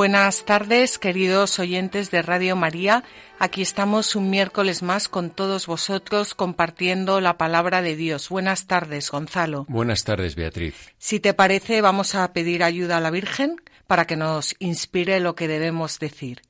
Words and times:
Buenas 0.00 0.46
tardes, 0.46 0.98
queridos 0.98 1.58
oyentes 1.58 2.10
de 2.10 2.22
Radio 2.22 2.56
María. 2.56 3.04
Aquí 3.38 3.60
estamos 3.60 4.16
un 4.16 4.30
miércoles 4.30 4.82
más 4.82 5.10
con 5.10 5.28
todos 5.28 5.66
vosotros 5.66 6.34
compartiendo 6.34 7.20
la 7.20 7.36
palabra 7.36 7.82
de 7.82 7.96
Dios. 7.96 8.30
Buenas 8.30 8.66
tardes, 8.66 9.10
Gonzalo. 9.10 9.66
Buenas 9.68 10.04
tardes, 10.04 10.36
Beatriz. 10.36 10.94
Si 10.96 11.20
te 11.20 11.34
parece, 11.34 11.82
vamos 11.82 12.14
a 12.14 12.32
pedir 12.32 12.64
ayuda 12.64 12.96
a 12.96 13.00
la 13.00 13.10
Virgen 13.10 13.56
para 13.86 14.06
que 14.06 14.16
nos 14.16 14.56
inspire 14.58 15.20
lo 15.20 15.34
que 15.34 15.48
debemos 15.48 15.98
decir. 15.98 16.40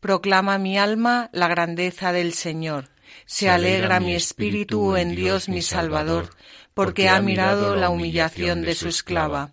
Proclama 0.00 0.58
mi 0.58 0.76
alma 0.76 1.30
la 1.32 1.48
grandeza 1.48 2.12
del 2.12 2.34
Señor. 2.34 2.90
Se, 3.24 3.48
alegra, 3.48 3.98
mi 3.98 4.14
espíritu 4.14 4.96
en 4.96 5.16
Dios 5.16 5.48
mi 5.48 5.62
Salvador, 5.62 6.28
porque 6.74 7.08
ha 7.08 7.18
mirado 7.22 7.76
la 7.76 7.88
humillación 7.88 8.60
de 8.60 8.74
su 8.74 8.88
esclava. 8.88 9.52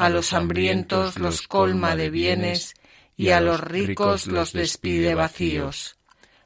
a 0.00 0.08
los 0.08 0.32
hambrientos 0.32 1.18
los 1.18 1.46
colma 1.46 1.94
de 1.94 2.08
bienes 2.08 2.72
y 3.18 3.32
a 3.32 3.40
los 3.42 3.60
ricos 3.60 4.26
los 4.26 4.54
despide 4.54 5.14
vacíos. 5.14 5.98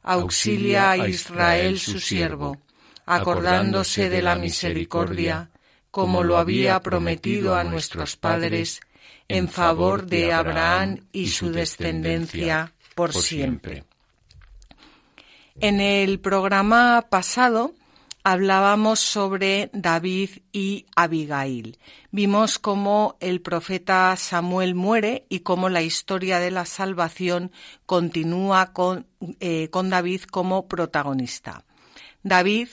Auxilia 0.03 0.91
a 0.91 1.09
Israel 1.09 1.79
su 1.79 2.01
siervo, 2.01 2.59
acordándose 3.07 4.11
de 4.11 4.23
la 4.23 4.35
misericordia, 4.35 5.51
como 5.93 6.25
lo 6.25 6.37
había 6.37 6.81
prometido 6.81 7.55
a 7.55 7.63
nuestros 7.63 8.17
padres, 8.17 8.81
en 9.29 9.49
favor 9.49 10.07
de 10.07 10.33
Abraham 10.33 11.07
y 11.13 11.29
su 11.29 11.53
descendencia 11.53 12.73
por 12.97 13.13
siempre. 13.13 13.85
En 15.61 15.81
el 15.81 16.19
programa 16.19 17.07
pasado 17.09 17.73
hablábamos 18.25 19.00
sobre 19.00 19.69
David 19.75 20.30
y 20.50 20.86
Abigail. 20.97 21.78
Vimos 22.11 22.58
cómo 22.58 23.17
el 23.20 23.42
profeta 23.42 24.17
Samuel 24.17 24.75
muere 24.75 25.27
y 25.28 25.41
cómo 25.41 25.69
la 25.69 25.83
historia 25.83 26.41
de 26.41 26.50
la 26.50 26.64
salvación 26.64 27.52
continúa 27.84 28.72
con, 28.72 29.06
eh, 29.41 29.68
con 29.68 29.90
David 29.90 30.23
como 30.23 30.67
protagonista. 30.67 31.64
David, 32.23 32.68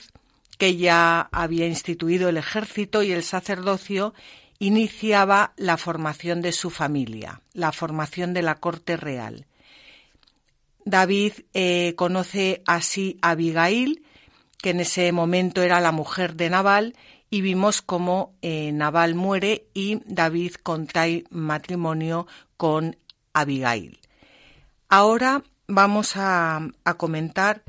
que 0.56 0.76
ya 0.76 1.28
había 1.30 1.66
instituido 1.66 2.30
el 2.30 2.38
ejército 2.38 3.02
y 3.02 3.12
el 3.12 3.22
sacerdocio, 3.22 4.14
iniciaba 4.58 5.52
la 5.56 5.76
formación 5.76 6.40
de 6.40 6.52
su 6.52 6.70
familia, 6.70 7.42
la 7.52 7.72
formación 7.72 8.32
de 8.32 8.42
la 8.42 8.54
corte 8.54 8.96
real. 8.96 9.46
David 10.86 11.32
eh, 11.52 11.92
conoce 11.96 12.62
así 12.66 13.18
a 13.20 13.30
Abigail, 13.30 14.02
que 14.62 14.70
en 14.70 14.80
ese 14.80 15.12
momento 15.12 15.60
era 15.62 15.80
la 15.80 15.92
mujer 15.92 16.36
de 16.36 16.48
Nabal, 16.48 16.94
y 17.28 17.40
vimos 17.40 17.82
cómo 17.82 18.34
eh, 18.42 18.72
Nabal 18.72 19.14
muere 19.14 19.66
y 19.74 20.00
David 20.06 20.54
contrae 20.62 21.24
matrimonio 21.30 22.26
con 22.56 22.96
Abigail. 23.32 23.98
Ahora 24.88 25.42
vamos 25.66 26.12
a 26.16 26.70
comentar 26.98 27.62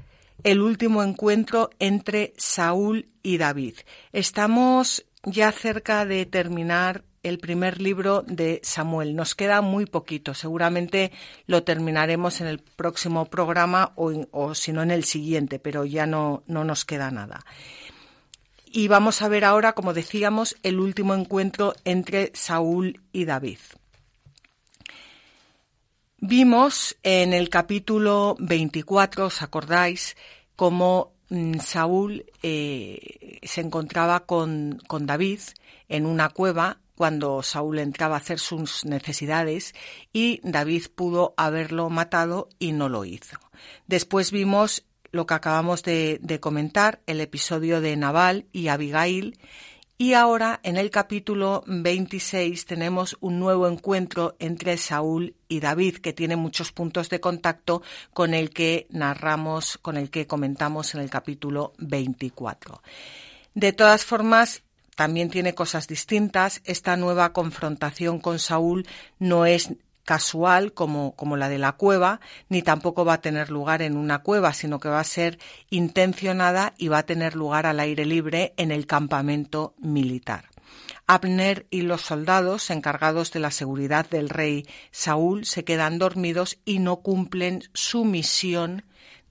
el 0.43 0.61
último 0.61 1.01
encuentro 1.01 1.69
entre 1.79 2.33
Saúl 2.37 3.07
y 3.23 3.37
David. 3.37 3.75
Estamos 4.11 5.05
ya 5.23 5.51
cerca 5.53 6.05
de 6.05 6.25
terminar 6.25 7.05
el 7.23 7.39
primer 7.39 7.81
libro 7.81 8.23
de 8.27 8.59
Samuel. 8.63 9.15
Nos 9.15 9.33
queda 9.33 9.61
muy 9.61 9.85
poquito. 9.85 10.33
Seguramente 10.33 11.11
lo 11.47 11.63
terminaremos 11.63 12.41
en 12.41 12.47
el 12.47 12.59
próximo 12.59 13.25
programa 13.25 13.93
o, 13.95 14.53
si 14.53 14.73
no 14.73 14.83
en 14.83 14.91
el 14.91 15.05
siguiente, 15.05 15.57
pero 15.57 15.85
ya 15.85 16.05
no, 16.05 16.43
no 16.47 16.63
nos 16.63 16.85
queda 16.85 17.09
nada. 17.11 17.45
Y 18.65 18.87
vamos 18.87 19.21
a 19.21 19.27
ver 19.27 19.45
ahora, 19.45 19.73
como 19.73 19.93
decíamos, 19.93 20.57
el 20.63 20.79
último 20.79 21.13
encuentro 21.13 21.73
entre 21.85 22.31
Saúl 22.33 23.01
y 23.11 23.25
David. 23.25 23.59
Vimos 26.17 26.97
en 27.03 27.33
el 27.33 27.49
capítulo 27.49 28.35
24, 28.39 29.25
¿os 29.25 29.41
acordáis?, 29.41 30.15
cómo 30.55 31.13
mm, 31.29 31.59
Saúl 31.59 32.25
eh, 32.41 33.39
se 33.43 33.61
encontraba 33.61 34.21
con, 34.21 34.81
con 34.87 35.05
David 35.05 35.41
en 35.89 36.05
una 36.05 36.29
cueva 36.29 36.79
cuando 36.95 37.41
Saúl 37.43 37.79
entraba 37.79 38.15
a 38.15 38.19
hacer 38.19 38.39
sus 38.39 38.85
necesidades 38.85 39.73
y 40.11 40.39
David 40.43 40.85
pudo 40.95 41.33
haberlo 41.37 41.89
matado 41.89 42.49
y 42.59 42.71
no 42.71 42.89
lo 42.89 43.05
hizo. 43.05 43.37
Después 43.87 44.31
vimos 44.31 44.85
lo 45.11 45.27
que 45.27 45.35
acabamos 45.35 45.83
de, 45.83 46.39
comentar, 46.41 47.01
el 47.05 47.21
episodio 47.21 47.81
de 47.81 47.95
Nabal 47.95 48.47
y 48.51 48.67
Abigail, 48.67 49.37
y 49.95 50.13
ahora 50.13 50.59
en 50.63 50.75
el 50.77 50.89
capítulo 50.89 51.63
26 51.67 52.65
tenemos 52.65 53.15
un 53.21 53.39
nuevo 53.39 53.67
encuentro 53.67 54.35
entre 54.39 54.75
Saúl 54.77 55.35
y 55.47 55.59
David 55.59 55.97
que 55.97 56.13
tiene 56.13 56.35
muchos 56.35 56.71
puntos 56.71 57.09
de 57.09 57.19
contacto 57.19 57.83
con 58.11 58.33
el 58.33 58.49
que 58.49 58.87
narramos, 58.89 59.77
con 59.77 59.95
el 59.97 60.09
que 60.09 60.25
comentamos 60.25 60.95
en 60.95 61.01
el 61.01 61.11
capítulo 61.11 61.73
24. 61.77 62.81
De 63.53 63.71
todas 63.71 64.03
formas, 64.03 64.63
también 64.95 65.29
tiene 65.29 65.55
cosas 65.55 65.87
distintas. 65.87 66.61
Esta 66.65 66.97
nueva 66.97 67.33
confrontación 67.33 68.19
con 68.19 68.39
Saúl 68.39 68.87
no 69.19 69.45
es 69.45 69.73
casual 70.05 70.73
como, 70.73 71.15
como, 71.15 71.37
la 71.37 71.49
de 71.49 71.57
la 71.57 71.73
cueva, 71.73 72.19
ni 72.49 72.61
tampoco 72.61 73.05
va 73.05 73.13
a 73.13 73.21
tener 73.21 73.49
lugar 73.49 73.81
en 73.81 73.95
una 73.95 74.19
cueva, 74.19 74.53
sino 74.53 74.79
que 74.79 74.89
va 74.89 74.99
a 74.99 75.05
ser 75.05 75.39
intencionada 75.69 76.73
y 76.77 76.89
va 76.89 76.99
a 76.99 77.05
tener 77.05 77.35
lugar 77.35 77.65
al 77.65 77.79
aire 77.79 78.05
libre 78.05 78.53
en 78.57 78.71
el 78.71 78.85
campamento 78.85 79.73
militar. 79.77 80.49
Abner 81.05 81.67
y 81.69 81.81
los 81.81 82.01
soldados 82.01 82.69
encargados 82.69 83.31
de 83.31 83.39
la 83.39 83.51
seguridad 83.51 84.09
del 84.09 84.29
rey 84.29 84.65
Saúl 84.91 85.45
se 85.45 85.63
quedan 85.63 85.99
dormidos 85.99 86.59
y 86.65 86.79
no 86.79 86.97
cumplen 86.97 87.63
su 87.73 88.05
misión 88.05 88.83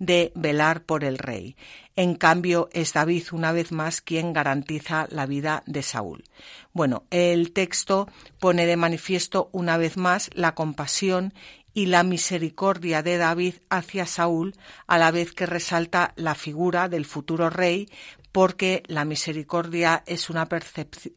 de 0.02 0.32
velar 0.34 0.82
por 0.82 1.04
el 1.04 1.16
rey. 1.16 1.56
En 1.94 2.16
cambio, 2.16 2.68
es 2.72 2.92
David 2.92 3.26
una 3.30 3.52
vez 3.52 3.70
más 3.70 4.00
quien 4.00 4.32
garantiza 4.32 5.06
la 5.10 5.26
vida 5.26 5.62
de 5.66 5.84
Saúl. 5.84 6.24
Bueno, 6.72 7.04
el 7.10 7.52
texto 7.52 8.08
pone 8.40 8.66
de 8.66 8.76
manifiesto 8.76 9.48
una 9.52 9.76
vez 9.76 9.96
más 9.96 10.28
la 10.34 10.56
compasión 10.56 11.32
y 11.72 11.86
la 11.86 12.02
misericordia 12.02 13.04
de 13.04 13.16
David 13.16 13.54
hacia 13.70 14.06
Saúl, 14.06 14.56
a 14.88 14.98
la 14.98 15.12
vez 15.12 15.32
que 15.32 15.46
resalta 15.46 16.14
la 16.16 16.34
figura 16.34 16.88
del 16.88 17.04
futuro 17.04 17.48
rey, 17.48 17.88
porque 18.32 18.82
la 18.88 19.04
misericordia 19.04 20.02
es 20.06 20.30
una, 20.30 20.48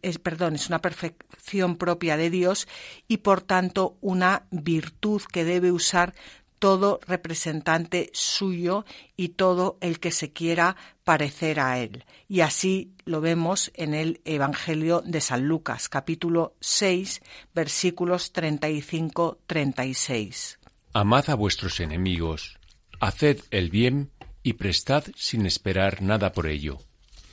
es, 0.03 0.19
perdón, 0.19 0.55
es 0.55 0.67
una 0.67 0.81
perfección 0.81 1.77
propia 1.77 2.17
de 2.17 2.29
Dios 2.29 2.67
y 3.07 3.17
por 3.17 3.41
tanto 3.41 3.97
una 4.01 4.45
virtud 4.51 5.23
que 5.31 5.43
debe 5.43 5.71
usar 5.71 6.13
todo 6.59 6.99
representante 7.05 8.09
suyo 8.13 8.85
y 9.15 9.29
todo 9.29 9.77
el 9.81 9.99
que 9.99 10.09
se 10.11 10.31
quiera 10.31 10.75
parecer 11.03 11.59
a 11.59 11.79
él. 11.79 12.05
Y 12.27 12.41
así 12.41 12.91
lo 13.05 13.21
vemos 13.21 13.71
en 13.75 13.93
el 13.93 14.19
Evangelio 14.25 15.03
de 15.05 15.21
San 15.21 15.47
Lucas, 15.47 15.87
capítulo 15.89 16.55
6, 16.61 17.21
versículos 17.53 18.33
35-36. 18.33 20.57
Amad 20.93 21.29
a 21.29 21.35
vuestros 21.35 21.79
enemigos, 21.79 22.57
haced 22.99 23.41
el 23.51 23.69
bien 23.69 24.09
y 24.43 24.53
prestad 24.53 25.03
sin 25.15 25.45
esperar 25.45 26.01
nada 26.01 26.31
por 26.31 26.47
ello, 26.47 26.79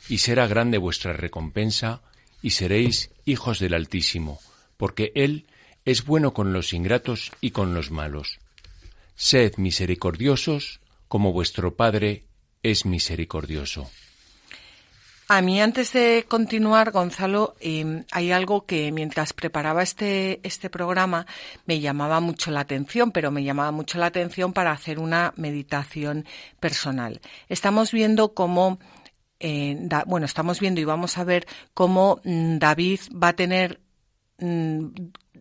y 0.09 0.19
será 0.19 0.47
grande 0.47 0.77
vuestra 0.79 1.13
recompensa, 1.13 2.03
y 2.43 2.51
seréis 2.51 3.11
hijos 3.25 3.61
del 3.61 3.75
Altísimo, 3.75 4.41
porque 4.77 5.13
Él 5.15 5.47
es 5.85 6.05
bueno 6.05 6.35
con 6.35 6.53
los 6.53 6.73
ingratos 6.73 7.31
y 7.41 7.53
con 7.53 7.73
los 7.73 7.93
malos 7.93 8.41
Sed 9.15 9.57
misericordiosos 9.57 10.81
como 11.09 11.33
vuestro 11.33 11.75
Padre 11.77 12.25
es 12.63 12.87
misericordioso. 12.87 13.91
A 15.29 15.41
mí 15.41 15.63
antes 15.63 15.95
de 15.95 16.27
continuar, 16.29 16.91
Gonzalo, 16.91 17.55
em, 17.61 18.05
hay 18.11 18.33
algo 18.33 18.67
que 18.67 18.93
mientras 18.93 19.33
preparaba 19.33 19.83
este, 19.83 20.41
este 20.47 20.69
programa 20.69 21.27
me 21.65 21.81
llamaba 21.81 22.21
mucho 22.21 22.51
la 22.51 22.61
atención, 22.61 23.13
pero 23.13 23.31
me 23.31 23.43
llamaba 23.43 23.71
mucho 23.71 23.99
la 23.99 24.07
atención 24.07 24.53
para 24.53 24.73
hacer 24.73 24.99
una 24.99 25.33
meditación 25.37 26.27
personal. 26.61 27.23
Estamos 27.49 27.93
viendo 27.93 28.35
cómo, 28.35 28.79
eh, 29.41 29.89
bueno, 30.07 30.27
estamos 30.27 30.61
viendo 30.61 30.83
y 30.83 30.85
vamos 30.85 31.17
a 31.17 31.25
ver 31.25 31.47
cómo 31.73 32.21
mm, 32.25 32.59
David 32.59 33.01
va 33.13 33.29
a 33.29 33.37
tener 33.37 33.81
mm, 34.39 34.89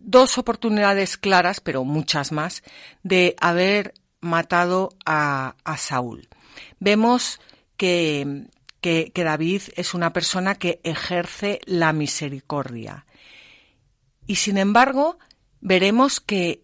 dos 0.04 0.38
oportunidades 0.38 1.18
claras, 1.18 1.62
pero 1.62 1.84
muchas 1.84 2.32
más, 2.32 2.64
de 3.04 3.36
haber 3.40 3.94
matado 4.20 4.90
a, 5.06 5.56
Saúl. 5.78 6.28
Vemos 6.80 7.40
que, 7.78 8.48
que, 8.82 9.12
David 9.16 9.62
es 9.76 9.94
una 9.94 10.14
persona 10.14 10.56
que 10.56 10.80
ejerce 10.84 11.60
la 11.66 11.94
misericordia. 11.94 13.06
Y 14.28 14.36
sin 14.36 14.58
embargo, 14.58 15.18
veremos 15.60 16.20
que, 16.20 16.64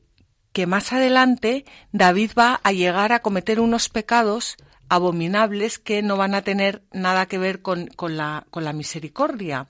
que 0.54 0.68
más 0.68 0.94
adelante 0.94 1.66
David 1.92 2.32
va 2.38 2.62
a 2.64 2.72
llegar 2.72 3.12
a 3.12 3.22
cometer 3.22 3.60
unos 3.60 3.90
pecados 3.90 4.58
abominables 4.90 5.80
que 5.80 6.02
no 6.02 6.18
van 6.18 6.36
a 6.36 6.44
tener 6.44 6.84
nada 6.92 7.26
que 7.26 7.38
ver 7.38 7.62
con, 7.62 7.88
con, 7.88 8.18
la, 8.18 8.46
con 8.50 8.64
la 8.64 8.74
misericordia. 8.74 9.68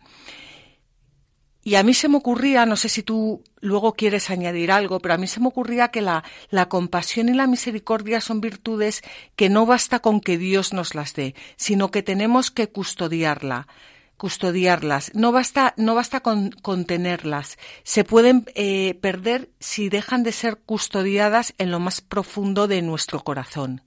Y 1.68 1.76
a 1.76 1.84
mí 1.84 1.94
se 1.94 2.08
me 2.08 2.16
ocurría, 2.16 2.66
no 2.66 2.78
sé 2.78 2.88
si 2.88 3.04
tú 3.04 3.44
luego 3.60 3.92
quieres 3.92 4.30
añadir 4.30 4.72
algo, 4.72 5.02
pero 5.02 5.16
a 5.16 5.18
mí 5.18 5.28
se 5.28 5.42
me 5.42 5.50
ocurría 5.50 5.90
que 5.90 6.00
la, 6.00 6.24
compasión 6.70 7.28
y 7.28 7.34
la 7.34 7.46
misericordia 7.46 8.22
son 8.22 8.40
virtudes 8.40 9.02
que 9.36 9.50
no 9.50 9.66
basta 9.66 10.00
con 10.00 10.22
que 10.22 10.38
Dios 10.38 10.72
nos 10.72 10.96
las 10.96 11.14
dé, 11.14 11.36
sino 11.58 11.92
que 11.92 12.04
tenemos 12.04 12.52
que 12.52 12.70
custodiarla, 12.70 13.68
custodiarlas. 14.16 15.14
No 15.14 15.34
basta, 15.34 15.74
no 15.76 15.94
basta 15.94 16.22
con, 16.22 16.86
tenerlas. 16.86 17.58
Se 17.84 18.06
pueden 18.06 18.46
eh, 18.56 18.98
perder 19.02 19.50
si 19.60 19.90
dejan 19.90 20.24
de 20.24 20.32
ser 20.32 20.60
custodiadas 20.60 21.54
en 21.58 21.72
lo 21.72 21.82
más 21.82 22.00
profundo 22.00 22.70
de 22.70 22.82
nuestro 22.82 23.26
corazón. 23.26 23.82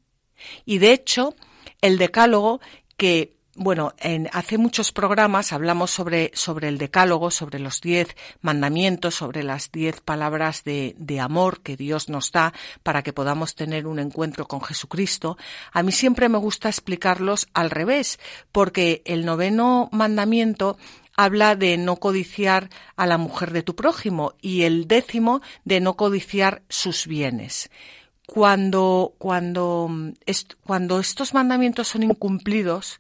Y 0.66 0.80
de 0.80 0.92
hecho, 0.92 1.34
el 1.80 1.96
decálogo 1.96 2.60
que 2.98 3.39
bueno, 3.62 3.92
en, 3.98 4.30
hace 4.32 4.56
muchos 4.56 4.90
programas 4.90 5.52
hablamos 5.52 5.90
sobre, 5.90 6.30
sobre 6.32 6.68
el 6.68 6.78
decálogo, 6.78 7.30
sobre 7.30 7.58
los 7.58 7.82
diez 7.82 8.16
mandamientos, 8.40 9.16
sobre 9.16 9.42
las 9.42 9.70
diez 9.70 10.00
palabras 10.00 10.64
de, 10.64 10.94
de, 10.96 11.20
amor 11.20 11.60
que 11.60 11.76
Dios 11.76 12.08
nos 12.08 12.32
da 12.32 12.54
para 12.82 13.02
que 13.02 13.12
podamos 13.12 13.54
tener 13.54 13.86
un 13.86 13.98
encuentro 13.98 14.48
con 14.48 14.62
Jesucristo. 14.62 15.36
A 15.72 15.82
mí 15.82 15.92
siempre 15.92 16.30
me 16.30 16.38
gusta 16.38 16.70
explicarlos 16.70 17.48
al 17.52 17.68
revés, 17.68 18.18
porque 18.50 19.02
el 19.04 19.26
noveno 19.26 19.90
mandamiento 19.92 20.78
habla 21.14 21.54
de 21.54 21.76
no 21.76 21.96
codiciar 21.96 22.70
a 22.96 23.06
la 23.06 23.18
mujer 23.18 23.52
de 23.52 23.62
tu 23.62 23.76
prójimo 23.76 24.32
y 24.40 24.62
el 24.62 24.88
décimo 24.88 25.42
de 25.66 25.80
no 25.80 25.98
codiciar 25.98 26.62
sus 26.70 27.06
bienes 27.06 27.70
cuando, 28.24 29.16
cuando, 29.18 29.90
cuando 30.64 31.00
estos 31.00 31.34
mandamientos 31.34 31.88
son 31.88 32.04
incumplidos, 32.04 32.96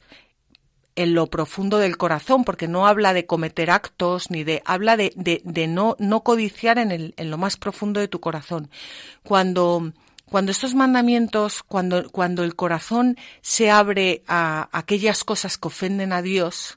en 1.02 1.14
lo 1.14 1.28
profundo 1.28 1.78
del 1.78 1.96
corazón, 1.96 2.44
porque 2.44 2.68
no 2.68 2.86
habla 2.86 3.14
de 3.14 3.24
cometer 3.24 3.70
actos 3.70 4.30
ni 4.30 4.44
de, 4.44 4.62
habla 4.66 4.96
de, 4.98 5.12
de, 5.16 5.66
no, 5.66 5.96
no 5.98 6.22
codiciar 6.22 6.78
en, 6.78 6.90
el, 6.90 7.14
en 7.16 7.30
lo 7.30 7.38
más 7.38 7.56
profundo 7.56 8.00
de 8.00 8.08
tu 8.08 8.20
corazón. 8.20 8.70
Cuando, 9.22 9.92
cuando 10.26 10.52
estos 10.52 10.74
mandamientos, 10.74 11.62
cuando, 11.62 12.10
cuando 12.10 12.44
el 12.44 12.54
corazón 12.54 13.16
se 13.40 13.70
abre 13.70 14.22
a 14.26 14.68
aquellas 14.72 15.24
cosas 15.24 15.56
que 15.56 15.68
ofenden 15.68 16.12
a 16.12 16.20
Dios 16.20 16.76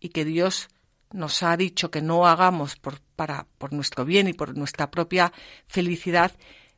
y 0.00 0.08
que 0.08 0.24
Dios 0.24 0.68
nos 1.12 1.44
ha 1.44 1.56
dicho 1.56 1.92
que 1.92 2.02
no 2.02 2.26
hagamos 2.26 2.74
por, 2.76 3.00
para, 3.14 3.46
por 3.58 3.72
nuestro 3.72 4.04
bien 4.04 4.26
y 4.26 4.32
por 4.32 4.56
nuestra 4.56 4.90
propia 4.90 5.32
felicidad, 5.68 6.32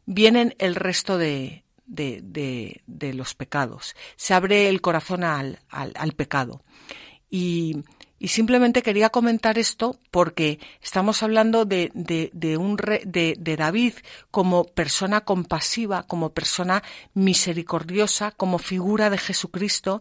vienen 0.05 0.55
el 0.59 0.75
resto 0.75 1.17
de, 1.17 1.65
de, 1.87 2.83
de, 2.87 3.15
los 3.15 3.35
pecados. 3.35 3.95
Se 4.17 4.35
abre 4.35 4.69
el 4.69 4.81
corazón 4.81 5.25
al, 5.25 5.61
al, 5.71 6.13
pecado. 6.13 6.64
Y, 7.35 7.83
simplemente 8.29 8.81
quería 8.81 9.11
comentar 9.11 9.59
esto 9.59 9.99
porque 10.13 10.61
estamos 10.81 11.25
hablando 11.25 11.65
de, 11.65 11.91
de, 11.93 12.57
un 12.57 12.77
de, 12.77 13.35
de, 13.37 13.57
David 13.57 13.95
como 14.31 14.63
persona 14.67 15.23
compasiva, 15.23 16.05
como 16.05 16.31
persona 16.31 16.85
misericordiosa, 17.13 18.31
como 18.31 18.59
figura 18.59 19.11
de 19.11 19.19
Jesucristo. 19.19 20.01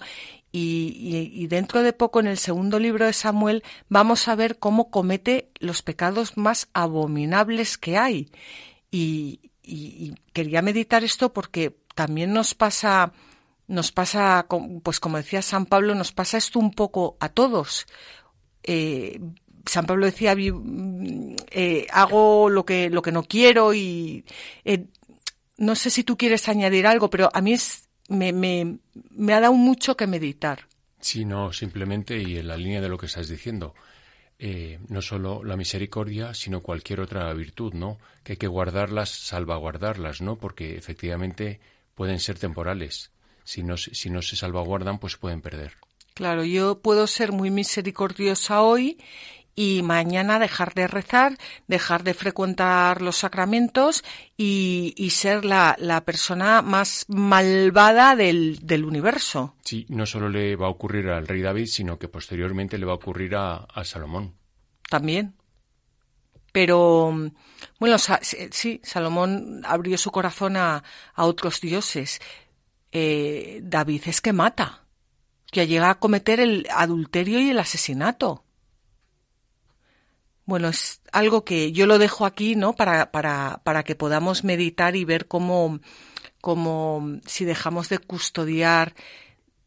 Y, 0.52 1.48
dentro 1.48 1.82
de 1.82 1.92
poco, 1.92 2.20
en 2.20 2.28
el 2.28 2.38
segundo 2.38 2.78
libro 2.78 3.08
de 3.08 3.14
Samuel, 3.14 3.64
vamos 3.90 4.28
a 4.28 4.36
ver 4.36 4.60
cómo 4.60 4.92
comete 4.92 5.50
los 5.60 5.82
pecados 5.82 6.38
más 6.38 6.70
abominables 6.76 7.80
que 7.80 7.98
hay. 7.98 8.30
Y, 8.92 9.40
quería 10.34 10.62
meditar 10.62 11.04
esto 11.04 11.34
porque 11.34 11.76
también 11.96 12.32
nos 12.32 12.54
pasa, 12.54 13.12
nos 13.74 13.92
pasa, 13.92 14.46
pues 14.84 15.00
como 15.00 15.18
decía 15.18 15.42
San 15.42 15.66
Pablo, 15.66 15.96
nos 15.96 16.12
pasa 16.12 16.38
esto 16.38 16.60
un 16.60 16.72
poco 16.72 17.18
a 17.20 17.30
todos. 17.30 17.88
Eh, 18.62 19.20
San 19.66 19.86
Pablo 19.88 20.06
decía, 20.06 20.36
eh, 20.38 21.88
hago 21.92 22.50
lo 22.50 22.66
que, 22.66 22.90
lo 22.90 23.02
que 23.02 23.12
no 23.12 23.24
quiero 23.24 23.74
y 23.74 24.26
eh, 24.64 24.86
no 25.58 25.76
sé 25.76 25.90
si 25.90 26.04
tú 26.04 26.18
quieres 26.18 26.48
añadir 26.48 26.86
algo, 26.86 27.10
pero 27.10 27.32
a 27.34 27.42
mí 27.42 27.54
es, 27.54 27.90
me, 28.10 28.32
me, 28.32 28.78
me 29.10 29.34
ha 29.34 29.40
dado 29.40 29.54
mucho 29.54 29.98
que 29.98 30.06
meditar. 30.06 30.68
Sí, 31.00 31.26
no, 31.26 31.52
simplemente 31.52 32.22
y 32.22 32.38
en 32.38 32.48
la 32.48 32.58
línea 32.58 32.80
de 32.80 32.90
lo 32.90 32.98
que 32.98 33.08
estás 33.08 33.28
diciendo. 33.28 33.74
No 34.90 35.02
solo 35.02 35.42
la 35.46 35.56
misericordia, 35.56 36.34
sino 36.34 36.62
cualquier 36.62 37.00
otra 37.00 37.32
virtud, 37.34 37.74
¿no? 37.74 37.98
Que 38.26 38.34
hay 38.34 38.38
que 38.38 38.48
guardarlas, 38.48 39.10
salvaguardarlas, 39.10 40.22
¿no? 40.22 40.38
Porque 40.38 40.76
efectivamente 40.76 41.62
pueden 41.96 42.20
ser 42.20 42.38
temporales. 42.38 43.13
Si 43.44 43.64
no, 43.64 43.78
si 43.78 44.10
no 44.10 44.22
se 44.22 44.36
salvaguardan, 44.36 45.00
pues 45.00 45.18
pueden 45.18 45.42
perder. 45.42 45.74
Claro, 46.14 46.44
yo 46.44 46.80
puedo 46.80 47.08
ser 47.08 47.32
muy 47.32 47.50
misericordiosa 47.50 48.62
hoy 48.62 48.98
y 49.56 49.82
mañana 49.84 50.40
dejar 50.40 50.74
de 50.74 50.88
rezar, 50.88 51.38
dejar 51.68 52.04
de 52.04 52.14
frecuentar 52.14 53.02
los 53.02 53.18
sacramentos 53.18 54.04
y, 54.38 54.94
y 54.98 55.12
ser 55.12 55.46
la, 55.46 55.76
la, 55.80 56.04
persona 56.06 56.62
más 56.62 57.06
malvada 57.08 58.16
del, 58.16 58.60
del, 58.62 58.86
universo. 58.86 59.56
Sí, 59.64 59.86
no 59.90 60.06
solo 60.06 60.30
le 60.30 60.56
va 60.56 60.68
a 60.68 60.72
ocurrir 60.72 61.10
al 61.10 61.28
rey 61.28 61.42
David, 61.42 61.68
sino 61.68 62.00
que 62.00 62.08
posteriormente 62.08 62.78
le 62.78 62.86
va 62.86 62.94
a 62.94 62.96
ocurrir 62.96 63.36
a, 63.36 63.58
a 63.58 63.84
Salomón. 63.84 64.36
También. 64.90 65.36
Pero, 66.52 67.12
bueno, 67.80 67.98
sí, 67.98 68.80
Salomón 68.84 69.64
abrió 69.66 69.98
su 69.98 70.12
corazón 70.12 70.56
a, 70.56 70.84
a 71.16 71.26
otros 71.26 71.60
dioses. 71.62 72.22
Eh, 72.96 73.60
David 73.64 74.04
es 74.06 74.22
que 74.22 74.34
mata, 74.34 74.86
que 75.52 75.66
llega 75.66 75.90
a 75.90 76.00
cometer 76.00 76.40
el 76.40 76.68
adulterio 76.72 77.40
y 77.40 77.50
el 77.50 77.58
asesinato. 77.58 78.44
Bueno, 80.46 80.68
es 80.68 81.02
algo 81.12 81.44
que 81.44 81.72
yo 81.72 81.88
lo 81.88 81.98
dejo 81.98 82.28
aquí, 82.28 82.56
¿no? 82.56 82.74
Para, 82.74 83.12
para, 83.12 83.62
para 83.64 83.84
que 83.84 83.96
podamos 83.96 84.44
meditar 84.44 84.96
y 84.96 85.06
ver 85.06 85.28
cómo, 85.28 85.80
cómo 86.40 87.20
si 87.26 87.46
dejamos 87.46 87.90
de 87.90 87.98
custodiar 87.98 88.94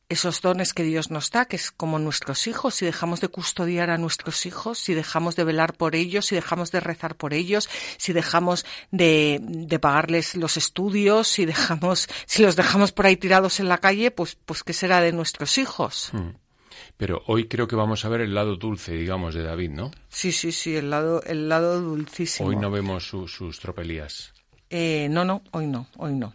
esos 0.08 0.40
dones 0.40 0.72
que 0.72 0.84
Dios 0.84 1.10
nos 1.10 1.30
da, 1.30 1.46
que 1.46 1.56
es 1.56 1.70
como 1.72 1.98
nuestros 1.98 2.46
hijos, 2.46 2.76
si 2.76 2.84
dejamos 2.84 3.20
de 3.20 3.28
custodiar 3.28 3.90
a 3.90 3.98
nuestros 3.98 4.46
hijos, 4.46 4.78
si 4.78 4.94
dejamos 4.94 5.34
de 5.34 5.44
velar 5.44 5.74
por 5.74 5.96
ellos, 5.96 6.26
si 6.26 6.34
dejamos 6.34 6.70
de 6.70 6.80
rezar 6.80 7.16
por 7.16 7.34
ellos, 7.34 7.68
si 7.98 8.12
dejamos 8.12 8.64
de, 8.90 9.40
de 9.42 9.78
pagarles 9.78 10.36
los 10.36 10.56
estudios, 10.56 11.26
si 11.26 11.44
dejamos, 11.44 12.08
si 12.26 12.42
los 12.42 12.54
dejamos 12.54 12.92
por 12.92 13.06
ahí 13.06 13.16
tirados 13.16 13.58
en 13.58 13.68
la 13.68 13.78
calle, 13.78 14.10
pues, 14.10 14.36
pues 14.46 14.62
qué 14.62 14.72
será 14.72 15.00
de 15.00 15.12
nuestros 15.12 15.58
hijos. 15.58 16.10
Hmm. 16.12 16.30
Pero 16.96 17.22
hoy 17.26 17.48
creo 17.48 17.66
que 17.68 17.76
vamos 17.76 18.04
a 18.04 18.08
ver 18.08 18.20
el 18.20 18.34
lado 18.34 18.56
dulce, 18.56 18.92
digamos, 18.92 19.34
de 19.34 19.42
David, 19.42 19.70
¿no? 19.70 19.90
Sí, 20.08 20.32
sí, 20.32 20.52
sí, 20.52 20.76
el 20.76 20.88
lado, 20.88 21.22
el 21.24 21.48
lado 21.48 21.80
dulcísimo. 21.80 22.48
Hoy 22.48 22.56
no 22.56 22.70
vemos 22.70 23.08
sus 23.08 23.60
tropelías. 23.60 24.32
Eh, 24.70 25.08
no, 25.10 25.24
no, 25.24 25.42
hoy 25.52 25.66
no, 25.66 25.88
hoy 25.96 26.14
no. 26.14 26.34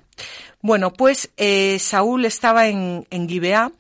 Bueno, 0.62 0.94
pues 0.94 1.32
eh, 1.38 1.80
Saúl 1.80 2.25
estaba 2.25 2.68
en, 2.68 3.08
en 3.10 3.28
Gibeá 3.28 3.72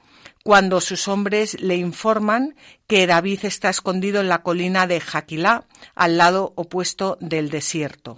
cuando 0.43 0.81
sus 0.81 1.07
hombres 1.07 1.61
le 1.61 1.75
informan 1.75 2.55
que 2.87 3.07
David 3.07 3.39
está 3.43 3.69
escondido 3.69 4.21
en 4.21 4.29
la 4.29 4.41
colina 4.41 4.87
de 4.87 4.99
Jaquilá, 4.99 5.65
al 5.95 6.17
lado 6.17 6.53
opuesto 6.55 7.17
del 7.21 7.49
desierto. 7.49 8.17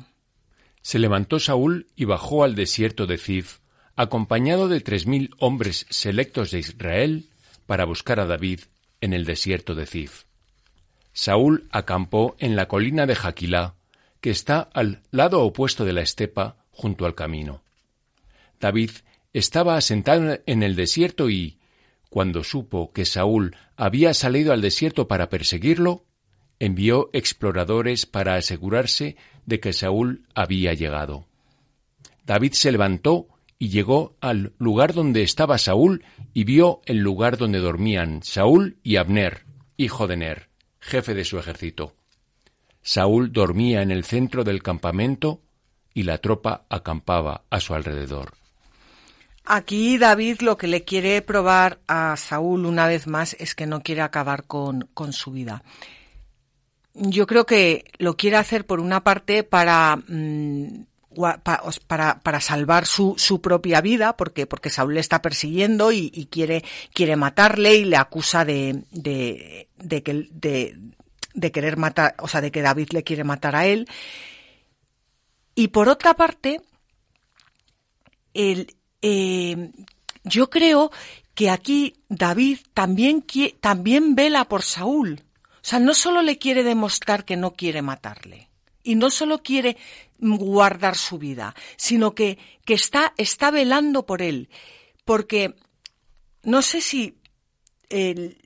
Se 0.82 1.00
levantó 1.00 1.40
Saúl 1.40 1.88
y 1.96 2.06
bajó 2.06 2.44
al 2.44 2.56
desierto 2.56 3.08
de 3.08 3.18
Zif, 3.18 3.60
acompañado 3.96 4.68
de 4.68 4.82
tres 4.82 5.06
mil 5.06 5.32
hombres 5.40 5.86
selectos 5.90 6.52
de 6.52 6.60
Israel 6.60 7.30
para 7.66 7.86
buscar 7.86 8.20
a 8.20 8.26
David 8.26 8.62
en 9.02 9.14
el 9.14 9.26
desierto 9.26 9.76
de 9.76 9.86
Zif. 9.86 10.24
Saúl 11.14 11.68
acampó 11.72 12.36
en 12.40 12.56
la 12.56 12.68
colina 12.68 13.06
de 13.06 13.16
Jaquilá, 13.16 13.76
que 14.20 14.32
está 14.32 14.62
al 14.74 15.04
lado 15.12 15.42
opuesto 15.42 15.86
de 15.86 15.94
la 15.94 16.02
estepa, 16.02 16.58
junto 16.72 17.06
al 17.06 17.14
camino. 17.14 17.62
David 18.64 18.92
estaba 19.34 19.76
asentado 19.76 20.40
en 20.46 20.64
el 20.64 20.78
desierto 20.78 21.30
y, 21.30 21.60
cuando 22.10 22.46
supo 22.46 22.94
que 22.94 23.04
Saúl 23.04 23.58
había 23.76 24.14
salido 24.14 24.54
al 24.54 24.62
desierto 24.62 25.10
para 25.10 25.28
perseguirlo, 25.28 26.06
envió 26.60 27.10
exploradores 27.12 28.06
para 28.06 28.36
asegurarse 28.36 29.18
de 29.46 29.60
que 29.60 29.74
Saúl 29.74 30.26
había 30.34 30.74
llegado. 30.74 31.28
David 32.26 32.54
se 32.54 32.72
levantó 32.72 33.28
y 33.60 33.68
llegó 33.68 34.16
al 34.22 34.54
lugar 34.60 34.94
donde 34.94 35.24
estaba 35.24 35.58
Saúl 35.58 36.06
y 36.34 36.46
vio 36.46 36.80
el 36.86 37.00
lugar 37.00 37.36
donde 37.36 37.60
dormían 37.60 38.24
Saúl 38.24 38.78
y 38.82 38.96
Abner, 38.96 39.46
hijo 39.76 40.08
de 40.08 40.16
Ner, 40.16 40.48
jefe 40.80 41.14
de 41.14 41.26
su 41.26 41.38
ejército. 41.38 41.98
Saúl 42.82 43.34
dormía 43.34 43.82
en 43.82 43.92
el 43.92 44.06
centro 44.06 44.46
del 44.46 44.64
campamento 44.64 45.42
y 45.94 46.04
la 46.04 46.20
tropa 46.20 46.66
acampaba 46.70 47.44
a 47.50 47.60
su 47.60 47.74
alrededor. 47.74 48.42
Aquí 49.46 49.98
David 49.98 50.40
lo 50.40 50.58
que 50.58 50.68
le 50.68 50.86
quiere 50.86 51.22
probar 51.22 51.80
a 51.88 52.16
Saúl 52.16 52.66
una 52.66 52.88
vez 52.88 53.08
más 53.08 53.36
es 53.40 53.56
que 53.56 53.66
no 53.66 53.82
quiere 53.82 54.02
acabar 54.02 54.46
con, 54.46 54.88
su 55.12 55.32
vida. 55.32 55.64
Yo 56.94 57.28
creo 57.28 57.46
que 57.46 57.86
lo 57.98 58.16
quiere 58.16 58.38
hacer 58.38 58.66
por 58.66 58.80
una 58.80 59.04
parte 59.04 59.44
para, 59.44 59.98
mm, 60.08 60.86
para, 61.88 62.20
para, 62.22 62.40
salvar 62.40 62.86
su, 62.86 63.16
su, 63.18 63.42
propia 63.42 63.82
vida, 63.82 64.16
porque, 64.16 64.48
porque 64.48 64.70
Saúl 64.70 64.94
le 64.94 65.02
está 65.02 65.22
persiguiendo 65.22 65.92
y, 65.92 66.10
quiere, 66.32 66.64
quiere 66.94 67.18
matarle 67.18 67.76
y 67.76 67.86
le 67.86 67.98
acusa 67.98 68.46
de, 68.46 68.84
de, 68.92 69.68
de, 69.76 70.04
que, 70.04 70.30
de, 70.32 70.78
de 71.34 71.52
querer 71.52 71.76
matar, 71.76 72.16
o 72.20 72.30
sea, 72.30 72.40
de 72.40 72.52
que 72.52 72.62
David 72.62 72.92
le 72.92 73.04
quiere 73.04 73.26
matar 73.26 73.58
a 73.58 73.66
él. 73.66 73.90
Y 75.54 75.68
por 75.68 75.90
otra 75.90 76.14
parte, 76.14 76.62
el, 78.34 78.76
eh, 79.04 79.72
yo 80.24 80.50
creo 80.50 80.92
que 81.36 81.50
aquí 81.50 81.96
David 82.10 82.60
también, 82.74 83.26
también 83.60 84.16
vela 84.16 84.46
por 84.46 84.64
Saúl. 84.64 85.22
O 85.56 85.66
sea, 85.66 85.80
no 85.80 85.94
solo 85.94 86.22
le 86.22 86.38
quiere 86.38 86.64
demostrar 86.64 87.26
que 87.26 87.38
no 87.38 87.54
quiere 87.54 87.82
matarle, 87.82 88.50
y 88.84 88.96
no 88.96 89.10
solo 89.10 89.44
quiere 89.44 89.78
guardar 90.20 90.98
su 90.98 91.18
vida, 91.18 91.56
sino 91.78 92.16
que, 92.16 92.38
que 92.66 92.74
está, 92.74 93.14
está 93.18 93.52
velando 93.52 94.06
por 94.06 94.22
él. 94.22 94.50
Porque 95.06 95.56
no 96.44 96.62
sé 96.62 96.82
si 96.82 97.18
el, 97.90 98.38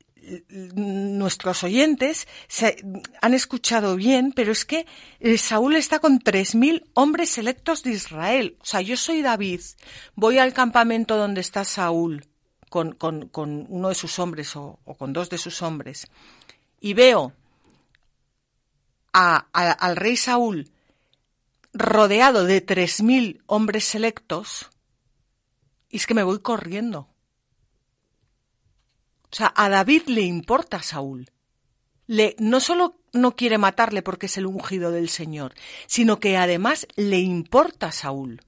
nuestros 0.75 1.63
oyentes 1.63 2.27
se, 2.47 2.83
han 3.21 3.33
escuchado 3.33 3.95
bien, 3.95 4.33
pero 4.33 4.51
es 4.51 4.65
que 4.65 4.85
eh, 5.19 5.37
Saúl 5.37 5.75
está 5.75 5.99
con 5.99 6.19
tres 6.19 6.55
mil 6.55 6.89
hombres 6.93 7.29
selectos 7.29 7.83
de 7.83 7.91
Israel. 7.91 8.57
O 8.61 8.65
sea, 8.65 8.81
yo 8.81 8.97
soy 8.97 9.21
David, 9.21 9.61
voy 10.15 10.37
al 10.37 10.53
campamento 10.53 11.17
donde 11.17 11.41
está 11.41 11.63
Saúl 11.63 12.25
con, 12.69 12.97
uno 13.69 13.89
de 13.89 13.95
sus 13.95 14.19
hombres 14.19 14.55
o, 14.55 14.79
con 14.97 15.13
dos 15.13 15.29
de 15.29 15.37
sus 15.37 15.61
hombres 15.61 16.07
y 16.79 16.93
veo 16.93 17.33
a, 19.13 19.47
al 19.53 19.95
rey 19.95 20.17
Saúl 20.17 20.69
rodeado 21.73 22.43
de 22.43 22.61
tres 22.61 23.01
mil 23.01 23.41
hombres 23.45 23.85
selectos 23.85 24.69
y 25.89 25.97
es 25.97 26.07
que 26.07 26.13
me 26.13 26.23
voy 26.23 26.39
corriendo. 26.39 27.07
O 29.31 29.35
sea, 29.35 29.53
a 29.55 29.69
David 29.69 30.03
le 30.07 30.21
importa 30.21 30.77
a 30.77 30.83
Saúl. 30.83 31.31
Le, 32.07 32.35
no 32.39 32.59
solo 32.59 33.01
no 33.11 33.35
quiere 33.35 33.57
matarle 33.57 34.01
porque 34.01 34.27
es 34.27 34.37
el 34.37 34.45
ungido 34.45 34.91
del 34.91 35.09
Señor, 35.09 35.53
sino 35.87 36.19
que 36.19 36.37
además 36.37 36.87
le 36.95 37.19
importa 37.19 37.87
a 37.87 37.91
Saúl. 37.91 38.41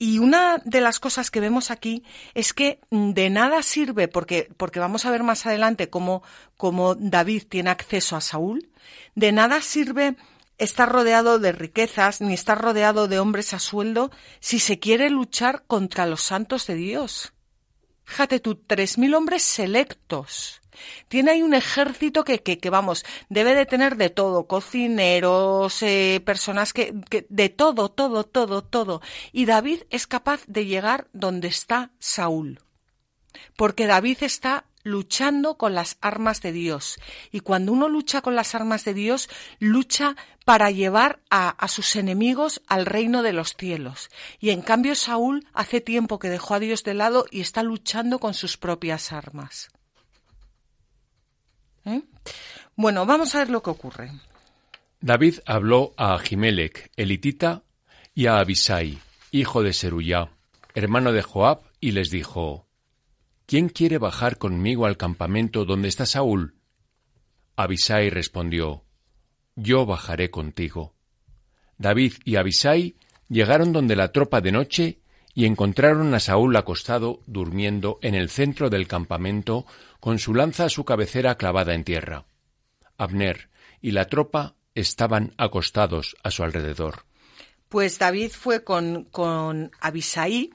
Y 0.00 0.20
una 0.20 0.62
de 0.64 0.80
las 0.80 1.00
cosas 1.00 1.30
que 1.30 1.40
vemos 1.40 1.72
aquí 1.72 2.04
es 2.32 2.54
que 2.54 2.78
de 2.90 3.30
nada 3.30 3.64
sirve, 3.64 4.06
porque, 4.06 4.48
porque 4.56 4.78
vamos 4.78 5.04
a 5.04 5.10
ver 5.10 5.24
más 5.24 5.44
adelante 5.44 5.90
cómo, 5.90 6.22
cómo 6.56 6.94
David 6.94 7.44
tiene 7.48 7.70
acceso 7.70 8.14
a 8.14 8.20
Saúl, 8.20 8.70
de 9.16 9.32
nada 9.32 9.60
sirve 9.60 10.14
estar 10.56 10.88
rodeado 10.88 11.40
de 11.40 11.50
riquezas 11.50 12.20
ni 12.20 12.34
estar 12.34 12.60
rodeado 12.60 13.08
de 13.08 13.18
hombres 13.18 13.54
a 13.54 13.58
sueldo 13.58 14.12
si 14.38 14.60
se 14.60 14.78
quiere 14.78 15.10
luchar 15.10 15.64
contra 15.66 16.06
los 16.06 16.22
santos 16.22 16.68
de 16.68 16.76
Dios. 16.76 17.32
Fíjate 18.08 18.40
tú, 18.40 18.54
tres 18.54 18.96
mil 18.96 19.14
hombres 19.14 19.42
selectos. 19.42 20.62
Tiene 21.08 21.32
ahí 21.32 21.42
un 21.42 21.52
ejército 21.52 22.24
que, 22.24 22.42
que, 22.42 22.58
que, 22.58 22.70
vamos, 22.70 23.04
debe 23.28 23.54
de 23.54 23.66
tener 23.66 23.96
de 23.96 24.08
todo, 24.08 24.46
cocineros, 24.46 25.82
eh, 25.82 26.22
personas 26.24 26.72
que, 26.72 26.94
que, 27.10 27.26
de 27.28 27.50
todo, 27.50 27.90
todo, 27.90 28.24
todo, 28.24 28.64
todo. 28.64 29.02
Y 29.30 29.44
David 29.44 29.82
es 29.90 30.06
capaz 30.06 30.40
de 30.46 30.64
llegar 30.64 31.08
donde 31.12 31.48
está 31.48 31.90
Saúl. 31.98 32.60
Porque 33.56 33.86
David 33.86 34.22
está 34.22 34.64
luchando 34.88 35.56
con 35.56 35.74
las 35.74 35.98
armas 36.00 36.40
de 36.42 36.52
Dios. 36.52 36.98
Y 37.30 37.40
cuando 37.40 37.72
uno 37.72 37.88
lucha 37.88 38.22
con 38.22 38.34
las 38.34 38.54
armas 38.54 38.84
de 38.84 38.94
Dios, 38.94 39.28
lucha 39.58 40.16
para 40.44 40.70
llevar 40.70 41.20
a, 41.30 41.68
sus 41.68 41.96
enemigos 41.96 42.62
al 42.66 42.86
reino 42.86 43.22
de 43.22 43.32
los 43.32 43.54
cielos. 43.54 44.10
Y 44.40 44.50
en 44.50 44.62
cambio 44.62 44.94
Saúl 44.94 45.46
hace 45.52 45.80
tiempo 45.80 46.18
que 46.18 46.30
dejó 46.30 46.54
a 46.54 46.60
Dios 46.60 46.84
de 46.84 46.94
lado 46.94 47.26
y 47.30 47.40
está 47.40 47.62
luchando 47.62 48.18
con 48.18 48.34
sus 48.34 48.56
propias 48.56 49.12
armas. 49.12 49.68
¿Eh? 51.84 52.02
Bueno, 52.76 53.06
vamos 53.06 53.34
a 53.34 53.38
ver 53.38 53.50
lo 53.50 53.62
que 53.62 53.70
ocurre. 53.70 54.10
David 55.00 55.40
habló 55.46 55.92
a 55.96 56.14
Ahimelech, 56.14 56.90
elitita, 56.96 57.62
y 58.14 58.26
a 58.26 58.38
Abisai, 58.38 58.98
hijo 59.30 59.62
de 59.62 59.72
Seruyá, 59.72 60.30
hermano 60.74 61.12
de 61.12 61.22
Joab, 61.22 61.60
y 61.80 61.92
les 61.92 62.10
dijo, 62.10 62.67
¿Quién 63.48 63.70
quiere 63.70 63.96
bajar 63.96 64.36
conmigo 64.36 64.84
al 64.84 64.98
campamento 64.98 65.64
donde 65.64 65.88
está 65.88 66.04
Saúl? 66.04 66.56
Abisai 67.56 68.10
respondió, 68.10 68.84
Yo 69.56 69.86
bajaré 69.86 70.30
contigo. 70.30 70.94
David 71.78 72.12
y 72.26 72.36
Abisai 72.36 72.96
llegaron 73.30 73.72
donde 73.72 73.96
la 73.96 74.12
tropa 74.12 74.42
de 74.42 74.52
noche 74.52 74.98
y 75.32 75.46
encontraron 75.46 76.12
a 76.12 76.20
Saúl 76.20 76.54
acostado 76.56 77.22
durmiendo 77.24 77.98
en 78.02 78.14
el 78.14 78.28
centro 78.28 78.68
del 78.68 78.86
campamento 78.86 79.64
con 79.98 80.18
su 80.18 80.34
lanza 80.34 80.66
a 80.66 80.68
su 80.68 80.84
cabecera 80.84 81.38
clavada 81.38 81.72
en 81.72 81.84
tierra. 81.84 82.26
Abner 82.98 83.48
y 83.80 83.92
la 83.92 84.08
tropa 84.08 84.56
estaban 84.74 85.32
acostados 85.38 86.16
a 86.22 86.30
su 86.30 86.42
alrededor. 86.44 87.06
Pues 87.70 87.98
David 87.98 88.28
fue 88.28 88.62
con, 88.62 89.04
con 89.04 89.70
Abisai. 89.80 90.50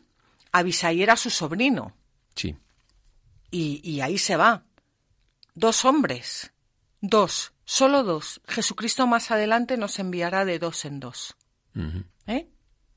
Abisai 0.51 1.01
era 1.01 1.15
su 1.15 1.31
sobrino. 1.31 1.95
Sí 2.35 2.55
y, 3.53 4.01
ahí 4.01 4.17
se 4.17 4.35
va. 4.35 4.65
Dos 5.53 5.85
hombres, 5.85 6.51
dos, 7.01 7.53
solo 7.63 8.03
dos. 8.03 8.41
Jesucristo 8.47 9.05
más 9.05 9.29
adelante 9.31 9.77
nos 9.77 9.99
enviará 9.99 10.45
de 10.45 10.59
dos 10.59 10.85
en 10.85 10.99
dos. 10.99 11.35
¿Eh? 12.25 12.49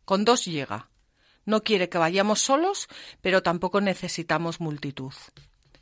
Con 0.04 0.24
dos 0.24 0.44
llega. 0.46 0.90
No 1.44 1.62
quiere 1.62 1.88
que 1.88 1.98
vayamos 1.98 2.40
solos, 2.40 2.88
pero 3.20 3.42
tampoco 3.42 3.80
necesitamos 3.80 4.60
multitud. 4.60 5.12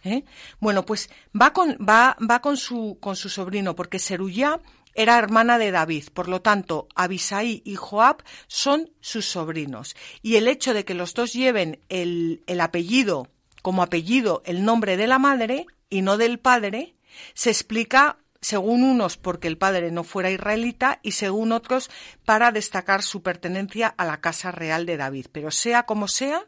¿Eh? 0.02 0.24
Bueno, 0.60 0.84
pues 0.84 1.08
va 1.40 1.52
con, 1.52 1.78
va, 1.78 2.16
va 2.28 2.40
con 2.40 2.56
su, 2.56 2.98
con 3.00 3.16
su 3.16 3.30
sobrino, 3.30 3.74
porque 3.74 3.98
Seruyá 3.98 4.60
era 4.94 5.18
hermana 5.18 5.58
de 5.58 5.70
David, 5.70 6.08
por 6.12 6.28
lo 6.28 6.42
tanto, 6.42 6.88
Abisai 6.94 7.62
y 7.64 7.76
Joab 7.76 8.22
son 8.46 8.90
sus 9.00 9.24
sobrinos. 9.24 9.96
Y 10.20 10.36
el 10.36 10.46
hecho 10.46 10.74
de 10.74 10.84
que 10.84 10.94
los 10.94 11.14
dos 11.14 11.32
lleven 11.32 11.80
el, 11.88 12.42
el 12.46 12.60
apellido 12.60 13.28
como 13.64 13.82
apellido 13.82 14.42
el 14.44 14.62
nombre 14.62 14.98
de 14.98 15.06
la 15.06 15.18
madre 15.18 15.64
y 15.88 16.02
no 16.02 16.18
del 16.18 16.38
padre, 16.38 16.96
se 17.32 17.48
explica 17.48 18.18
según 18.42 18.82
unos 18.82 19.16
porque 19.16 19.48
el 19.48 19.56
padre 19.56 19.90
no 19.90 20.04
fuera 20.04 20.30
israelita 20.30 21.00
y 21.02 21.12
según 21.12 21.50
otros 21.50 21.90
para 22.26 22.52
destacar 22.52 23.02
su 23.02 23.22
pertenencia 23.22 23.86
a 23.88 24.04
la 24.04 24.20
casa 24.20 24.52
real 24.52 24.84
de 24.84 24.98
David. 24.98 25.28
Pero 25.32 25.50
sea 25.50 25.84
como 25.84 26.08
sea, 26.08 26.44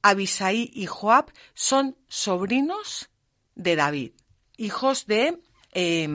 Abisai 0.00 0.70
y 0.72 0.86
Joab 0.86 1.30
son 1.52 1.98
sobrinos 2.08 3.10
de 3.54 3.76
David, 3.76 4.12
hijos 4.56 5.06
de, 5.06 5.38
eh, 5.74 6.08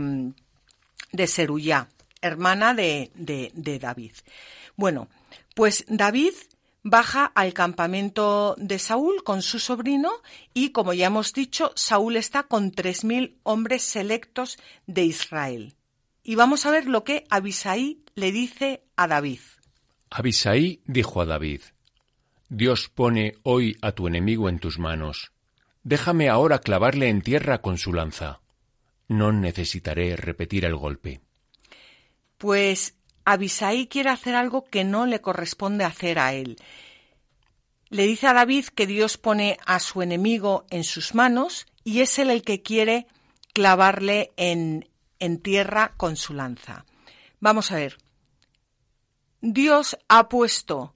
de 1.12 1.88
hermana 2.22 2.74
de, 2.74 3.12
de 3.14 3.80
David. 3.80 4.14
Bueno, 4.76 5.10
pues 5.54 5.86
David 5.88 6.34
baja 6.90 7.26
al 7.26 7.54
campamento 7.54 8.56
de 8.58 8.80
Saúl 8.80 9.24
con 9.24 9.42
su 9.42 9.60
sobrino 9.60 10.12
y, 10.54 10.70
como 10.70 10.94
ya 10.94 11.08
hemos 11.08 11.34
dicho, 11.34 11.72
Saúl 11.76 12.16
está 12.16 12.44
con 12.44 12.72
tres 12.72 13.04
mil 13.04 13.38
hombres 13.44 13.84
selectos 13.84 14.58
de 14.86 15.04
Israel. 15.04 15.76
Y 16.24 16.36
vamos 16.36 16.66
a 16.66 16.72
ver 16.72 16.88
lo 16.88 17.04
que 17.04 17.26
Abisai 17.30 18.00
le 18.16 18.32
dice 18.32 18.84
a 18.96 19.08
David. 19.08 19.40
Abisai 20.10 20.82
dijo 20.86 21.22
a 21.22 21.26
David, 21.26 21.62
Dios 22.50 22.90
pone 22.90 23.36
hoy 23.44 23.78
a 23.82 23.92
tu 23.92 24.08
enemigo 24.08 24.48
en 24.50 24.60
tus 24.60 24.80
manos. 24.80 25.32
Déjame 25.84 26.30
ahora 26.30 26.60
clavarle 26.60 27.10
en 27.10 27.22
tierra 27.22 27.62
con 27.62 27.78
su 27.78 27.94
lanza. 27.94 28.42
No 29.08 29.32
necesitaré 29.32 30.16
repetir 30.16 30.66
el 30.66 30.76
golpe. 30.76 31.22
Pues 32.38 32.97
Abisai 33.30 33.88
quiere 33.88 34.10
hacer 34.10 34.36
algo 34.36 34.64
que 34.64 34.86
no 34.86 35.06
le 35.06 35.20
corresponde 35.20 35.84
hacer 35.84 36.18
a 36.18 36.34
él. 36.34 36.56
le 37.90 38.04
dice 38.04 38.26
a 38.28 38.34
David 38.34 38.68
que 38.68 38.88
Dios 38.88 39.18
pone 39.18 39.58
a 39.66 39.82
su 39.82 40.02
enemigo 40.02 40.66
en 40.70 40.86
sus 40.86 41.14
manos 41.14 41.68
y 41.84 42.00
es 42.00 42.20
él 42.20 42.30
el 42.30 42.42
que 42.42 42.62
quiere 42.62 43.06
clavarle 43.54 44.32
en, 44.38 44.90
en 45.20 45.42
tierra 45.42 45.94
con 45.98 46.16
su 46.16 46.34
lanza. 46.34 46.86
Vamos 47.42 47.74
a 47.74 47.76
ver. 47.76 47.98
Dios 49.42 49.98
ha 50.08 50.30
puesto 50.30 50.96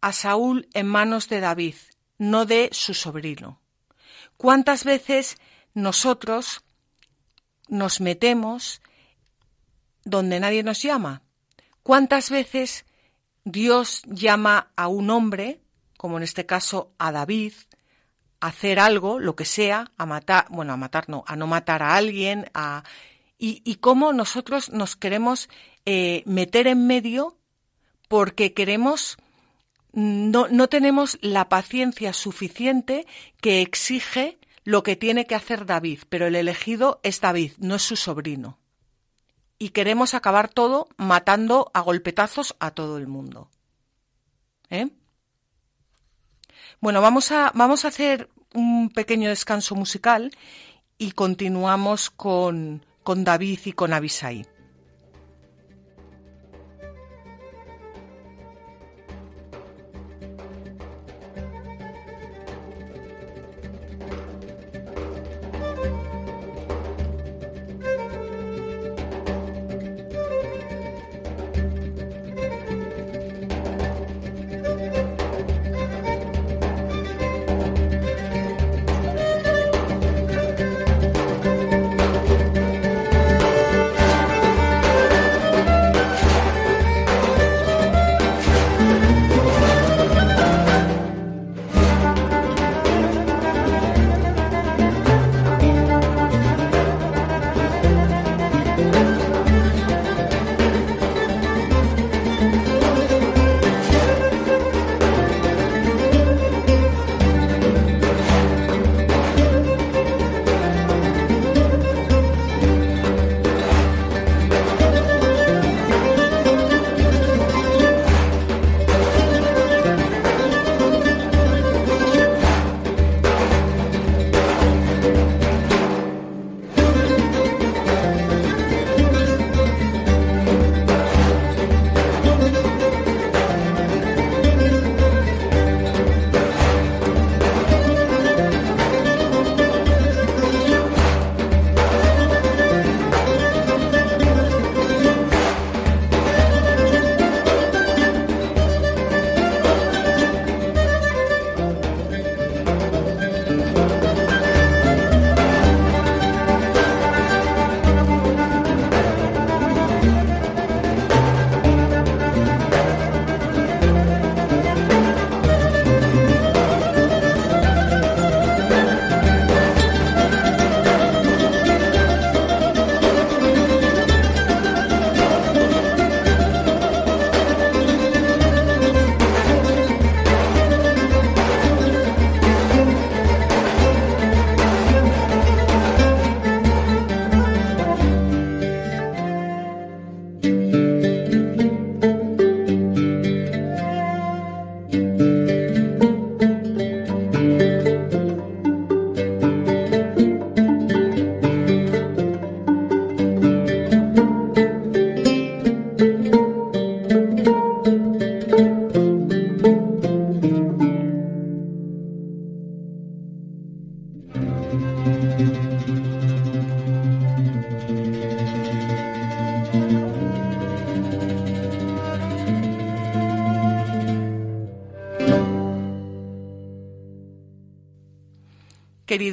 a 0.00 0.12
Saúl 0.12 0.68
en 0.74 0.86
manos 0.86 1.28
de 1.28 1.40
David, 1.40 1.74
no 2.18 2.46
de 2.46 2.68
su 2.70 2.94
sobrino. 2.94 3.60
¿Cuántas 4.36 4.84
veces 4.84 5.38
nosotros 5.74 6.62
nos 7.66 8.00
metemos 8.00 8.80
donde 10.04 10.38
nadie 10.38 10.62
nos 10.62 10.80
llama? 10.80 11.23
¿Cuántas 11.84 12.30
veces 12.30 12.86
Dios 13.44 14.04
llama 14.06 14.72
a 14.74 14.88
un 14.88 15.10
hombre, 15.10 15.60
como 15.98 16.16
en 16.16 16.22
este 16.22 16.46
caso 16.46 16.94
a 16.96 17.12
David, 17.12 17.52
a 18.40 18.46
hacer 18.46 18.80
algo, 18.80 19.20
lo 19.20 19.36
que 19.36 19.44
sea, 19.44 19.92
a 19.98 20.06
matar, 20.06 20.46
bueno, 20.48 20.72
a 20.72 20.78
matar 20.78 21.10
no, 21.10 21.24
a 21.26 21.36
no 21.36 21.46
matar 21.46 21.82
a 21.82 21.94
alguien, 21.94 22.50
a, 22.54 22.84
y, 23.36 23.74
cómo 23.82 24.14
nosotros 24.14 24.70
nos 24.70 24.96
queremos 24.96 25.50
eh, 25.84 26.22
meter 26.24 26.68
en 26.68 26.86
medio 26.86 27.36
porque 28.08 28.54
queremos, 28.54 29.18
no, 29.92 30.48
no 30.48 30.68
tenemos 30.68 31.18
la 31.20 31.50
paciencia 31.50 32.14
suficiente 32.14 33.06
que 33.42 33.60
exige 33.60 34.38
lo 34.64 34.82
que 34.82 34.96
tiene 34.96 35.26
que 35.26 35.34
hacer 35.34 35.66
David, 35.66 36.04
pero 36.08 36.28
el 36.28 36.34
elegido 36.34 36.98
es 37.02 37.20
David, 37.20 37.52
no 37.58 37.74
es 37.74 37.82
su 37.82 37.96
sobrino 37.96 38.58
y 39.64 39.70
queremos 39.70 40.12
acabar 40.12 40.50
todo 40.50 40.88
matando 40.98 41.70
a 41.72 41.80
golpetazos 41.80 42.54
a 42.58 42.72
todo 42.72 42.98
el 42.98 43.06
mundo. 43.06 43.48
¿Eh? 44.68 44.90
Bueno, 46.82 47.00
vamos 47.00 47.32
a, 47.32 47.50
vamos 47.54 47.86
a 47.86 47.88
hacer 47.88 48.28
un 48.52 48.90
pequeño 48.90 49.30
descanso 49.30 49.74
musical 49.74 50.32
y 50.98 51.12
continuamos 51.12 52.10
con, 52.10 52.84
con 53.02 53.24
David 53.24 53.60
y 53.64 53.72
con 53.72 53.94
Abisai. 53.94 54.46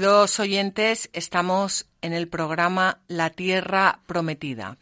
Queridos 0.02 0.40
oyentes, 0.40 1.12
estamos 1.14 1.86
en 2.02 2.14
el 2.14 2.28
programa 2.28 3.02
La 3.08 3.30
Tierra 3.30 4.00
Prometida. 4.08 4.80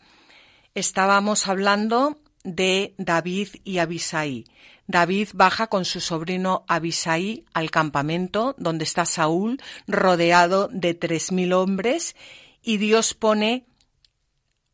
Estábamos 0.76 1.50
hablando 1.50 2.22
de 2.46 2.96
David 2.98 3.50
y 3.66 3.80
Abisai. 3.80 4.46
David 4.88 5.28
baja 5.34 5.68
con 5.68 5.84
su 5.84 6.00
sobrino 6.00 6.64
Abisai 6.70 7.44
al 7.54 7.70
campamento 7.70 8.56
donde 8.58 8.86
está 8.86 9.04
Saúl 9.04 9.62
rodeado 9.88 10.70
de 10.72 10.94
tres 10.94 11.34
mil 11.34 11.52
hombres 11.52 12.16
y 12.64 12.78
Dios 12.78 13.14
pone 13.14 13.66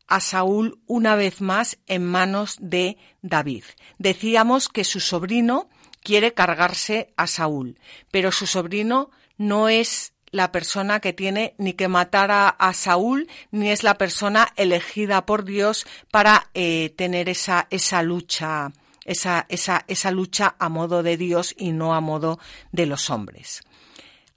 a 0.06 0.20
Saúl 0.20 0.80
una 0.86 1.16
vez 1.16 1.40
más 1.40 1.78
en 1.88 2.06
manos 2.06 2.56
de 2.60 2.98
David. 3.20 3.64
Decíamos 3.98 4.68
que 4.68 4.84
su 4.84 5.00
sobrino 5.00 5.68
quiere 6.04 6.34
cargarse 6.34 7.12
a 7.16 7.26
Saúl, 7.26 7.80
pero 8.12 8.30
su 8.30 8.46
sobrino 8.46 9.10
no 9.38 9.68
es 9.68 10.12
la 10.30 10.52
persona 10.52 11.00
que 11.00 11.12
tiene 11.12 11.54
ni 11.58 11.72
que 11.72 11.88
matar 11.88 12.30
a, 12.30 12.72
Saúl, 12.74 13.28
ni 13.50 13.70
es 13.70 13.82
la 13.82 13.98
persona 13.98 14.48
elegida 14.56 15.26
por 15.26 15.44
Dios 15.44 15.86
para 16.10 16.50
eh, 16.54 16.94
tener 16.96 17.28
esa, 17.28 17.66
esa 17.70 18.02
lucha, 18.02 18.72
esa, 19.04 19.46
esa, 19.48 19.84
esa 19.88 20.10
lucha 20.10 20.56
a 20.58 20.68
modo 20.68 21.02
de 21.02 21.16
Dios 21.16 21.54
y 21.56 21.72
no 21.72 21.94
a 21.94 22.00
modo 22.00 22.38
de 22.72 22.86
los 22.86 23.10
hombres. 23.10 23.62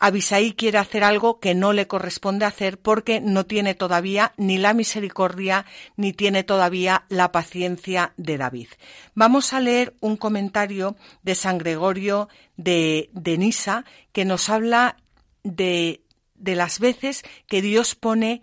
Abisaí 0.02 0.54
quiere 0.54 0.78
hacer 0.78 1.04
algo 1.04 1.42
que 1.42 1.54
no 1.54 1.74
le 1.74 1.88
corresponde 1.88 2.46
hacer 2.46 2.80
porque 2.80 3.20
no 3.20 3.46
tiene 3.46 3.76
todavía 3.76 4.32
ni 4.38 4.58
la 4.58 4.74
misericordia 4.74 5.66
ni 5.98 6.14
tiene 6.14 6.44
todavía 6.46 7.04
la 7.10 7.34
paciencia 7.34 8.14
de 8.16 8.38
David. 8.38 8.70
Vamos 9.14 9.52
a 9.52 9.60
leer 9.60 9.94
un 10.00 10.16
comentario 10.16 10.96
de 11.22 11.36
San 11.36 11.58
Gregorio 11.58 12.30
de, 12.56 13.10
de 13.12 13.38
Nisa 13.38 13.84
que 14.14 14.24
nos 14.24 14.48
habla 14.48 14.96
de, 15.44 16.04
de 16.36 16.56
las 16.56 16.80
veces 16.80 17.24
que 17.48 17.62
Dios 17.62 17.96
pone 17.96 18.42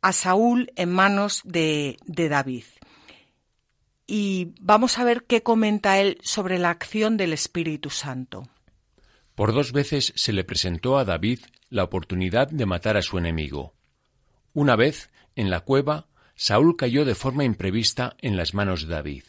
a 0.00 0.12
Saúl 0.12 0.72
en 0.76 0.90
manos 0.90 1.40
de, 1.44 1.96
de 2.04 2.28
David. 2.28 2.64
Y 4.06 4.52
vamos 4.60 4.98
a 4.98 5.04
ver 5.04 5.24
qué 5.24 5.42
comenta 5.42 5.98
él 6.00 6.18
sobre 6.22 6.58
la 6.58 6.70
acción 6.70 7.16
del 7.16 7.32
Espíritu 7.32 7.88
Santo. 7.88 8.48
Por 9.34 9.54
dos 9.54 9.72
veces 9.72 10.12
se 10.16 10.32
le 10.32 10.44
presentó 10.44 10.98
a 10.98 11.04
David 11.04 11.40
la 11.70 11.84
oportunidad 11.84 12.48
de 12.48 12.66
matar 12.66 12.96
a 12.96 13.02
su 13.02 13.16
enemigo. 13.16 13.74
Una 14.52 14.76
vez, 14.76 15.10
en 15.36 15.48
la 15.48 15.60
cueva, 15.60 16.08
Saúl 16.34 16.76
cayó 16.76 17.04
de 17.04 17.14
forma 17.14 17.44
imprevista 17.44 18.16
en 18.20 18.36
las 18.36 18.52
manos 18.52 18.82
de 18.82 18.94
David. 18.94 19.24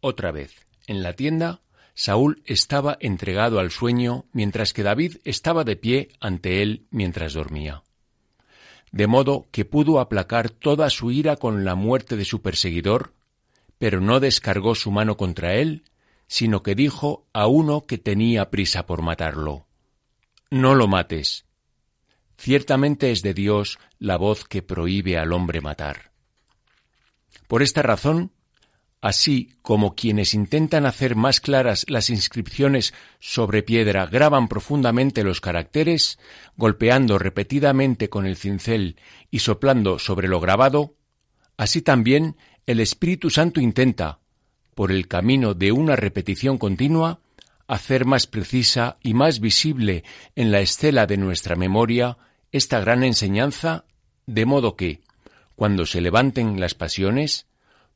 Otra 0.00 0.30
vez, 0.30 0.54
en 0.86 1.02
la 1.02 1.14
tienda, 1.14 1.60
Saúl 1.98 2.44
estaba 2.46 2.96
entregado 3.00 3.58
al 3.58 3.72
sueño 3.72 4.26
mientras 4.32 4.72
que 4.72 4.84
David 4.84 5.16
estaba 5.24 5.64
de 5.64 5.74
pie 5.74 6.10
ante 6.20 6.62
él 6.62 6.86
mientras 6.92 7.32
dormía. 7.32 7.82
De 8.92 9.08
modo 9.08 9.48
que 9.50 9.64
pudo 9.64 9.98
aplacar 9.98 10.48
toda 10.48 10.90
su 10.90 11.10
ira 11.10 11.34
con 11.34 11.64
la 11.64 11.74
muerte 11.74 12.16
de 12.16 12.24
su 12.24 12.40
perseguidor, 12.40 13.14
pero 13.78 14.00
no 14.00 14.20
descargó 14.20 14.76
su 14.76 14.92
mano 14.92 15.16
contra 15.16 15.56
él, 15.56 15.82
sino 16.28 16.62
que 16.62 16.76
dijo 16.76 17.26
a 17.32 17.48
uno 17.48 17.84
que 17.84 17.98
tenía 17.98 18.48
prisa 18.48 18.86
por 18.86 19.02
matarlo, 19.02 19.66
No 20.50 20.76
lo 20.76 20.86
mates. 20.86 21.46
Ciertamente 22.36 23.10
es 23.10 23.22
de 23.22 23.34
Dios 23.34 23.80
la 23.98 24.16
voz 24.16 24.44
que 24.44 24.62
prohíbe 24.62 25.18
al 25.18 25.32
hombre 25.32 25.60
matar. 25.60 26.12
Por 27.48 27.64
esta 27.64 27.82
razón, 27.82 28.30
así 29.00 29.54
como 29.62 29.94
quienes 29.94 30.34
intentan 30.34 30.86
hacer 30.86 31.14
más 31.14 31.40
claras 31.40 31.84
las 31.88 32.10
inscripciones 32.10 32.94
sobre 33.20 33.62
piedra 33.62 34.06
graban 34.06 34.48
profundamente 34.48 35.22
los 35.24 35.40
caracteres, 35.40 36.18
golpeando 36.56 37.18
repetidamente 37.18 38.08
con 38.08 38.26
el 38.26 38.36
cincel 38.36 38.96
y 39.30 39.40
soplando 39.40 39.98
sobre 39.98 40.28
lo 40.28 40.40
grabado, 40.40 40.94
así 41.56 41.82
también 41.82 42.36
el 42.66 42.80
Espíritu 42.80 43.30
Santo 43.30 43.60
intenta, 43.60 44.18
por 44.74 44.92
el 44.92 45.08
camino 45.08 45.54
de 45.54 45.72
una 45.72 45.96
repetición 45.96 46.58
continua, 46.58 47.20
hacer 47.66 48.04
más 48.04 48.26
precisa 48.26 48.96
y 49.02 49.14
más 49.14 49.40
visible 49.40 50.04
en 50.36 50.52
la 50.52 50.60
estela 50.60 51.06
de 51.06 51.16
nuestra 51.16 51.56
memoria 51.56 52.16
esta 52.52 52.80
gran 52.80 53.02
enseñanza, 53.04 53.84
de 54.26 54.46
modo 54.46 54.76
que, 54.76 55.02
cuando 55.54 55.84
se 55.84 56.00
levanten 56.00 56.60
las 56.60 56.74
pasiones, 56.74 57.47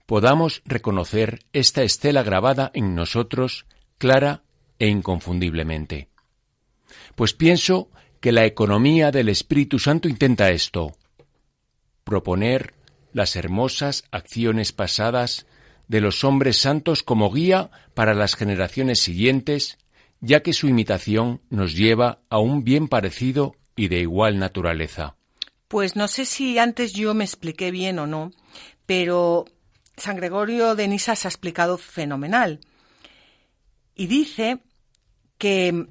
podamos 0.07 0.63
reconocer 0.65 1.41
esta 1.53 1.83
estela 1.83 2.23
grabada 2.23 2.71
en 2.75 2.95
nosotros 2.95 3.67
clara 3.99 4.43
e 4.79 4.89
inconfundiblemente. 4.89 6.09
Pues 7.15 7.33
pienso 7.33 7.91
que 8.21 8.33
la 8.33 8.45
economía 8.45 9.11
del 9.11 9.29
Espíritu 9.29 9.79
Santo 9.79 10.09
intenta 10.09 10.51
esto, 10.51 10.97
proponer 12.05 12.75
las 13.13 13.37
hermosas 13.37 14.05
acciones 14.11 14.73
pasadas 14.73 15.47
de 15.89 16.01
los 16.01 16.25
hombres 16.25 16.57
santos 16.57 17.03
como 17.03 17.31
guía 17.31 17.71
para 17.95 18.15
las 18.15 18.35
generaciones 18.35 19.01
siguientes, 19.01 19.79
ya 20.21 20.43
que 20.43 20.53
su 20.53 20.69
imitación 20.69 21.41
nos 21.51 21.75
lleva 21.75 22.21
a 22.29 22.39
un 22.39 22.65
bien 22.65 22.89
parecido 22.89 23.57
y 23.77 23.89
de 23.89 24.01
igual 24.01 24.39
naturaleza. 24.39 25.17
Pues 25.69 25.97
no 25.97 26.09
sé 26.09 26.25
si 26.25 26.59
antes 26.59 26.93
yo 26.93 27.15
me 27.15 27.25
expliqué 27.25 27.71
bien 27.71 27.99
o 27.99 28.07
no, 28.07 28.33
pero 28.87 29.47
San 30.03 30.17
Gregorio 30.17 30.75
de 30.75 30.89
Nisa 30.89 31.15
se 31.15 31.29
ha 31.29 31.31
explicado 31.31 31.79
fenomenal. 31.79 32.59
Y 33.95 34.09
dice 34.09 34.59
que, 35.39 35.87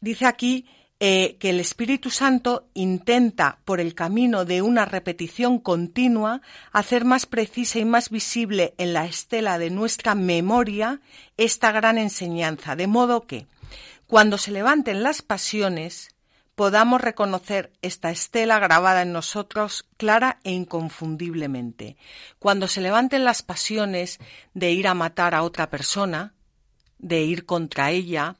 dice 0.00 0.26
aquí 0.26 0.66
eh, 1.00 1.38
que 1.40 1.50
el 1.50 1.60
Espíritu 1.60 2.10
Santo 2.10 2.68
intenta, 2.74 3.60
por 3.64 3.80
el 3.80 3.94
camino 3.94 4.44
de 4.44 4.60
una 4.60 4.84
repetición 4.84 5.58
continua, 5.58 6.42
hacer 6.70 7.06
más 7.06 7.24
precisa 7.24 7.78
y 7.78 7.86
más 7.86 8.10
visible 8.10 8.74
en 8.76 8.92
la 8.92 9.06
estela 9.06 9.58
de 9.58 9.70
nuestra 9.70 10.14
memoria 10.14 11.00
esta 11.38 11.72
gran 11.72 11.96
enseñanza, 11.96 12.76
de 12.76 12.88
modo 12.88 13.26
que, 13.26 13.46
cuando 14.06 14.36
se 14.36 14.50
levanten 14.50 15.02
las 15.02 15.22
pasiones, 15.22 16.10
podamos 16.58 17.00
reconocer 17.00 17.72
esta 17.82 18.10
estela 18.10 18.58
grabada 18.58 19.02
en 19.02 19.12
nosotros 19.12 19.86
clara 19.96 20.40
e 20.42 20.50
inconfundiblemente. 20.50 21.96
Cuando 22.40 22.66
se 22.66 22.80
levanten 22.80 23.22
las 23.22 23.44
pasiones 23.44 24.18
de 24.54 24.72
ir 24.72 24.88
a 24.88 24.94
matar 24.94 25.36
a 25.36 25.44
otra 25.44 25.70
persona, 25.70 26.34
de 26.98 27.22
ir 27.22 27.46
contra 27.46 27.92
ella, 27.92 28.38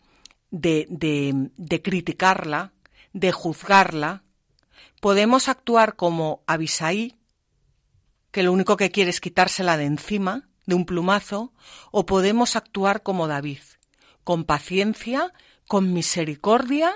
de, 0.51 0.89
de, 0.91 1.81
criticarla, 1.81 2.73
de 3.13 3.31
juzgarla, 3.31 4.25
podemos 5.01 5.49
actuar 5.49 5.95
como 5.95 6.43
Abisaí, 6.49 7.15
que 8.33 8.43
lo 8.43 8.53
único 8.53 8.77
que 8.77 8.91
quiere 8.91 9.11
es 9.11 9.21
quitársela 9.21 9.77
de 9.77 9.85
encima, 9.85 10.49
de 10.67 10.75
un 10.75 10.87
plumazo, 10.87 11.53
o 11.93 12.05
podemos 12.05 12.57
actuar 12.57 13.05
como 13.05 13.29
David, 13.29 13.63
con 14.25 14.43
paciencia, 14.43 15.33
con 15.69 15.93
misericordia 15.93 16.93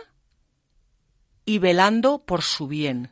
y 1.52 1.58
velando 1.58 2.24
por 2.24 2.40
su 2.40 2.66
bien. 2.66 3.10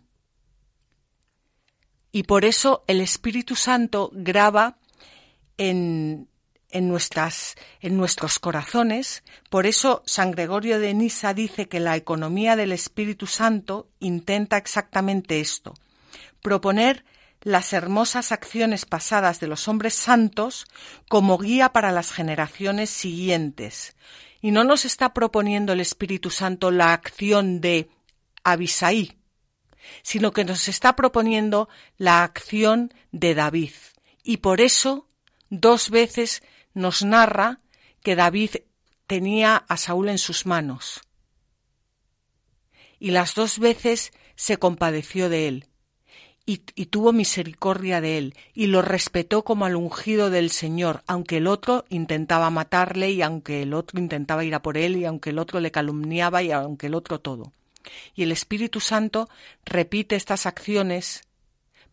Y 2.11 2.22
por 2.22 2.46
eso 2.46 2.85
el 2.87 3.03
Espíritu 3.03 3.55
Santo 3.55 4.11
graba 4.14 4.79
en, 5.59 6.26
en, 6.70 6.88
nuestras, 6.88 7.57
en 7.83 7.98
nuestros 7.98 8.38
corazones. 8.38 9.24
Por 9.50 9.66
eso 9.66 10.03
San 10.07 10.31
Gregorio 10.31 10.81
de 10.81 10.94
Nisa 10.94 11.35
dice 11.35 11.68
que 11.68 11.81
la 11.81 11.96
economía 11.96 12.57
del 12.57 12.72
Espíritu 12.72 13.26
Santo 13.26 13.90
intenta 13.98 14.57
exactamente 14.57 15.40
esto, 15.40 15.74
proponer 16.40 17.05
las 17.42 17.74
hermosas 17.74 18.33
acciones 18.33 18.87
pasadas 18.87 19.38
de 19.38 19.48
los 19.48 19.68
hombres 19.68 19.92
santos 19.92 20.64
como 21.11 21.37
guía 21.37 21.74
para 21.74 21.92
las 21.92 22.11
generaciones 22.11 22.88
siguientes. 22.88 23.96
Y 24.40 24.50
no 24.50 24.64
nos 24.64 24.87
está 24.87 25.12
proponiendo 25.12 25.74
el 25.74 25.81
Espíritu 25.81 26.31
Santo 26.31 26.70
la 26.70 26.94
acción 26.94 27.61
de 27.61 27.90
Abisaí, 28.44 29.18
sino 30.03 30.33
que 30.33 30.44
nos 30.44 30.68
está 30.68 30.96
proponiendo 30.96 31.68
la 31.96 32.22
acción 32.22 32.92
de 33.12 33.35
David. 33.35 33.72
Y 34.22 34.38
por 34.38 34.61
eso 34.61 35.09
dos 35.48 35.90
veces 35.90 36.42
nos 36.74 37.05
narra 37.05 37.61
que 38.03 38.16
David 38.16 38.50
tenía 39.07 39.57
a 39.57 39.76
Saúl 39.76 40.09
en 40.09 40.18
sus 40.18 40.46
manos. 40.46 41.00
Y 42.98 43.11
las 43.11 43.35
dos 43.35 43.59
veces 43.59 44.12
se 44.37 44.59
compadeció 44.59 45.29
de 45.29 45.48
él 45.48 45.70
y, 46.46 46.87
tuvo 46.87 47.12
misericordia 47.12 48.00
de 48.00 48.18
él 48.18 48.35
y 48.55 48.66
lo 48.66 48.83
respetó 48.83 49.44
como 49.44 49.66
al 49.66 49.76
ungido 49.76 50.31
del 50.31 50.50
Señor, 50.50 51.03
aunque 51.07 51.37
el 51.37 51.46
otro 51.46 51.85
intentaba 51.88 52.50
matarle 52.50 53.11
y 53.11 53.22
aunque 53.22 53.62
el 53.62 53.74
otro 53.74 54.00
intentaba 54.00 54.44
ir 54.44 54.55
a 54.55 54.62
por 54.62 54.76
él 54.76 54.96
y 54.96 55.05
aunque 55.05 55.31
el 55.31 55.38
otro 55.38 55.61
le 55.61 55.70
calumniaba 55.70 56.42
y 56.42 56.50
aunque 56.50 56.88
el 56.88 56.94
otro 56.94 57.20
todo. 57.20 57.53
Y 58.14 58.22
el 58.22 58.32
Espíritu 58.32 58.80
Santo 58.80 59.28
repite 59.64 60.16
estas 60.16 60.46
acciones 60.46 61.22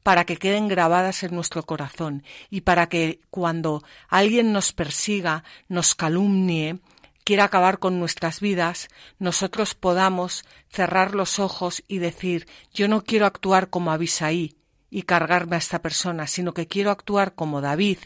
para 0.04 0.26
que 0.26 0.38
queden 0.38 0.67
grabadas 0.69 1.23
en 1.23 1.36
nuestro 1.36 1.63
corazón 1.63 2.23
y 2.50 2.62
para 2.62 2.88
que 2.88 3.19
cuando 3.30 3.84
alguien 4.08 4.54
nos 4.54 4.71
persiga, 4.71 5.43
nos 5.67 5.95
calumnie, 5.95 6.80
quiera 7.26 7.43
acabar 7.43 7.80
con 7.80 8.00
nuestras 8.00 8.39
vidas, 8.39 8.88
nosotros 9.19 9.76
podamos 9.76 10.45
cerrar 10.69 11.13
los 11.13 11.39
ojos 11.39 11.84
y 11.89 11.97
decir 11.97 12.47
yo 12.73 12.88
no 12.88 13.04
quiero 13.04 13.26
actuar 13.26 13.69
como 13.69 13.91
Abisaí 13.91 14.56
y 14.89 15.02
cargarme 15.02 15.58
a 15.58 15.60
esta 15.60 15.82
persona, 15.82 16.26
sino 16.28 16.54
que 16.54 16.67
quiero 16.67 16.91
actuar 16.91 17.36
como 17.36 17.60
David 17.60 17.97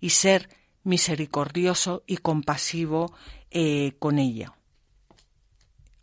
y 0.00 0.10
ser 0.10 0.48
misericordioso 0.82 2.04
y 2.06 2.16
compasivo 2.16 3.14
eh, 3.50 3.92
con 3.98 4.18
ella. 4.18 4.54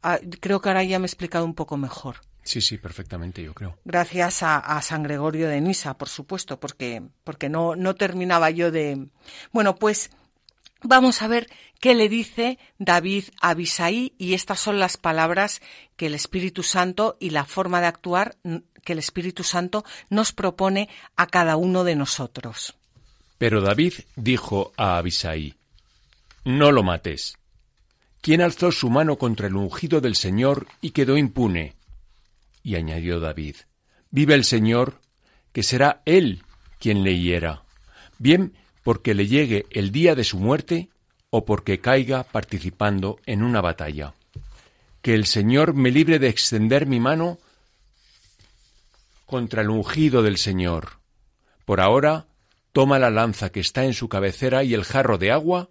Ah, 0.03 0.19
creo 0.39 0.61
que 0.61 0.69
ahora 0.69 0.83
ya 0.83 0.99
me 0.99 1.05
he 1.05 1.07
explicado 1.07 1.45
un 1.45 1.53
poco 1.53 1.77
mejor. 1.77 2.17
Sí, 2.47 2.61
sí, 2.61 2.77
perfectamente, 2.77 3.43
yo 3.43 3.53
creo. 3.53 3.77
Gracias 3.83 4.41
a, 4.41 4.81
San 4.81 5.03
Gregorio 5.03 5.49
de 5.49 5.59
Nisa, 5.59 5.97
por 5.97 6.07
supuesto, 6.07 6.59
porque, 6.61 7.03
porque 7.25 7.49
no, 7.49 7.75
no 7.75 7.95
terminaba 7.95 8.49
yo 8.51 8.71
de. 8.71 9.07
Bueno, 9.51 9.75
pues 9.75 10.11
vamos 10.81 11.21
a 11.21 11.27
ver 11.27 11.47
qué 11.81 11.93
le 11.93 12.07
dice 12.07 12.57
David 12.77 13.25
a 13.41 13.49
Abisaí, 13.49 14.13
y 14.17 14.33
estas 14.33 14.61
son 14.61 14.79
las 14.79 14.95
palabras 14.95 15.61
que 15.97 16.05
el 16.05 16.15
Espíritu 16.15 16.63
Santo 16.63 17.17
y 17.19 17.31
la 17.31 17.43
forma 17.43 17.81
de 17.81 17.87
actuar 17.87 18.37
que 18.85 18.93
el 18.93 18.99
Espíritu 18.99 19.43
Santo 19.43 19.83
nos 20.09 20.31
propone 20.31 20.87
a 21.17 21.27
cada 21.27 21.57
uno 21.57 21.83
de 21.83 21.97
nosotros. 21.97 22.77
Pero 23.37 23.59
David 23.59 23.93
dijo 24.15 24.71
a 24.77 24.97
Abisaí: 24.97 25.55
No 26.45 26.71
lo 26.71 26.83
mates. 26.83 27.37
¿Quién 28.21 28.41
alzó 28.41 28.71
su 28.71 28.89
mano 28.89 29.17
contra 29.17 29.47
el 29.47 29.55
ungido 29.55 30.01
del 30.01 30.15
Señor 30.15 30.67
y 30.81 30.91
quedó 30.91 31.17
impune? 31.17 31.75
Y 32.63 32.75
añadió 32.75 33.19
David, 33.19 33.55
vive 34.11 34.33
el 34.33 34.43
Señor, 34.43 34.99
que 35.51 35.63
será 35.63 36.01
Él 36.05 36.43
quien 36.79 37.03
le 37.03 37.17
hiera, 37.17 37.63
bien 38.19 38.53
porque 38.83 39.13
le 39.13 39.27
llegue 39.27 39.65
el 39.71 39.91
día 39.91 40.15
de 40.15 40.23
su 40.23 40.39
muerte 40.39 40.89
o 41.29 41.45
porque 41.45 41.79
caiga 41.79 42.23
participando 42.23 43.19
en 43.25 43.43
una 43.43 43.61
batalla. 43.61 44.13
Que 45.01 45.13
el 45.13 45.25
Señor 45.25 45.73
me 45.73 45.91
libre 45.91 46.19
de 46.19 46.29
extender 46.29 46.85
mi 46.85 46.99
mano 46.99 47.37
contra 49.25 49.61
el 49.61 49.69
ungido 49.69 50.23
del 50.23 50.37
Señor. 50.37 50.99
Por 51.65 51.81
ahora, 51.81 52.27
toma 52.71 52.97
la 52.97 53.09
lanza 53.09 53.51
que 53.51 53.59
está 53.59 53.83
en 53.83 53.93
su 53.93 54.07
cabecera 54.07 54.63
y 54.63 54.73
el 54.73 54.83
jarro 54.83 55.17
de 55.17 55.31
agua 55.31 55.69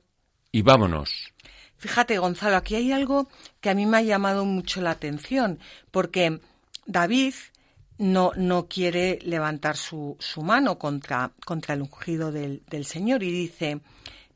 y 0.53 0.63
vámonos. 0.63 1.33
Fíjate, 1.79 2.19
Gonzalo, 2.19 2.57
aquí 2.57 2.75
hay 2.75 2.93
algo 2.93 3.29
que 3.61 3.71
a 3.71 3.75
mí 3.75 3.87
me 3.87 3.99
ha 3.99 4.03
llamado 4.03 4.45
mucho 4.45 4.81
la 4.81 4.93
atención, 4.93 5.59
porque 5.91 6.41
David 6.87 7.35
no, 7.99 8.33
no 8.37 8.67
quiere 8.67 9.19
levantar 9.23 9.77
su, 9.77 10.17
su 10.19 10.43
mano 10.43 10.79
contra, 10.79 11.33
contra, 11.45 11.75
el 11.75 11.83
ungido 11.83 12.33
del, 12.33 12.63
del 12.69 12.85
Señor 12.85 13.23
y 13.23 13.31
dice, 13.31 13.81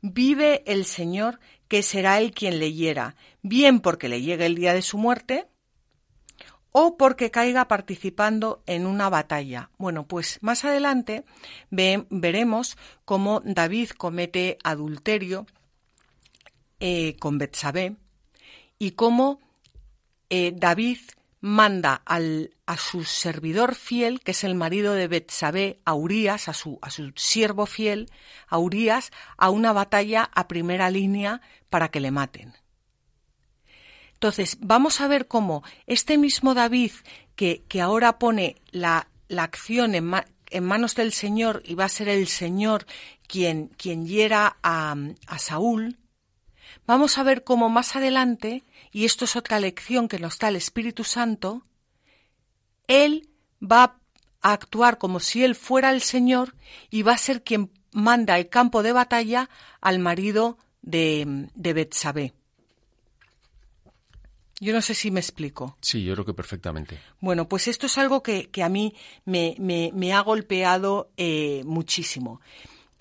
vive 0.01 0.63
el 0.65 0.85
Señor 0.85 1.39
que 1.67 1.83
será 1.83 2.19
él 2.19 2.31
quien 2.31 2.59
le 2.59 2.73
hiera, 2.73 3.15
bien 3.41 3.79
porque 3.79 4.09
le 4.09 4.21
llegue 4.21 4.45
el 4.45 4.55
día 4.55 4.73
de 4.73 4.81
su 4.81 4.97
muerte, 4.97 5.47
o 6.71 6.97
porque 6.97 7.31
caiga 7.31 7.67
participando 7.67 8.63
en 8.65 8.85
una 8.85 9.09
batalla. 9.09 9.69
Bueno, 9.77 10.07
pues 10.07 10.39
más 10.41 10.63
adelante 10.63 11.25
veremos 11.69 12.77
cómo 13.05 13.41
David 13.43 13.89
comete 13.89 14.57
adulterio 14.63 15.45
eh, 16.81 17.15
con 17.19 17.37
Betsabé 17.37 17.95
y 18.79 18.91
cómo 18.91 19.39
eh, 20.29 20.51
David 20.55 20.97
manda 21.41 22.01
al, 22.05 22.55
a 22.65 22.77
su 22.77 23.03
servidor 23.03 23.75
fiel, 23.75 24.21
que 24.21 24.31
es 24.31 24.43
el 24.43 24.55
marido 24.55 24.93
de 24.93 25.07
Betsabé, 25.07 25.79
a 25.85 25.93
Urias, 25.93 26.47
a 26.47 26.53
su, 26.53 26.79
a 26.81 26.89
su 26.89 27.11
siervo 27.15 27.65
fiel, 27.65 28.09
a 28.47 28.57
Urias, 28.57 29.11
a 29.37 29.49
una 29.49 29.73
batalla 29.73 30.29
a 30.33 30.47
primera 30.47 30.89
línea 30.89 31.41
para 31.69 31.89
que 31.89 31.99
le 31.99 32.11
maten. 32.11 32.53
Entonces, 34.13 34.57
vamos 34.61 35.01
a 35.01 35.07
ver 35.07 35.27
cómo 35.27 35.63
este 35.87 36.17
mismo 36.17 36.53
David, 36.53 36.91
que, 37.35 37.63
que 37.67 37.81
ahora 37.81 38.19
pone 38.19 38.61
la, 38.71 39.07
la 39.27 39.43
acción 39.43 39.95
en, 39.95 40.11
en, 40.51 40.63
manos 40.63 40.95
del 40.95 41.11
Señor 41.11 41.63
y 41.65 41.73
va 41.73 41.85
a 41.85 41.89
ser 41.89 42.07
el 42.07 42.27
Señor 42.27 42.85
quien, 43.27 43.69
quien 43.77 44.05
hiera 44.05 44.57
a, 44.61 44.95
a 45.25 45.39
Saúl, 45.39 45.97
vamos 46.85 47.17
a 47.17 47.23
ver 47.23 47.43
cómo 47.43 47.69
más 47.69 47.95
adelante, 47.95 48.63
y 48.91 49.05
esto 49.05 49.25
es 49.25 49.35
otra 49.35 49.59
lección 49.59 50.07
que 50.07 50.19
nos 50.19 50.37
da 50.39 50.49
el 50.49 50.55
Espíritu 50.55 51.03
Santo, 51.03 51.63
Él 52.87 53.29
va 53.61 53.99
a 54.41 54.53
actuar 54.53 54.97
como 54.97 55.19
si 55.19 55.43
Él 55.43 55.55
fuera 55.55 55.91
el 55.91 56.01
Señor 56.01 56.55
y 56.89 57.03
va 57.03 57.13
a 57.13 57.17
ser 57.17 57.43
quien 57.43 57.71
manda 57.91 58.37
el 58.37 58.49
campo 58.49 58.83
de 58.83 58.93
batalla 58.93 59.49
al 59.81 59.99
marido 59.99 60.57
de, 60.81 61.49
de 61.53 61.73
Betsabé. 61.73 62.33
Yo 64.59 64.73
no 64.73 64.81
sé 64.83 64.93
si 64.93 65.09
me 65.09 65.19
explico. 65.19 65.75
Sí, 65.81 66.03
yo 66.03 66.13
creo 66.13 66.25
que 66.25 66.35
perfectamente. 66.35 66.99
Bueno, 67.19 67.49
pues 67.49 67.67
esto 67.67 67.87
es 67.87 67.97
algo 67.97 68.21
que, 68.21 68.51
que 68.51 68.61
a 68.61 68.69
mí 68.69 68.93
me, 69.25 69.55
me, 69.57 69.89
me 69.95 70.13
ha 70.13 70.21
golpeado 70.21 71.09
eh, 71.17 71.63
muchísimo. 71.65 72.41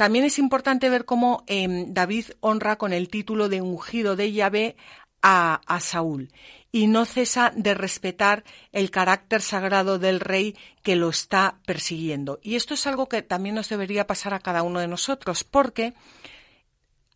También 0.00 0.24
es 0.24 0.38
importante 0.38 0.88
ver 0.88 1.04
cómo 1.04 1.44
eh, 1.46 1.84
David 1.88 2.24
honra 2.40 2.78
con 2.78 2.94
el 2.94 3.10
título 3.10 3.50
de 3.50 3.60
ungido 3.60 4.16
de 4.16 4.32
Yahvé 4.32 4.74
a, 5.20 5.60
a 5.66 5.80
Saúl 5.80 6.32
y 6.72 6.86
no 6.86 7.04
cesa 7.04 7.52
de 7.54 7.74
respetar 7.74 8.42
el 8.72 8.90
carácter 8.90 9.42
sagrado 9.42 9.98
del 9.98 10.18
rey 10.18 10.56
que 10.82 10.96
lo 10.96 11.10
está 11.10 11.58
persiguiendo. 11.66 12.40
Y 12.42 12.54
esto 12.56 12.72
es 12.72 12.86
algo 12.86 13.10
que 13.10 13.20
también 13.20 13.54
nos 13.54 13.68
debería 13.68 14.06
pasar 14.06 14.32
a 14.32 14.38
cada 14.38 14.62
uno 14.62 14.80
de 14.80 14.88
nosotros, 14.88 15.44
porque 15.44 15.92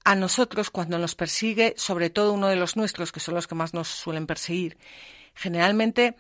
a 0.05 0.14
nosotros 0.14 0.68
cuando 0.68 0.99
nos 0.99 1.14
persigue, 1.14 1.73
sobre 1.79 2.11
todo 2.11 2.35
uno 2.35 2.49
de 2.49 2.57
los 2.57 2.77
nuestros, 2.77 3.12
que 3.12 3.20
son 3.20 3.35
los 3.35 3.47
que 3.47 3.55
más 3.55 3.73
nos 3.73 3.88
suelen 3.88 4.27
perseguir, 4.27 4.77
generalmente 5.35 6.16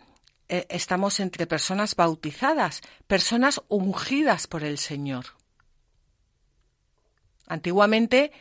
eh, 0.48 0.66
estamos 0.70 1.20
entre 1.20 1.46
personas 1.46 1.94
bautizadas, 1.94 2.80
personas 3.06 3.60
ungidas 3.68 4.46
por 4.46 4.64
el 4.64 4.78
Señor. 4.78 5.26
Antiguamente 7.46 8.32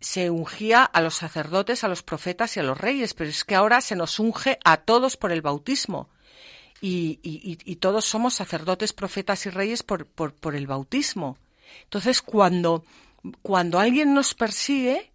se 0.00 0.30
ungía 0.30 0.84
a 0.84 1.00
los 1.00 1.14
sacerdotes, 1.14 1.84
a 1.84 1.88
los 1.88 2.02
profetas 2.02 2.56
y 2.56 2.60
a 2.60 2.64
los 2.64 2.78
reyes, 2.78 3.14
pero 3.14 3.30
es 3.30 3.44
que 3.44 3.54
ahora 3.54 3.80
se 3.80 3.96
nos 3.96 4.18
unge 4.18 4.58
a 4.64 4.78
todos 4.78 5.16
por 5.16 5.32
el 5.32 5.42
bautismo. 5.42 6.08
Y, 6.80 7.20
y, 7.22 7.58
y 7.64 7.76
todos 7.76 8.04
somos 8.04 8.34
sacerdotes, 8.34 8.92
profetas 8.92 9.46
y 9.46 9.50
reyes 9.50 9.84
por, 9.84 10.06
por, 10.06 10.34
por 10.34 10.56
el 10.56 10.66
bautismo. 10.66 11.38
Entonces, 11.84 12.20
cuando 12.22 12.84
cuando 13.42 13.78
alguien 13.78 14.14
nos 14.14 14.34
persigue, 14.34 15.12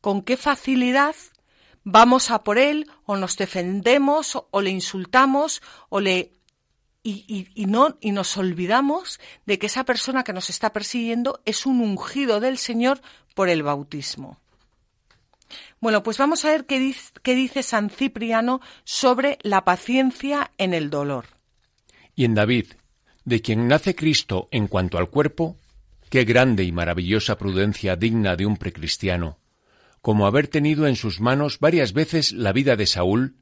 con 0.00 0.22
qué 0.22 0.36
facilidad 0.36 1.16
vamos 1.84 2.30
a 2.30 2.44
por 2.44 2.58
él 2.58 2.90
o 3.06 3.16
nos 3.16 3.36
defendemos 3.36 4.38
o 4.50 4.60
le 4.60 4.70
insultamos 4.70 5.62
o 5.88 6.00
le 6.00 6.32
y, 7.02 7.48
y, 7.54 7.66
no 7.66 7.96
y 8.00 8.12
nos 8.12 8.36
olvidamos 8.36 9.20
de 9.46 9.58
que 9.58 9.66
esa 9.66 9.84
persona 9.84 10.24
que 10.24 10.32
nos 10.32 10.50
está 10.50 10.72
persiguiendo 10.72 11.40
es 11.44 11.64
un 11.64 11.80
ungido 11.80 12.40
del 12.40 12.58
Señor 12.58 13.00
por 13.34 13.48
el 13.48 13.62
bautismo. 13.62 14.38
Bueno, 15.80 16.02
pues 16.02 16.18
vamos 16.18 16.44
a 16.44 16.50
ver 16.50 16.66
qué 16.66 16.78
dice, 16.78 17.12
qué 17.22 17.34
dice 17.34 17.62
San 17.62 17.88
Cipriano 17.88 18.60
sobre 18.84 19.38
la 19.42 19.64
paciencia 19.64 20.50
en 20.58 20.74
el 20.74 20.90
dolor. 20.90 21.26
Y 22.14 22.24
en 22.24 22.34
David, 22.34 22.72
de 23.24 23.40
quien 23.40 23.68
nace 23.68 23.94
Cristo 23.94 24.48
en 24.50 24.66
cuanto 24.66 24.98
al 24.98 25.08
cuerpo, 25.08 25.56
Qué 26.08 26.24
grande 26.24 26.64
y 26.64 26.72
maravillosa 26.72 27.36
prudencia 27.36 27.94
digna 27.94 28.34
de 28.34 28.46
un 28.46 28.56
precristiano, 28.56 29.38
como 30.00 30.26
haber 30.26 30.48
tenido 30.48 30.86
en 30.86 30.96
sus 30.96 31.20
manos 31.20 31.58
varias 31.60 31.92
veces 31.92 32.32
la 32.32 32.52
vida 32.52 32.76
de 32.76 32.86
Saúl, 32.86 33.36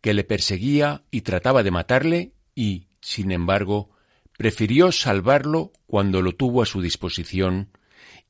que 0.00 0.14
le 0.14 0.24
perseguía 0.24 1.02
y 1.10 1.22
trataba 1.22 1.62
de 1.62 1.70
matarle, 1.70 2.32
y, 2.54 2.85
sin 3.06 3.30
embargo, 3.30 3.90
prefirió 4.36 4.90
salvarlo 4.90 5.72
cuando 5.86 6.22
lo 6.22 6.34
tuvo 6.34 6.60
a 6.60 6.66
su 6.66 6.82
disposición, 6.82 7.70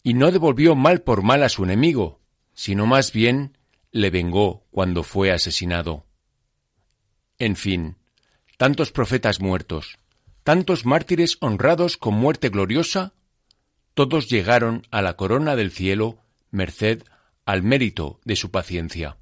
y 0.03 0.13
no 0.13 0.31
devolvió 0.31 0.75
mal 0.75 1.01
por 1.01 1.23
mal 1.23 1.43
a 1.45 1.49
su 1.49 1.65
enemigo, 1.65 2.21
sino 2.53 2.85
más 2.85 3.11
bien 3.11 3.57
le 3.91 4.11
vengó 4.11 4.67
cuando 4.71 5.03
fue 5.03 5.33
asesinado. 5.33 6.05
En 7.39 7.57
fin, 7.57 7.97
tantos 8.59 8.93
profetas 8.93 9.41
muertos, 9.41 9.99
tantos 10.43 10.85
mártires 10.85 11.39
honrados 11.41 11.97
con 11.97 12.13
muerte 12.13 12.51
gloriosa, 12.51 13.15
todos 13.95 14.29
llegaron 14.29 14.87
a 14.91 15.01
la 15.01 15.17
corona 15.17 15.57
del 15.57 15.71
cielo 15.71 16.19
merced 16.51 17.03
al 17.47 17.63
mérito 17.63 18.21
de 18.27 18.37
su 18.37 18.51
paciencia. 18.51 19.17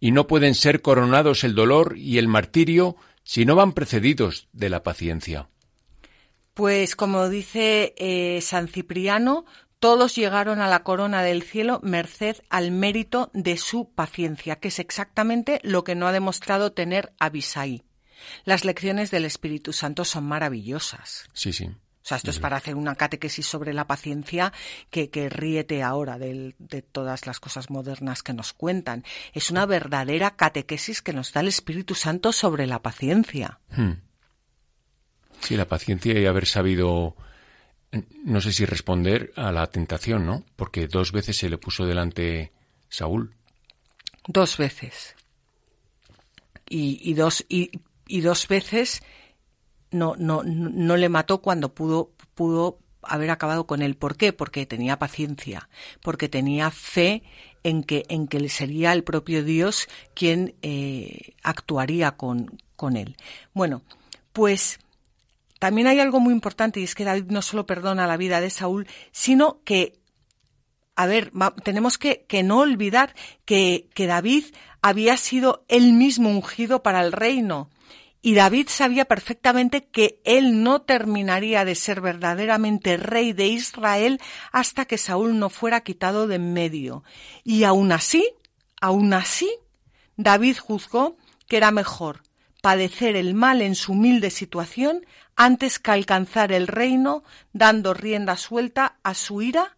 Y 0.00 0.12
no 0.12 0.26
pueden 0.26 0.54
ser 0.54 0.80
coronados 0.80 1.44
el 1.44 1.54
dolor 1.54 1.98
y 1.98 2.16
el 2.16 2.26
martirio 2.26 2.96
si 3.24 3.44
no 3.44 3.54
van 3.54 3.72
precedidos 3.72 4.48
de 4.52 4.68
la 4.70 4.82
paciencia. 4.82 5.48
Pues 6.54 6.96
como 6.96 7.28
dice 7.28 7.94
eh, 7.96 8.40
San 8.42 8.68
Cipriano, 8.68 9.46
todos 9.78 10.14
llegaron 10.14 10.60
a 10.60 10.68
la 10.68 10.84
corona 10.84 11.22
del 11.22 11.42
cielo 11.42 11.80
merced 11.82 12.36
al 12.50 12.70
mérito 12.70 13.30
de 13.34 13.56
su 13.56 13.90
paciencia, 13.90 14.56
que 14.56 14.68
es 14.68 14.78
exactamente 14.78 15.60
lo 15.64 15.82
que 15.82 15.94
no 15.94 16.06
ha 16.06 16.12
demostrado 16.12 16.72
tener 16.72 17.12
Abisai. 17.18 17.82
Las 18.44 18.64
lecciones 18.64 19.10
del 19.10 19.24
Espíritu 19.24 19.72
Santo 19.72 20.04
son 20.04 20.24
maravillosas. 20.24 21.28
Sí, 21.32 21.52
sí. 21.52 21.70
O 22.02 22.04
sea, 22.04 22.16
esto 22.16 22.30
es 22.30 22.40
para 22.40 22.56
hacer 22.56 22.74
una 22.74 22.96
catequesis 22.96 23.46
sobre 23.46 23.72
la 23.72 23.86
paciencia 23.86 24.52
que, 24.90 25.08
que 25.08 25.28
ríete 25.28 25.84
ahora 25.84 26.18
de, 26.18 26.54
de, 26.58 26.82
todas 26.82 27.26
las 27.26 27.38
cosas 27.38 27.70
modernas 27.70 28.24
que 28.24 28.32
nos 28.32 28.52
cuentan. 28.52 29.04
Es 29.32 29.52
una 29.52 29.66
verdadera 29.66 30.34
catequesis 30.34 31.00
que 31.00 31.12
nos 31.12 31.32
da 31.32 31.42
el 31.42 31.48
Espíritu 31.48 31.94
Santo 31.94 32.32
sobre 32.32 32.66
la 32.66 32.82
paciencia. 32.82 33.60
Hmm. 33.70 33.92
Sí, 35.40 35.56
la 35.56 35.66
paciencia 35.66 36.18
y 36.18 36.26
haber 36.26 36.46
sabido, 36.46 37.16
no 38.24 38.40
sé 38.40 38.52
si 38.52 38.64
responder 38.64 39.32
a 39.36 39.52
la 39.52 39.68
tentación, 39.68 40.26
¿no? 40.26 40.44
Porque 40.56 40.88
dos 40.88 41.12
veces 41.12 41.36
se 41.36 41.50
le 41.50 41.58
puso 41.58 41.86
delante 41.86 42.52
Saúl. 42.88 43.34
Dos 44.26 44.56
veces. 44.56 45.14
Y, 46.68 46.98
y 47.02 47.14
dos, 47.14 47.44
y, 47.48 47.70
y 48.06 48.20
dos 48.22 48.48
veces 48.48 49.02
no, 49.92 50.14
no, 50.16 50.42
no 50.44 50.96
le 50.96 51.08
mató 51.08 51.40
cuando 51.40 51.74
pudo, 51.74 52.10
pudo 52.34 52.78
haber 53.02 53.30
acabado 53.30 53.66
con 53.66 53.82
él. 53.82 53.96
¿Por 53.96 54.16
qué? 54.16 54.32
Porque 54.32 54.66
tenía 54.66 54.98
paciencia, 54.98 55.68
porque 56.02 56.28
tenía 56.28 56.70
fe 56.70 57.22
en 57.62 57.84
que, 57.84 58.04
en 58.08 58.26
que 58.26 58.48
sería 58.48 58.92
el 58.92 59.04
propio 59.04 59.44
Dios 59.44 59.88
quien 60.14 60.54
eh, 60.62 61.34
actuaría 61.42 62.12
con, 62.12 62.60
con 62.76 62.96
él. 62.96 63.16
Bueno, 63.52 63.82
pues 64.32 64.78
también 65.58 65.86
hay 65.86 66.00
algo 66.00 66.20
muy 66.20 66.32
importante 66.32 66.80
y 66.80 66.84
es 66.84 66.94
que 66.94 67.04
David 67.04 67.26
no 67.28 67.42
solo 67.42 67.66
perdona 67.66 68.06
la 68.06 68.16
vida 68.16 68.40
de 68.40 68.50
Saúl, 68.50 68.88
sino 69.12 69.60
que 69.64 70.00
a 70.94 71.06
ver, 71.06 71.32
tenemos 71.64 71.96
que, 71.96 72.26
que, 72.28 72.42
no 72.42 72.58
olvidar 72.58 73.14
que, 73.46 73.88
que 73.94 74.06
David 74.06 74.44
había 74.82 75.16
sido 75.16 75.64
él 75.68 75.94
mismo 75.94 76.28
ungido 76.28 76.82
para 76.82 77.00
el 77.00 77.12
reino. 77.12 77.70
Y 78.24 78.34
David 78.34 78.68
sabía 78.68 79.04
perfectamente 79.04 79.84
que 79.84 80.20
él 80.24 80.62
no 80.62 80.82
terminaría 80.82 81.64
de 81.64 81.74
ser 81.74 82.00
verdaderamente 82.00 82.96
rey 82.96 83.32
de 83.32 83.48
Israel 83.48 84.20
hasta 84.52 84.84
que 84.84 84.96
Saúl 84.96 85.40
no 85.40 85.50
fuera 85.50 85.80
quitado 85.80 86.28
de 86.28 86.36
en 86.36 86.52
medio. 86.52 87.02
Y 87.42 87.64
aún 87.64 87.90
así, 87.90 88.24
aún 88.80 89.12
así, 89.12 89.52
David 90.16 90.56
juzgó 90.58 91.16
que 91.48 91.56
era 91.56 91.72
mejor 91.72 92.22
padecer 92.62 93.16
el 93.16 93.34
mal 93.34 93.60
en 93.60 93.74
su 93.74 93.92
humilde 93.92 94.30
situación 94.30 95.04
antes 95.34 95.80
que 95.80 95.90
alcanzar 95.90 96.52
el 96.52 96.68
reino 96.68 97.24
dando 97.52 97.92
rienda 97.92 98.36
suelta 98.36 98.98
a 99.02 99.14
su 99.14 99.42
ira 99.42 99.76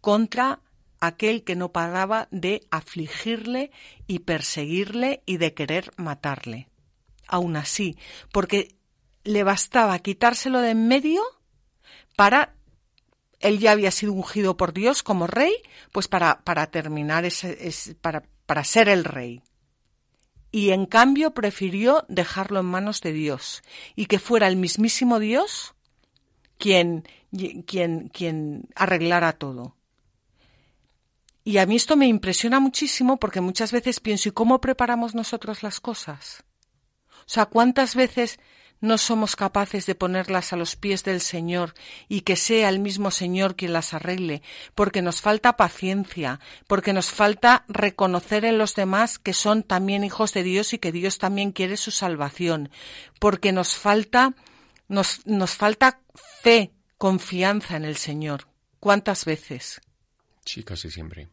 contra 0.00 0.60
aquel 0.98 1.44
que 1.44 1.56
no 1.56 1.72
paraba 1.72 2.28
de 2.30 2.66
afligirle 2.70 3.70
y 4.06 4.20
perseguirle 4.20 5.22
y 5.26 5.36
de 5.36 5.52
querer 5.52 5.92
matarle. 5.98 6.71
Aún 7.32 7.56
así, 7.56 7.96
porque 8.30 8.76
le 9.24 9.42
bastaba 9.42 9.98
quitárselo 10.00 10.60
de 10.60 10.70
en 10.70 10.86
medio 10.86 11.22
para 12.14 12.54
él 13.40 13.58
ya 13.58 13.72
había 13.72 13.90
sido 13.90 14.12
ungido 14.12 14.56
por 14.56 14.72
Dios 14.72 15.02
como 15.02 15.26
rey, 15.26 15.54
pues 15.92 16.06
para, 16.08 16.42
para 16.44 16.66
terminar 16.68 17.24
ese, 17.24 17.96
para, 18.00 18.22
para 18.46 18.62
ser 18.64 18.88
el 18.88 19.04
rey 19.04 19.42
y 20.52 20.70
en 20.70 20.84
cambio 20.84 21.32
prefirió 21.32 22.04
dejarlo 22.08 22.60
en 22.60 22.66
manos 22.66 23.00
de 23.00 23.14
Dios 23.14 23.62
y 23.96 24.06
que 24.06 24.18
fuera 24.18 24.46
el 24.46 24.56
mismísimo 24.56 25.18
Dios 25.18 25.74
quien, 26.58 27.08
quien, 27.66 28.08
quien 28.10 28.68
arreglara 28.76 29.32
todo. 29.32 29.74
Y 31.42 31.56
a 31.56 31.66
mí 31.66 31.74
esto 31.74 31.96
me 31.96 32.06
impresiona 32.06 32.60
muchísimo 32.60 33.16
porque 33.16 33.40
muchas 33.40 33.72
veces 33.72 33.98
pienso, 33.98 34.28
¿y 34.28 34.32
cómo 34.32 34.60
preparamos 34.60 35.14
nosotros 35.14 35.62
las 35.62 35.80
cosas? 35.80 36.44
O 37.22 37.28
sea, 37.28 37.46
¿cuántas 37.46 37.94
veces 37.94 38.38
no 38.82 38.98
somos 38.98 39.36
capaces 39.36 39.86
de 39.86 39.94
ponerlas 39.94 40.52
a 40.52 40.56
los 40.56 40.76
pies 40.76 41.04
del 41.04 41.20
Señor 41.20 41.72
y 42.08 42.22
que 42.22 42.36
sea 42.36 42.68
el 42.68 42.80
mismo 42.80 43.10
Señor 43.12 43.54
quien 43.54 43.72
las 43.72 43.94
arregle, 43.94 44.42
porque 44.74 45.02
nos 45.02 45.20
falta 45.20 45.56
paciencia, 45.56 46.40
porque 46.66 46.92
nos 46.92 47.06
falta 47.06 47.64
reconocer 47.68 48.44
en 48.44 48.58
los 48.58 48.74
demás 48.74 49.20
que 49.20 49.32
son 49.34 49.62
también 49.62 50.02
hijos 50.02 50.34
de 50.34 50.42
Dios 50.42 50.74
y 50.74 50.78
que 50.78 50.92
Dios 50.92 51.18
también 51.18 51.52
quiere 51.52 51.76
su 51.76 51.92
salvación, 51.92 52.70
porque 53.20 53.52
nos 53.52 53.76
falta, 53.76 54.34
nos, 54.88 55.24
nos 55.26 55.52
falta 55.52 56.00
fe, 56.42 56.72
confianza 56.98 57.76
en 57.76 57.84
el 57.84 57.96
Señor. 57.96 58.48
¿Cuántas 58.80 59.24
veces? 59.24 59.80
Sí, 60.44 60.64
casi 60.64 60.90
siempre. 60.90 61.28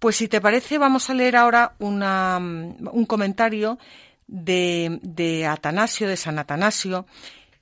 Pues 0.00 0.16
si 0.16 0.28
te 0.28 0.40
parece, 0.40 0.78
vamos 0.78 1.10
a 1.10 1.14
leer 1.14 1.36
ahora 1.36 1.76
un 1.78 3.04
comentario 3.06 3.78
de, 4.26 5.46
Atanasio, 5.46 6.08
de 6.08 6.16
San 6.16 6.38
Atanasio, 6.38 7.06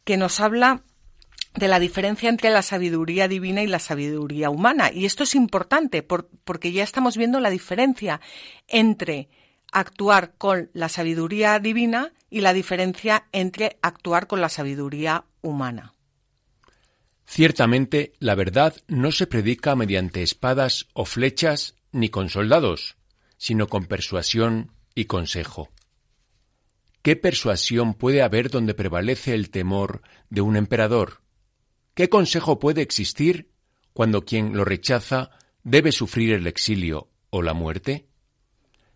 que 0.04 0.16
nos 0.16 0.38
habla 0.38 0.84
de 1.54 1.66
la 1.66 1.80
diferencia 1.80 2.28
entre 2.28 2.50
la 2.50 2.62
sabiduría 2.62 3.26
divina 3.26 3.64
y 3.64 3.66
la 3.66 3.80
sabiduría 3.80 4.50
humana. 4.50 4.92
Y 4.92 5.04
esto 5.04 5.24
es 5.24 5.34
importante 5.34 6.04
porque 6.04 6.70
ya 6.70 6.84
estamos 6.84 7.16
viendo 7.16 7.40
la 7.40 7.50
diferencia 7.50 8.20
entre 8.68 9.28
actuar 9.72 10.34
con 10.38 10.70
la 10.74 10.88
sabiduría 10.88 11.58
divina 11.58 12.12
y 12.30 12.42
la 12.42 12.52
diferencia 12.52 13.26
entre 13.32 13.78
actuar 13.82 14.28
con 14.28 14.40
la 14.40 14.48
sabiduría 14.48 15.24
humana. 15.42 15.92
Ciertamente, 17.26 18.12
la 18.20 18.36
verdad 18.36 18.76
no 18.86 19.10
se 19.10 19.26
predica 19.26 19.74
mediante 19.74 20.22
espadas 20.22 20.86
o 20.94 21.04
flechas 21.04 21.74
ni 21.92 22.08
con 22.08 22.28
soldados, 22.28 22.96
sino 23.36 23.68
con 23.68 23.86
persuasión 23.86 24.72
y 24.94 25.06
consejo. 25.06 25.70
¿Qué 27.02 27.16
persuasión 27.16 27.94
puede 27.94 28.22
haber 28.22 28.50
donde 28.50 28.74
prevalece 28.74 29.34
el 29.34 29.50
temor 29.50 30.02
de 30.28 30.40
un 30.40 30.56
emperador? 30.56 31.22
¿Qué 31.94 32.08
consejo 32.08 32.58
puede 32.58 32.82
existir 32.82 33.50
cuando 33.92 34.24
quien 34.24 34.56
lo 34.56 34.64
rechaza 34.64 35.30
debe 35.62 35.92
sufrir 35.92 36.32
el 36.32 36.46
exilio 36.46 37.08
o 37.30 37.42
la 37.42 37.54
muerte? 37.54 38.08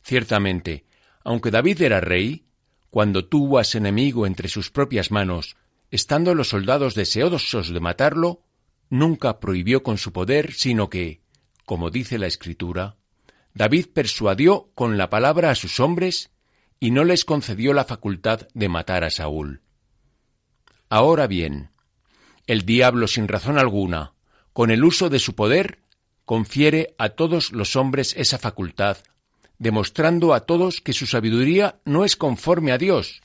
Ciertamente, 0.03 0.85
aunque 1.25 1.51
David 1.51 1.81
era 1.83 2.01
rey, 2.01 2.47
cuando 2.91 3.25
tuvo 3.27 3.59
a 3.59 3.65
su 3.65 3.79
enemigo 3.79 4.27
entre 4.27 4.49
sus 4.49 4.71
propias 4.71 5.11
manos, 5.11 5.57
estando 5.91 6.35
los 6.35 6.49
soldados 6.49 6.95
deseosos 6.95 7.73
de 7.73 7.81
matarlo, 7.81 8.43
nunca 8.91 9.41
prohibió 9.41 9.83
con 9.83 9.97
su 9.97 10.13
poder, 10.13 10.53
sino 10.53 10.91
que, 10.91 11.22
como 11.65 11.91
dice 11.91 12.19
la 12.19 12.27
Escritura, 12.27 12.97
David 13.55 13.87
persuadió 13.93 14.71
con 14.75 14.97
la 14.97 15.11
palabra 15.11 15.51
a 15.51 15.55
sus 15.55 15.81
hombres 15.81 16.31
y 16.81 16.91
no 16.91 17.05
les 17.05 17.25
concedió 17.25 17.73
la 17.73 17.85
facultad 17.85 18.49
de 18.55 18.69
matar 18.69 19.05
a 19.05 19.11
Saúl. 19.11 19.63
Ahora 20.89 21.27
bien, 21.27 21.71
el 22.47 22.65
diablo 22.65 23.07
sin 23.07 23.29
razón 23.29 23.59
alguna, 23.59 24.15
con 24.53 24.71
el 24.71 24.85
uso 24.85 25.09
de 25.09 25.19
su 25.19 25.35
poder, 25.35 25.79
confiere 26.25 26.95
a 26.99 27.11
todos 27.11 27.53
los 27.53 27.77
hombres 27.77 28.15
esa 28.17 28.39
facultad, 28.39 28.99
demostrando 29.59 30.35
a 30.35 30.41
todos 30.41 30.81
que 30.81 30.93
su 30.93 31.07
sabiduría 31.07 31.81
no 31.85 32.05
es 32.05 32.17
conforme 32.17 32.73
a 32.73 32.79
Dios, 32.79 33.23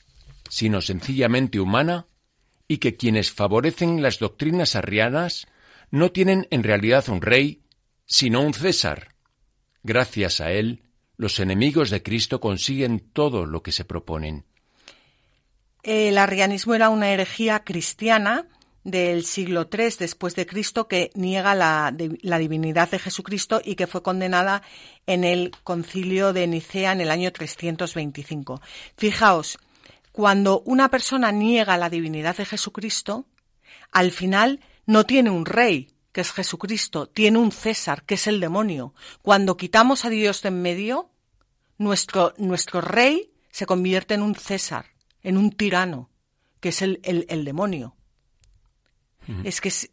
sino 0.48 0.80
sencillamente 0.80 1.60
humana, 1.60 2.06
y 2.68 2.78
que 2.78 2.96
quienes 2.96 3.32
favorecen 3.32 4.02
las 4.02 4.18
doctrinas 4.18 4.76
arrianas 4.76 5.46
no 5.90 6.12
tienen 6.12 6.46
en 6.50 6.62
realidad 6.62 7.08
un 7.08 7.22
rey, 7.22 7.62
sino 8.08 8.40
un 8.40 8.54
César. 8.54 9.14
Gracias 9.84 10.40
a 10.40 10.50
él, 10.50 10.82
los 11.16 11.38
enemigos 11.38 11.90
de 11.90 12.02
Cristo 12.02 12.40
consiguen 12.40 13.00
todo 13.12 13.46
lo 13.46 13.62
que 13.62 13.70
se 13.70 13.84
proponen. 13.84 14.44
El 15.82 16.18
arrianismo 16.18 16.74
era 16.74 16.88
una 16.88 17.10
herejía 17.10 17.60
cristiana 17.60 18.46
del 18.82 19.24
siglo 19.24 19.68
III 19.70 19.90
después 19.98 20.34
de 20.34 20.46
Cristo 20.46 20.88
que 20.88 21.10
niega 21.14 21.54
la, 21.54 21.94
la, 22.22 22.38
divinidad 22.38 22.90
de 22.90 22.98
Jesucristo 22.98 23.60
y 23.62 23.74
que 23.74 23.86
fue 23.86 24.02
condenada 24.02 24.62
en 25.06 25.24
el 25.24 25.52
concilio 25.62 26.32
de 26.32 26.46
Nicea 26.46 26.92
en 26.92 27.02
el 27.02 27.10
año 27.10 27.30
325. 27.30 28.62
Fijaos, 28.96 29.58
cuando 30.12 30.60
una 30.60 30.88
persona 30.90 31.30
niega 31.32 31.76
la 31.76 31.90
divinidad 31.90 32.36
de 32.36 32.46
Jesucristo, 32.46 33.26
al 33.92 34.10
final 34.10 34.60
no 34.86 35.04
tiene 35.04 35.30
un 35.30 35.44
rey, 35.44 35.90
que 36.12 36.20
es 36.20 36.32
Jesucristo, 36.32 37.06
tiene 37.06 37.38
un 37.38 37.52
César, 37.52 38.04
que 38.04 38.14
es 38.14 38.26
el 38.26 38.40
demonio. 38.40 38.94
Cuando 39.22 39.56
quitamos 39.56 40.04
a 40.04 40.10
Dios 40.10 40.42
de 40.42 40.48
en 40.48 40.62
medio, 40.62 41.10
nuestro, 41.76 42.34
nuestro 42.38 42.80
rey 42.80 43.32
se 43.50 43.66
convierte 43.66 44.14
en 44.14 44.22
un 44.22 44.34
César, 44.34 44.86
en 45.22 45.36
un 45.36 45.52
tirano, 45.52 46.10
que 46.60 46.70
es 46.70 46.82
el, 46.82 47.00
el, 47.02 47.44
demonio. 47.44 47.94
Es 49.44 49.60
que 49.60 49.68
es, 49.68 49.90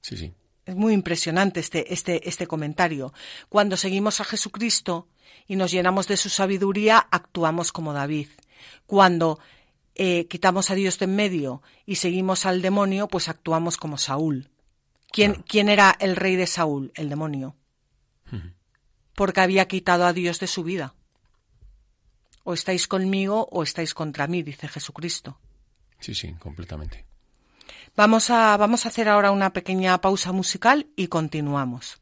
sí, 0.00 0.16
sí. 0.16 0.34
es 0.66 0.74
muy 0.74 0.92
impresionante 0.92 1.60
este, 1.60 1.92
este, 1.92 2.28
este 2.28 2.46
comentario. 2.48 3.14
Cuando 3.48 3.76
seguimos 3.76 4.20
a 4.20 4.24
Jesucristo 4.24 5.08
y 5.46 5.56
nos 5.56 5.70
llenamos 5.70 6.08
de 6.08 6.16
su 6.16 6.28
sabiduría, 6.28 6.98
actuamos 6.98 7.70
como 7.70 7.92
David. 7.92 8.28
Cuando 8.86 9.38
eh, 9.94 10.26
quitamos 10.26 10.70
a 10.70 10.74
Dios 10.74 10.98
de 10.98 11.04
en 11.04 11.16
medio 11.16 11.62
y 11.86 11.96
seguimos 11.96 12.44
al 12.44 12.60
demonio, 12.60 13.08
pues 13.08 13.28
actuamos 13.28 13.76
como 13.76 13.98
Saúl. 13.98 14.50
¿Quién, 15.12 15.44
¿quién 15.46 15.68
era 15.68 15.96
el 16.00 16.16
rey 16.16 16.36
de 16.36 16.46
Saúl? 16.46 16.92
El 16.94 17.08
demonio. 17.08 17.56
Porque 19.14 19.40
había 19.40 19.68
quitado 19.68 20.06
a 20.06 20.12
Dios 20.12 20.40
de 20.40 20.46
su 20.46 20.64
vida. 20.64 20.94
O 22.44 22.54
estáis 22.54 22.88
conmigo 22.88 23.46
o 23.52 23.62
estáis 23.62 23.94
contra 23.94 24.26
mí, 24.26 24.42
dice 24.42 24.66
Jesucristo. 24.68 25.38
Sí, 26.00 26.14
sí, 26.14 26.32
completamente. 26.34 27.06
Vamos 27.94 28.30
a, 28.30 28.56
vamos 28.56 28.84
a 28.84 28.88
hacer 28.88 29.08
ahora 29.08 29.30
una 29.30 29.52
pequeña 29.52 30.00
pausa 30.00 30.32
musical 30.32 30.88
y 30.96 31.06
continuamos. 31.08 32.01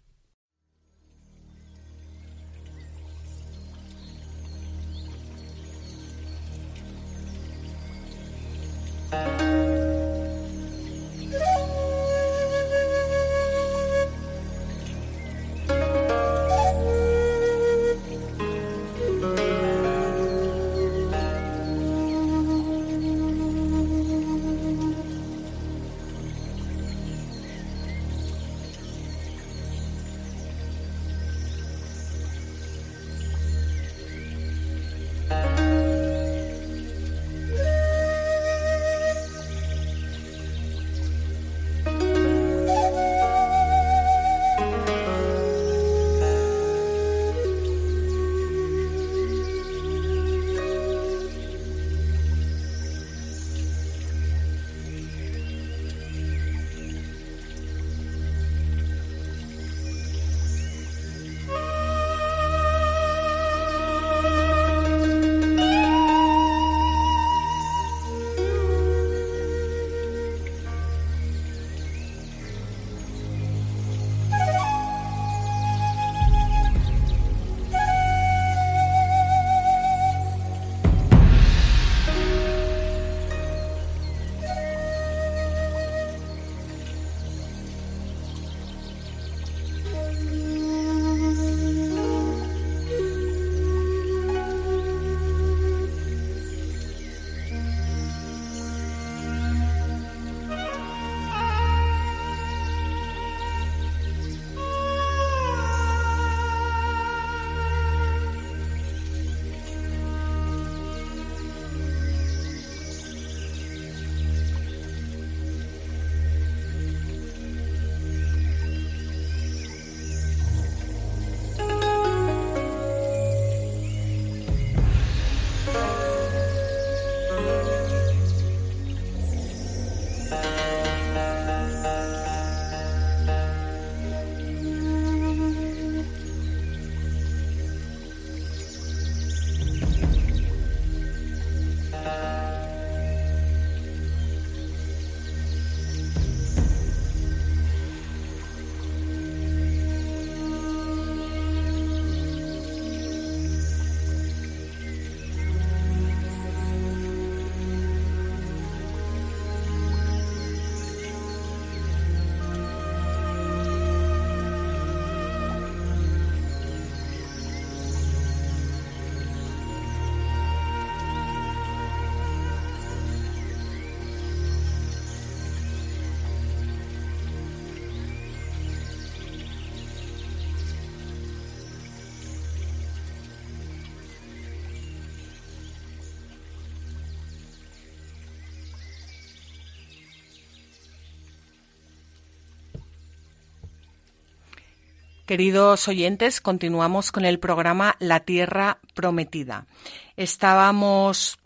Queridos 195.30 195.86
oyentes, 195.86 196.40
continuamos 196.40 197.12
con 197.12 197.24
el 197.24 197.38
programa 197.38 197.94
La 198.00 198.18
Tierra 198.18 198.80
Prometida. 198.94 199.68
Estábamos 200.16 201.38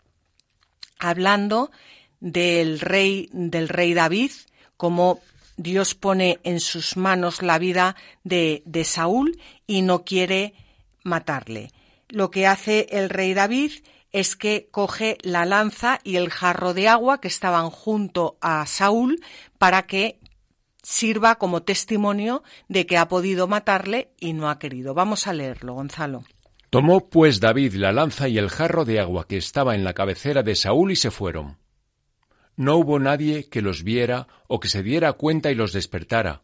hablando 0.97 1.69
del 2.19 2.79
rey, 2.79 3.29
del 3.31 3.69
rey 3.69 3.93
David, 3.93 4.31
como 4.75 5.19
Dios 5.55 5.93
pone 5.93 6.39
en 6.43 6.61
sus 6.61 6.97
manos 6.97 7.43
la 7.43 7.59
vida 7.59 7.95
de, 8.23 8.63
de 8.65 8.85
Saúl 8.85 9.39
y 9.67 9.83
no 9.83 10.03
quiere 10.03 10.55
matarle. 11.03 11.69
Lo 12.09 12.31
que 12.31 12.47
hace 12.47 12.87
el 12.89 13.11
rey 13.11 13.35
David 13.35 13.71
es 14.11 14.35
que 14.35 14.67
coge 14.71 15.19
la 15.21 15.45
lanza 15.45 15.99
y 16.03 16.15
el 16.15 16.31
jarro 16.31 16.73
de 16.73 16.87
agua 16.87 17.21
que 17.21 17.27
estaban 17.27 17.69
junto 17.69 18.39
a 18.41 18.65
Saúl 18.65 19.21
para 19.59 19.85
que 19.85 20.17
sirva 20.85 21.35
como 21.35 21.63
testimonio 21.63 22.43
de 22.69 22.85
que 22.85 22.97
ha 22.97 23.07
podido 23.07 23.47
matarle 23.47 24.11
y 24.19 24.33
no 24.33 24.49
ha 24.49 24.59
querido. 24.59 24.93
Vamos 24.93 25.25
a 25.25 25.33
leerlo, 25.33 25.73
Gonzalo. 25.73 26.23
Tomó 26.69 27.09
pues 27.09 27.39
David 27.39 27.73
la 27.73 27.91
lanza 27.91 28.27
y 28.27 28.37
el 28.37 28.49
jarro 28.49 28.85
de 28.85 28.99
agua 28.99 29.27
que 29.27 29.37
estaba 29.37 29.73
en 29.73 29.83
la 29.83 29.93
cabecera 29.93 30.43
de 30.43 30.55
Saúl 30.55 30.91
y 30.91 30.95
se 30.95 31.09
fueron. 31.09 31.57
No 32.55 32.77
hubo 32.77 32.99
nadie 32.99 33.49
que 33.49 33.61
los 33.61 33.83
viera 33.83 34.27
o 34.47 34.59
que 34.59 34.69
se 34.69 34.83
diera 34.83 35.13
cuenta 35.13 35.51
y 35.51 35.55
los 35.55 35.73
despertara. 35.73 36.43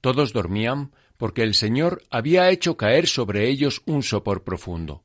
Todos 0.00 0.32
dormían 0.32 0.92
porque 1.18 1.42
el 1.42 1.54
Señor 1.54 2.02
había 2.10 2.48
hecho 2.50 2.76
caer 2.76 3.06
sobre 3.06 3.48
ellos 3.48 3.82
un 3.84 4.02
sopor 4.02 4.42
profundo. 4.42 5.04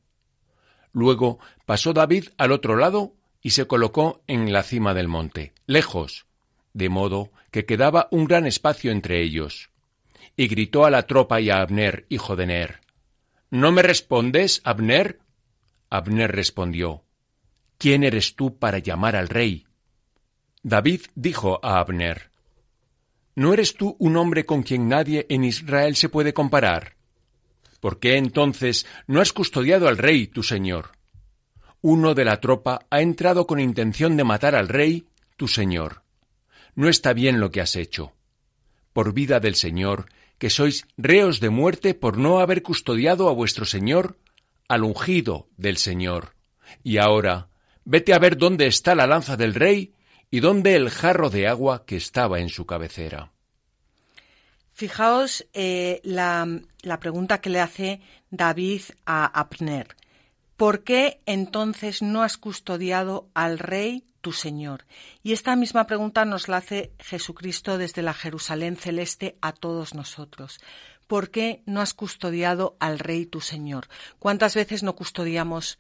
Luego 0.94 1.40
pasó 1.66 1.92
David 1.92 2.30
al 2.38 2.52
otro 2.52 2.78
lado 2.78 3.16
y 3.42 3.52
se 3.52 3.68
colocó 3.68 4.24
en 4.28 4.54
la 4.54 4.64
cima 4.64 4.94
del 4.94 5.08
monte, 5.08 5.54
lejos, 5.66 6.26
de 6.74 6.90
modo 6.90 7.32
que 7.52 7.66
quedaba 7.66 8.08
un 8.12 8.26
gran 8.26 8.46
espacio 8.46 8.92
entre 8.92 9.22
ellos. 9.22 9.70
Y 10.36 10.48
gritó 10.48 10.86
a 10.86 10.92
la 10.92 11.04
tropa 11.04 11.42
y 11.42 11.50
a 11.50 11.62
Abner, 11.62 12.06
hijo 12.10 12.36
de 12.36 12.48
Ner, 12.48 12.80
¿No 13.50 13.74
me 13.74 13.82
respondes, 13.82 14.62
Abner? 14.64 15.20
Abner 15.90 16.32
respondió, 16.32 17.04
¿Quién 17.78 18.04
eres 18.04 18.36
tú 18.36 18.58
para 18.58 18.80
llamar 18.80 19.18
al 19.18 19.28
rey? 19.28 19.66
David 20.64 21.02
dijo 21.16 21.60
a 21.62 21.80
Abner, 21.80 22.32
¿No 23.36 23.54
eres 23.54 23.76
tú 23.76 23.98
un 24.00 24.16
hombre 24.16 24.46
con 24.46 24.64
quien 24.64 24.88
nadie 24.88 25.26
en 25.30 25.44
Israel 25.44 25.96
se 25.96 26.08
puede 26.08 26.34
comparar? 26.34 26.96
¿Por 27.82 28.00
qué 28.00 28.16
entonces 28.16 28.86
no 29.08 29.20
has 29.20 29.34
custodiado 29.34 29.88
al 29.88 29.98
rey, 29.98 30.28
tu 30.28 30.44
señor? 30.44 30.92
Uno 31.82 32.14
de 32.14 32.26
la 32.26 32.40
tropa 32.40 32.86
ha 32.90 33.02
entrado 33.02 33.48
con 33.48 33.60
intención 33.60 34.16
de 34.16 34.24
matar 34.24 34.56
al 34.56 34.70
rey, 34.70 35.08
tu 35.36 35.48
señor 35.48 36.01
no 36.76 36.90
está 36.90 37.14
bien 37.14 37.40
lo 37.40 37.52
que 37.52 37.62
has 37.62 37.76
hecho. 37.76 38.14
Por 38.94 39.14
vida 39.14 39.40
del 39.40 39.56
Señor, 39.56 40.08
que 40.38 40.50
sois 40.50 40.88
reos 40.98 41.40
de 41.40 41.50
muerte 41.50 41.94
por 41.94 42.18
no 42.18 42.40
haber 42.40 42.64
custodiado 42.64 43.30
a 43.30 43.34
vuestro 43.34 43.66
Señor, 43.66 44.18
al 44.68 44.84
ungido 44.84 45.48
del 45.58 45.78
Señor. 45.78 46.36
Y 46.84 46.98
ahora, 46.98 47.50
vete 47.86 48.14
a 48.14 48.20
ver 48.20 48.38
dónde 48.38 48.68
está 48.68 48.96
la 48.96 49.08
lanza 49.08 49.38
del 49.38 49.54
rey 49.54 49.94
y 50.30 50.40
dónde 50.40 50.76
el 50.76 50.90
jarro 50.90 51.30
de 51.30 51.48
agua 51.48 51.86
que 51.86 51.98
estaba 51.98 52.40
en 52.40 52.50
su 52.50 52.66
cabecera. 52.66 53.32
Fijaos 54.74 55.46
eh, 55.54 56.00
la, 56.04 56.48
la 56.82 57.00
pregunta 57.00 57.42
que 57.42 57.50
le 57.50 57.60
hace 57.60 58.02
David 58.32 58.82
a 59.06 59.26
Abner. 59.26 59.96
¿Por 60.58 60.84
qué 60.84 61.20
entonces 61.26 62.02
no 62.02 62.24
has 62.24 62.38
custodiado 62.38 63.30
al 63.34 63.60
rey 63.60 64.06
tu 64.22 64.32
Señor? 64.32 64.86
Y 65.24 65.34
esta 65.34 65.56
misma 65.56 65.88
pregunta 65.88 66.24
nos 66.26 66.48
la 66.48 66.58
hace 66.58 66.94
Jesucristo 67.00 67.78
desde 67.78 68.02
la 68.02 68.14
Jerusalén 68.14 68.78
celeste 68.78 69.38
a 69.42 69.52
todos 69.52 69.94
nosotros. 69.94 70.60
¿Por 71.08 71.30
qué 71.30 71.62
no 71.66 71.82
has 71.82 71.94
custodiado 71.94 72.78
al 72.80 73.00
rey 73.00 73.26
tu 73.26 73.42
Señor? 73.42 73.88
¿Cuántas 74.20 74.56
veces 74.56 74.84
no 74.84 74.96
custodiamos 74.96 75.78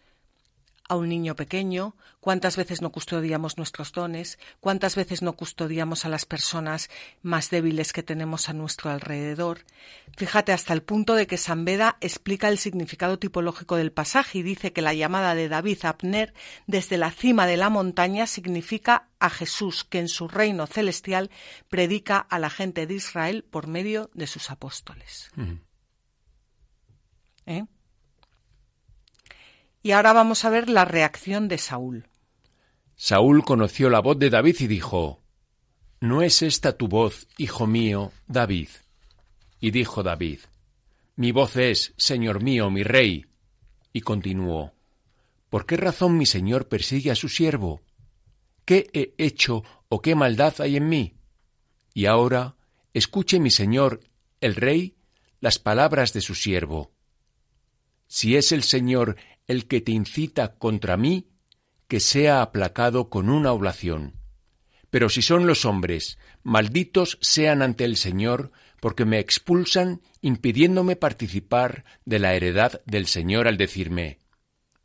a 0.91 0.97
un 0.97 1.07
niño 1.07 1.37
pequeño, 1.37 1.95
cuántas 2.19 2.57
veces 2.57 2.81
no 2.81 2.91
custodiamos 2.91 3.57
nuestros 3.57 3.93
dones, 3.93 4.37
cuántas 4.59 4.97
veces 4.97 5.21
no 5.21 5.37
custodiamos 5.37 6.03
a 6.03 6.09
las 6.09 6.25
personas 6.25 6.89
más 7.21 7.49
débiles 7.49 7.93
que 7.93 8.03
tenemos 8.03 8.49
a 8.49 8.53
nuestro 8.53 8.89
alrededor. 8.91 9.59
Fíjate 10.17 10.51
hasta 10.51 10.73
el 10.73 10.83
punto 10.83 11.15
de 11.15 11.27
que 11.27 11.37
San 11.37 11.63
Beda 11.63 11.95
explica 12.01 12.49
el 12.49 12.57
significado 12.57 13.17
tipológico 13.19 13.77
del 13.77 13.93
pasaje 13.93 14.39
y 14.39 14.43
dice 14.43 14.73
que 14.73 14.81
la 14.81 14.93
llamada 14.93 15.33
de 15.33 15.47
David 15.47 15.77
a 15.83 15.89
Abner 15.91 16.33
desde 16.67 16.97
la 16.97 17.11
cima 17.11 17.47
de 17.47 17.55
la 17.55 17.69
montaña 17.69 18.27
significa 18.27 19.07
a 19.19 19.29
Jesús 19.29 19.85
que 19.85 19.99
en 19.99 20.09
su 20.09 20.27
reino 20.27 20.67
celestial 20.67 21.31
predica 21.69 22.17
a 22.17 22.37
la 22.37 22.49
gente 22.49 22.85
de 22.85 22.95
Israel 22.95 23.45
por 23.49 23.67
medio 23.67 24.11
de 24.13 24.27
sus 24.27 24.51
apóstoles. 24.51 25.31
¿Eh? 27.45 27.63
Y 29.83 29.91
ahora 29.91 30.13
vamos 30.13 30.45
a 30.45 30.49
ver 30.49 30.69
la 30.69 30.85
reacción 30.85 31.47
de 31.47 31.57
Saúl. 31.57 32.07
Saúl 32.95 33.43
conoció 33.43 33.89
la 33.89 33.99
voz 33.99 34.19
de 34.19 34.29
David 34.29 34.57
y 34.59 34.67
dijo, 34.67 35.21
¿No 35.99 36.21
es 36.21 36.41
esta 36.41 36.77
tu 36.77 36.87
voz, 36.87 37.27
hijo 37.37 37.65
mío, 37.65 38.11
David? 38.27 38.69
Y 39.59 39.71
dijo 39.71 40.03
David, 40.03 40.39
Mi 41.15 41.31
voz 41.31 41.55
es, 41.55 41.93
Señor 41.97 42.43
mío, 42.43 42.69
mi 42.69 42.83
rey. 42.83 43.25
Y 43.91 44.01
continuó, 44.01 44.73
¿Por 45.49 45.65
qué 45.65 45.77
razón 45.77 46.17
mi 46.17 46.25
Señor 46.25 46.67
persigue 46.67 47.11
a 47.11 47.15
su 47.15 47.27
siervo? 47.27 47.81
¿Qué 48.65 48.89
he 48.93 49.13
hecho 49.17 49.63
o 49.89 50.01
qué 50.01 50.15
maldad 50.15 50.53
hay 50.59 50.77
en 50.77 50.87
mí? 50.87 51.15
Y 51.93 52.05
ahora, 52.05 52.55
escuche 52.93 53.39
mi 53.39 53.51
Señor, 53.51 53.99
el 54.39 54.55
rey, 54.55 54.95
las 55.39 55.59
palabras 55.59 56.13
de 56.13 56.21
su 56.21 56.35
siervo. 56.35 56.91
Si 58.07 58.35
es 58.35 58.51
el 58.51 58.63
Señor 58.63 59.17
el 59.51 59.67
que 59.67 59.81
te 59.81 59.91
incita 59.91 60.55
contra 60.55 60.97
mí, 60.97 61.27
que 61.87 61.99
sea 61.99 62.41
aplacado 62.41 63.09
con 63.09 63.29
una 63.29 63.51
oblación. 63.51 64.15
Pero 64.89 65.09
si 65.09 65.21
son 65.21 65.47
los 65.47 65.65
hombres, 65.65 66.17
malditos 66.43 67.17
sean 67.21 67.61
ante 67.61 67.85
el 67.85 67.97
Señor, 67.97 68.51
porque 68.79 69.05
me 69.05 69.19
expulsan 69.19 70.01
impidiéndome 70.21 70.95
participar 70.95 71.85
de 72.03 72.19
la 72.19 72.33
heredad 72.33 72.81
del 72.85 73.07
Señor 73.07 73.47
al 73.47 73.57
decirme, 73.57 74.19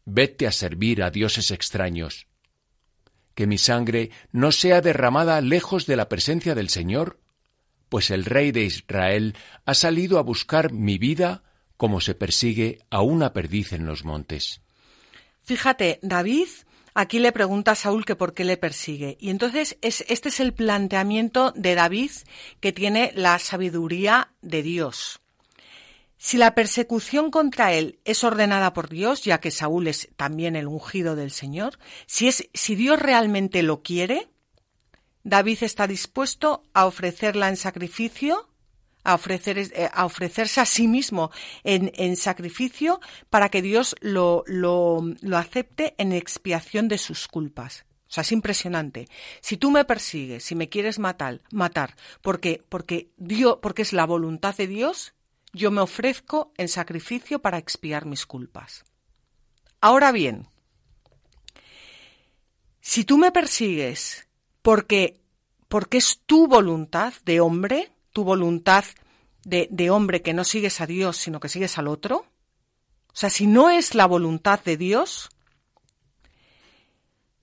vete 0.05 0.47
a 0.47 0.53
servir 0.53 1.03
a 1.03 1.11
dioses 1.11 1.51
extraños. 1.51 2.29
Que 3.35 3.47
mi 3.47 3.59
sangre 3.59 4.11
no 4.33 4.53
sea 4.53 4.81
derramada 4.81 5.41
lejos 5.41 5.87
de 5.87 5.97
la 5.97 6.09
presencia 6.09 6.55
del 6.55 6.69
Señor, 6.69 7.21
pues 7.89 8.11
el 8.11 8.25
Rey 8.25 8.53
de 8.53 8.65
Israel 8.65 9.37
ha 9.65 9.75
salido 9.75 10.19
a 10.19 10.23
buscar 10.23 10.73
mi 10.73 10.99
vida 10.99 11.43
como 11.77 12.01
se 12.01 12.15
persigue 12.15 12.79
a 12.91 13.03
una 13.03 13.33
perdiz 13.33 13.73
en 13.73 13.87
los 13.87 14.05
montes. 14.05 14.61
Fíjate, 15.43 15.99
David 16.03 16.49
aquí 16.95 17.19
le 17.19 17.31
pregunta 17.31 17.73
a 17.73 17.77
Saúl 17.77 18.05
que 18.05 18.17
por 18.17 18.35
qué 18.35 18.45
le 18.45 18.57
persigue. 18.57 19.17
Y 19.21 19.31
entonces 19.31 19.77
es, 19.83 20.05
este 20.09 20.31
es 20.31 20.41
el 20.41 20.55
planteamiento 20.55 21.53
de 21.55 21.75
David 21.75 22.11
que 22.61 22.73
tiene 22.73 23.13
la 23.15 23.39
sabiduría 23.39 24.33
de 24.41 24.63
Dios. 24.63 25.21
Si 26.19 26.39
la 26.39 26.55
persecución 26.55 27.31
contra 27.31 27.75
él 27.75 28.01
es 28.05 28.25
ordenada 28.25 28.73
por 28.73 28.89
Dios, 28.89 29.23
ya 29.23 29.39
que 29.39 29.51
Saúl 29.51 29.87
es 29.87 30.09
también 30.17 30.57
el 30.57 30.67
ungido 30.67 31.15
del 31.15 31.31
Señor, 31.31 31.79
si, 32.07 32.27
es, 32.27 32.49
si 32.55 32.75
Dios 32.75 32.99
realmente 32.99 33.63
lo 33.63 33.83
quiere, 33.83 34.29
David 35.23 35.59
está 35.63 35.87
dispuesto 35.87 36.63
a 36.73 36.87
ofrecerla 36.87 37.49
en 37.49 37.57
sacrificio 37.57 38.49
a, 39.07 39.15
ofrecer, 39.15 39.59
eh, 39.59 39.89
a 39.93 40.05
ofrecerse 40.05 40.61
a 40.61 40.67
sí 40.67 40.89
mismo 40.89 41.31
en, 41.63 41.93
en 41.95 42.17
sacrificio 42.17 43.01
para 43.31 43.49
que 43.49 43.63
Dios 43.63 43.95
lo, 44.01 44.43
lo, 44.47 45.01
lo 45.21 45.39
acepte 45.39 45.95
en 45.99 46.13
expiación 46.13 46.89
de 46.89 46.99
sus 46.99 47.29
culpas. 47.29 47.87
O 48.09 48.13
sea, 48.13 48.23
es 48.23 48.33
impresionante. 48.33 49.09
Si 49.41 49.57
tú 49.57 49.71
me 49.71 49.85
persigues, 49.85 50.45
si 50.45 50.55
me 50.55 50.69
quieres 50.69 50.99
matar, 50.99 51.41
matar, 51.51 51.97
porque, 52.21 52.63
porque 52.69 53.11
Dios, 53.17 53.59
porque 53.63 53.83
es 53.83 53.93
la 53.93 54.07
voluntad 54.07 54.57
de 54.57 54.67
Dios, 54.67 55.15
yo 55.53 55.71
me 55.71 55.81
ofrezco 55.81 56.53
en 56.57 56.69
sacrificio 56.69 57.41
para 57.41 57.59
expiar 57.59 58.07
mis 58.07 58.27
culpas. 58.27 58.85
Ahora 59.81 60.11
bien, 60.13 60.49
si 62.81 63.05
tú 63.05 63.19
me 63.19 63.33
persigues 63.33 64.29
porque, 64.63 65.21
porque 65.69 65.99
es 65.99 66.21
tu 66.27 66.49
voluntad 66.49 67.15
de 67.25 67.41
hombre, 67.41 67.93
tu 68.17 68.25
voluntad 68.25 68.83
de, 69.45 69.91
hombre 69.91 70.23
que 70.23 70.33
no 70.33 70.43
sigues 70.43 70.81
a 70.81 70.87
Dios, 70.87 71.19
sino 71.19 71.39
que 71.39 71.51
sigues 71.51 71.77
al 71.77 71.87
otro? 71.87 72.25
O 73.09 73.13
sea, 73.13 73.29
si 73.29 73.47
no 73.47 73.69
es 73.69 73.95
la 73.95 74.07
voluntad 74.07 74.59
de 74.65 74.79
Dios, 74.79 75.29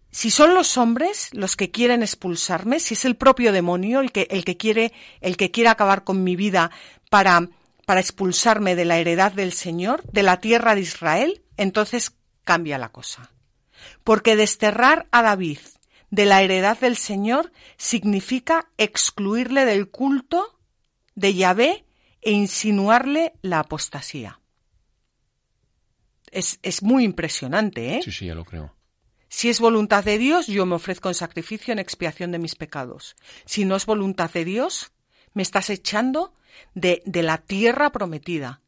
si 0.09 0.31
son 0.31 0.55
los 0.55 0.75
hombres 0.79 1.29
los 1.31 1.55
que 1.55 1.69
quieren 1.69 2.01
expulsarme, 2.01 2.79
si 2.79 2.95
es 2.95 3.05
el 3.05 3.15
propio 3.15 3.51
demonio 3.51 3.99
el 3.99 4.11
que, 4.11 4.27
el 4.31 4.43
que 4.43 4.57
quiere, 4.57 4.93
el 5.21 5.37
que 5.37 5.51
acabar 5.67 6.03
con 6.03 6.23
mi 6.23 6.35
vida 6.35 6.71
para, 7.11 7.49
para 7.85 7.99
expulsarme 7.99 8.75
de 8.75 8.85
la 8.85 8.97
heredad 8.97 9.31
del 9.31 9.53
Señor, 9.53 10.01
de 10.11 10.23
la 10.23 10.41
tierra 10.41 10.73
de 10.73 10.81
Israel, 10.81 11.43
entonces 11.55 12.13
cambia 12.43 12.79
la 12.79 12.91
cosa. 12.91 13.29
Porque 14.03 14.35
desterrar 14.35 15.05
a 15.11 15.21
David 15.21 15.59
de 16.09 16.25
la 16.25 16.41
heredad 16.41 16.79
del 16.79 16.97
Señor 16.97 17.51
significa 17.77 18.71
excluirle 18.79 19.65
del 19.65 19.91
culto 19.91 20.53
de 21.15 21.33
Yahvé 21.33 21.85
e 22.21 22.31
insinuarle 22.31 23.33
la 23.41 23.59
apostasía. 23.59 24.39
Es, 26.31 26.59
es 26.63 26.81
muy 26.81 27.03
impresionante, 27.03 27.95
¿eh? 27.95 28.01
Sí, 28.03 28.11
sí, 28.11 28.25
ya 28.25 28.35
lo 28.35 28.45
creo. 28.45 28.75
Si 29.29 29.49
es 29.49 29.59
voluntad 29.59 30.03
de 30.03 30.17
Dios, 30.17 30.47
yo 30.47 30.65
me 30.65 30.75
ofrezco 30.75 31.09
en 31.09 31.15
sacrificio 31.15 31.71
en 31.71 31.79
expiación 31.79 32.31
de 32.31 32.39
mis 32.39 32.55
pecados. 32.55 33.15
Si 33.45 33.65
no 33.65 33.75
es 33.75 33.85
voluntad 33.85 34.31
de 34.31 34.45
Dios, 34.45 34.91
me 35.33 35.41
estás 35.41 35.69
echando 35.69 36.33
de, 36.75 37.01
de 37.05 37.23
la 37.23 37.39
tierra 37.39 37.91
prometida. 37.91 38.61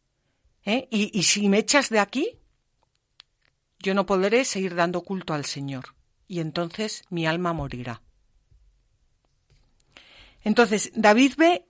¿eh? 0.64 0.88
Y, 0.92 1.18
y 1.18 1.24
si 1.24 1.50
me 1.50 1.60
echas 1.60 1.90
de 1.90 2.00
aquí, 2.00 2.40
yo 3.80 3.94
no 3.94 4.06
podré 4.06 4.44
seguir 4.46 4.74
dando 4.74 5.02
culto 5.02 5.34
al 5.34 5.46
Señor. 5.46 5.96
Y 6.28 6.40
entonces 6.40 7.04
mi 7.10 7.28
alma 7.28 7.54
morirá. 7.54 8.02
Entonces, 10.44 10.92
David 10.96 11.34
ve 11.38 11.66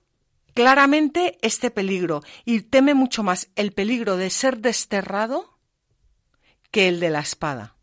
claramente 0.56 1.38
este 1.42 1.70
peligro 1.70 2.24
y 2.46 2.62
teme 2.62 2.96
mucho 2.96 3.22
más 3.22 3.50
el 3.56 3.74
peligro 3.74 4.18
de 4.18 4.32
ser 4.32 4.58
desterrado 4.60 5.60
que 6.72 6.88
el 6.88 7.00
de 7.00 7.12
la 7.12 7.20
espada. 7.20 7.76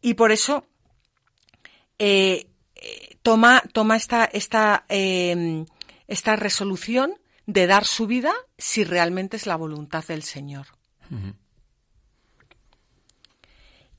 Y 0.00 0.14
por 0.14 0.32
eso 0.32 0.66
eh, 1.98 2.50
toma, 3.22 3.62
toma 3.72 3.96
esta, 3.96 4.24
esta, 4.24 4.86
eh, 4.88 5.66
esta 6.08 6.34
resolución 6.36 7.14
de 7.46 7.66
dar 7.66 7.84
su 7.84 8.06
vida 8.06 8.32
si 8.56 8.82
realmente 8.82 9.36
es 9.36 9.46
la 9.46 9.56
voluntad 9.56 10.04
del 10.06 10.22
Señor. 10.22 10.66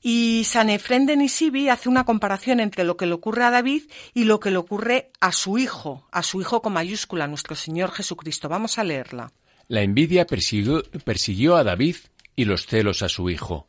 Y 0.04 0.42
San 0.44 0.68
Efrén 0.68 1.06
de 1.06 1.16
Nisibi 1.16 1.68
hace 1.68 1.88
una 1.88 2.04
comparación 2.04 2.58
entre 2.58 2.82
lo 2.82 2.96
que 2.96 3.06
le 3.06 3.12
ocurre 3.12 3.44
a 3.44 3.50
David 3.50 3.84
y 4.12 4.24
lo 4.24 4.40
que 4.40 4.50
le 4.50 4.56
ocurre 4.56 5.12
a 5.20 5.30
su 5.30 5.58
hijo, 5.58 6.08
a 6.10 6.24
su 6.24 6.40
hijo 6.40 6.60
con 6.60 6.72
mayúscula, 6.72 7.28
nuestro 7.28 7.54
Señor 7.54 7.92
Jesucristo. 7.92 8.48
Vamos 8.48 8.78
a 8.78 8.84
leerla. 8.84 9.32
La 9.68 9.82
envidia 9.82 10.26
persiguió, 10.26 10.82
persiguió 11.04 11.56
a 11.56 11.62
David 11.62 11.96
y 12.34 12.46
los 12.46 12.66
celos 12.66 13.02
a 13.02 13.08
su 13.08 13.30
hijo. 13.30 13.68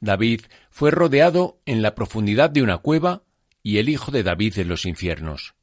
David 0.00 0.40
fue 0.70 0.90
rodeado 0.90 1.60
en 1.66 1.82
la 1.82 1.94
profundidad 1.94 2.50
de 2.50 2.62
una 2.62 2.78
cueva 2.78 3.22
y 3.62 3.78
el 3.78 3.88
hijo 3.88 4.10
de 4.10 4.24
David 4.24 4.58
en 4.58 4.68
los 4.68 4.86
infiernos. 4.86 5.54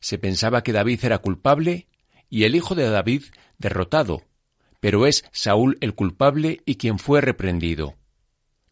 Se 0.00 0.18
pensaba 0.18 0.62
que 0.62 0.72
David 0.72 1.02
era 1.02 1.18
culpable 1.18 1.86
y 2.28 2.44
el 2.44 2.56
hijo 2.56 2.74
de 2.74 2.90
David 2.90 3.22
derrotado, 3.56 4.22
pero 4.80 5.06
es 5.06 5.24
Saúl 5.32 5.78
el 5.80 5.94
culpable 5.94 6.60
y 6.66 6.74
quien 6.74 6.98
fue 6.98 7.22
reprendido. 7.22 7.94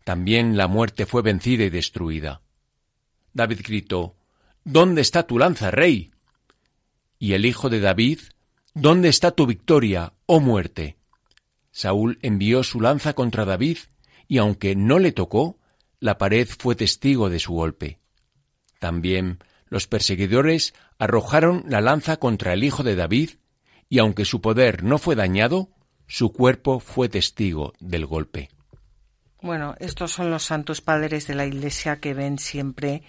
También 0.05 0.57
la 0.57 0.69
muerte 0.69 1.07
fue 1.07 1.23
vencida 1.23 1.65
y 1.65 1.71
destruida. 1.71 2.43
David 3.33 3.61
gritó, 3.65 4.17
¿Dónde 4.65 5.01
está 5.01 5.27
tu 5.27 5.39
lanza, 5.39 5.71
rey? 5.71 6.13
Y 7.19 7.33
el 7.33 7.47
hijo 7.47 7.69
de 7.69 7.81
David, 7.81 8.21
¿Dónde 8.75 9.09
está 9.09 9.31
tu 9.31 9.47
victoria, 9.47 10.15
oh 10.27 10.41
muerte? 10.41 10.97
Saúl 11.71 12.19
envió 12.23 12.65
su 12.65 12.81
lanza 12.81 13.13
contra 13.13 13.45
David, 13.45 13.79
y 14.27 14.39
aunque 14.39 14.75
no 14.75 14.99
le 14.99 15.13
tocó, 15.13 15.59
la 16.01 16.19
pared 16.19 16.49
fue 16.49 16.75
testigo 16.75 17.31
de 17.31 17.39
su 17.39 17.53
golpe. 17.53 18.01
También 18.81 19.39
los 19.69 19.87
perseguidores 19.87 20.75
arrojaron 20.99 21.65
la 21.69 21.81
lanza 21.81 22.17
contra 22.17 22.53
el 22.53 22.65
hijo 22.65 22.83
de 22.83 22.97
David, 22.97 23.31
y 23.89 24.01
aunque 24.01 24.25
su 24.25 24.41
poder 24.41 24.83
no 24.83 24.99
fue 24.99 25.15
dañado, 25.15 25.71
su 26.09 26.33
cuerpo 26.33 26.81
fue 26.81 27.09
testigo 27.09 27.75
del 27.79 28.07
golpe. 28.07 28.51
Bueno, 29.45 29.75
estos 29.79 30.11
son 30.11 30.31
los 30.31 30.43
santos 30.43 30.81
padres 30.81 31.27
de 31.27 31.35
la 31.35 31.45
Iglesia 31.45 32.01
que 32.01 32.15
ven 32.15 32.39
siempre 32.39 33.03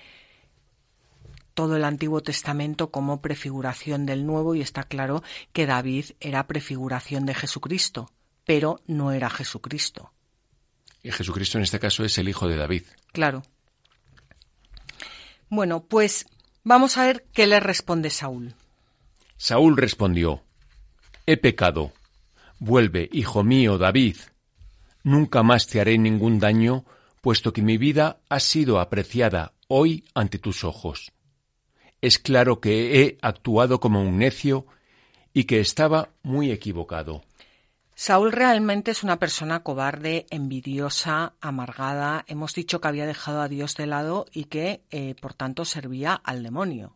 todo 1.54 1.78
el 1.78 1.86
Antiguo 1.86 2.20
Testamento 2.20 2.92
como 2.92 3.22
prefiguración 3.22 4.06
del 4.06 4.26
Nuevo 4.26 4.54
y 4.54 4.60
está 4.60 4.84
claro 4.84 5.24
que 5.54 5.66
David 5.66 6.08
era 6.20 6.46
prefiguración 6.46 7.26
de 7.26 7.36
Jesucristo, 7.36 8.12
pero 8.44 8.82
no 8.86 9.14
era 9.14 9.30
Jesucristo. 9.30 10.12
Y 11.02 11.12
Jesucristo 11.12 11.58
en 11.58 11.64
este 11.64 11.80
caso 11.80 12.04
es 12.04 12.18
el 12.18 12.28
hijo 12.28 12.50
de 12.50 12.58
David. 12.58 12.84
Claro. 13.14 13.42
Bueno, 15.48 15.86
pues 15.86 16.26
vamos 16.66 16.98
a 16.98 17.06
ver 17.06 17.28
qué 17.32 17.48
le 17.48 17.62
responde 17.62 18.10
Saúl. 18.10 18.56
Saúl 19.38 19.78
respondió, 19.78 20.44
He 21.28 21.38
pecado. 21.38 21.94
Vuelve, 22.60 23.08
hijo 23.14 23.46
mío, 23.46 23.78
David. 23.78 24.18
Nunca 25.06 25.44
más 25.44 25.68
te 25.68 25.80
haré 25.80 26.00
ningún 26.00 26.40
daño, 26.40 26.84
puesto 27.22 27.54
que 27.54 27.62
mi 27.62 27.78
vida 27.78 28.22
ha 28.28 28.40
sido 28.40 28.80
apreciada 28.80 29.54
hoy 29.68 30.04
ante 30.16 30.40
tus 30.40 30.64
ojos. 30.64 31.12
Es 32.02 32.18
claro 32.18 32.60
que 32.60 33.04
he 33.04 33.18
actuado 33.22 33.80
como 33.80 34.02
un 34.02 34.18
necio 34.18 34.66
y 35.32 35.44
que 35.44 35.60
estaba 35.60 36.10
muy 36.24 36.50
equivocado. 36.50 37.22
Saúl 37.94 38.32
realmente 38.32 38.90
es 38.90 39.04
una 39.04 39.20
persona 39.20 39.62
cobarde, 39.62 40.26
envidiosa, 40.32 41.34
amargada. 41.40 42.26
Hemos 42.28 42.56
dicho 42.56 42.82
que 42.82 42.88
había 42.88 43.06
dejado 43.06 43.42
a 43.42 43.48
Dios 43.48 43.76
de 43.76 43.86
lado 43.86 44.26
y 44.34 44.46
que, 44.46 44.82
eh, 44.90 45.14
por 45.22 45.36
tanto, 45.36 45.66
servía 45.66 46.16
al 46.16 46.42
demonio 46.42 46.96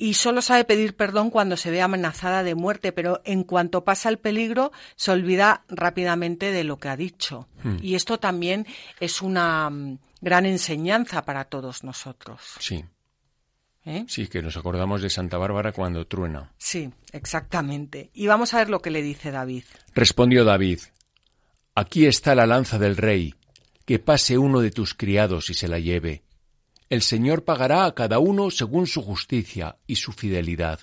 y 0.00 0.14
solo 0.14 0.40
sabe 0.40 0.64
pedir 0.64 0.96
perdón 0.96 1.28
cuando 1.28 1.58
se 1.58 1.70
ve 1.70 1.82
amenazada 1.82 2.42
de 2.42 2.54
muerte, 2.54 2.90
pero 2.90 3.20
en 3.26 3.44
cuanto 3.44 3.84
pasa 3.84 4.08
el 4.08 4.18
peligro 4.18 4.72
se 4.96 5.10
olvida 5.10 5.62
rápidamente 5.68 6.52
de 6.52 6.64
lo 6.64 6.78
que 6.78 6.88
ha 6.88 6.96
dicho. 6.96 7.48
Hmm. 7.62 7.76
Y 7.82 7.96
esto 7.96 8.18
también 8.18 8.66
es 8.98 9.20
una 9.20 9.68
mm, 9.68 9.98
gran 10.22 10.46
enseñanza 10.46 11.26
para 11.26 11.44
todos 11.44 11.84
nosotros. 11.84 12.40
Sí. 12.60 12.82
¿Eh? 13.84 14.06
Sí, 14.08 14.26
que 14.28 14.40
nos 14.40 14.56
acordamos 14.56 15.02
de 15.02 15.10
Santa 15.10 15.36
Bárbara 15.36 15.72
cuando 15.72 16.06
truena. 16.06 16.50
Sí, 16.56 16.90
exactamente. 17.12 18.10
Y 18.14 18.26
vamos 18.26 18.54
a 18.54 18.58
ver 18.58 18.70
lo 18.70 18.80
que 18.80 18.90
le 18.90 19.02
dice 19.02 19.30
David. 19.30 19.64
Respondió 19.94 20.46
David, 20.46 20.80
Aquí 21.74 22.06
está 22.06 22.34
la 22.34 22.46
lanza 22.46 22.78
del 22.78 22.96
rey, 22.96 23.34
que 23.84 23.98
pase 23.98 24.38
uno 24.38 24.60
de 24.60 24.70
tus 24.70 24.94
criados 24.94 25.50
y 25.50 25.54
se 25.54 25.68
la 25.68 25.78
lleve 25.78 26.22
el 26.90 27.02
Señor 27.02 27.44
pagará 27.44 27.86
a 27.86 27.94
cada 27.94 28.18
uno 28.18 28.50
según 28.50 28.88
su 28.88 29.00
justicia 29.00 29.76
y 29.86 29.96
su 29.96 30.12
fidelidad. 30.12 30.80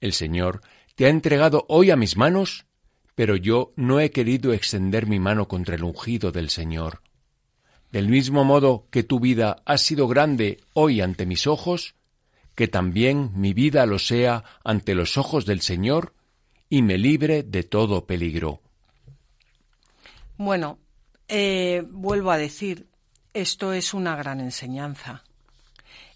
El 0.00 0.14
Señor 0.14 0.62
te 0.94 1.04
ha 1.04 1.10
entregado 1.10 1.66
hoy 1.68 1.90
a 1.90 1.96
mis 1.96 2.16
manos, 2.16 2.64
pero 3.14 3.36
yo 3.36 3.72
no 3.76 4.00
he 4.00 4.10
querido 4.10 4.54
extender 4.54 5.06
mi 5.06 5.20
mano 5.20 5.48
contra 5.48 5.76
el 5.76 5.84
ungido 5.84 6.32
del 6.32 6.48
Señor. 6.48 7.02
Del 7.90 8.08
mismo 8.08 8.42
modo 8.42 8.86
que 8.90 9.02
tu 9.02 9.20
vida 9.20 9.62
ha 9.66 9.76
sido 9.76 10.08
grande 10.08 10.60
hoy 10.72 11.02
ante 11.02 11.26
mis 11.26 11.46
ojos, 11.46 11.94
que 12.54 12.66
también 12.66 13.32
mi 13.34 13.52
vida 13.52 13.84
lo 13.84 13.98
sea 13.98 14.44
ante 14.64 14.94
los 14.94 15.18
ojos 15.18 15.44
del 15.44 15.60
Señor 15.60 16.14
y 16.70 16.80
me 16.80 16.96
libre 16.96 17.42
de 17.42 17.64
todo 17.64 18.06
peligro. 18.06 18.62
Bueno, 20.38 20.78
eh, 21.28 21.84
vuelvo 21.90 22.30
a 22.30 22.38
decir, 22.38 22.86
esto 23.34 23.72
es 23.72 23.94
una 23.94 24.16
gran 24.16 24.40
enseñanza. 24.40 25.24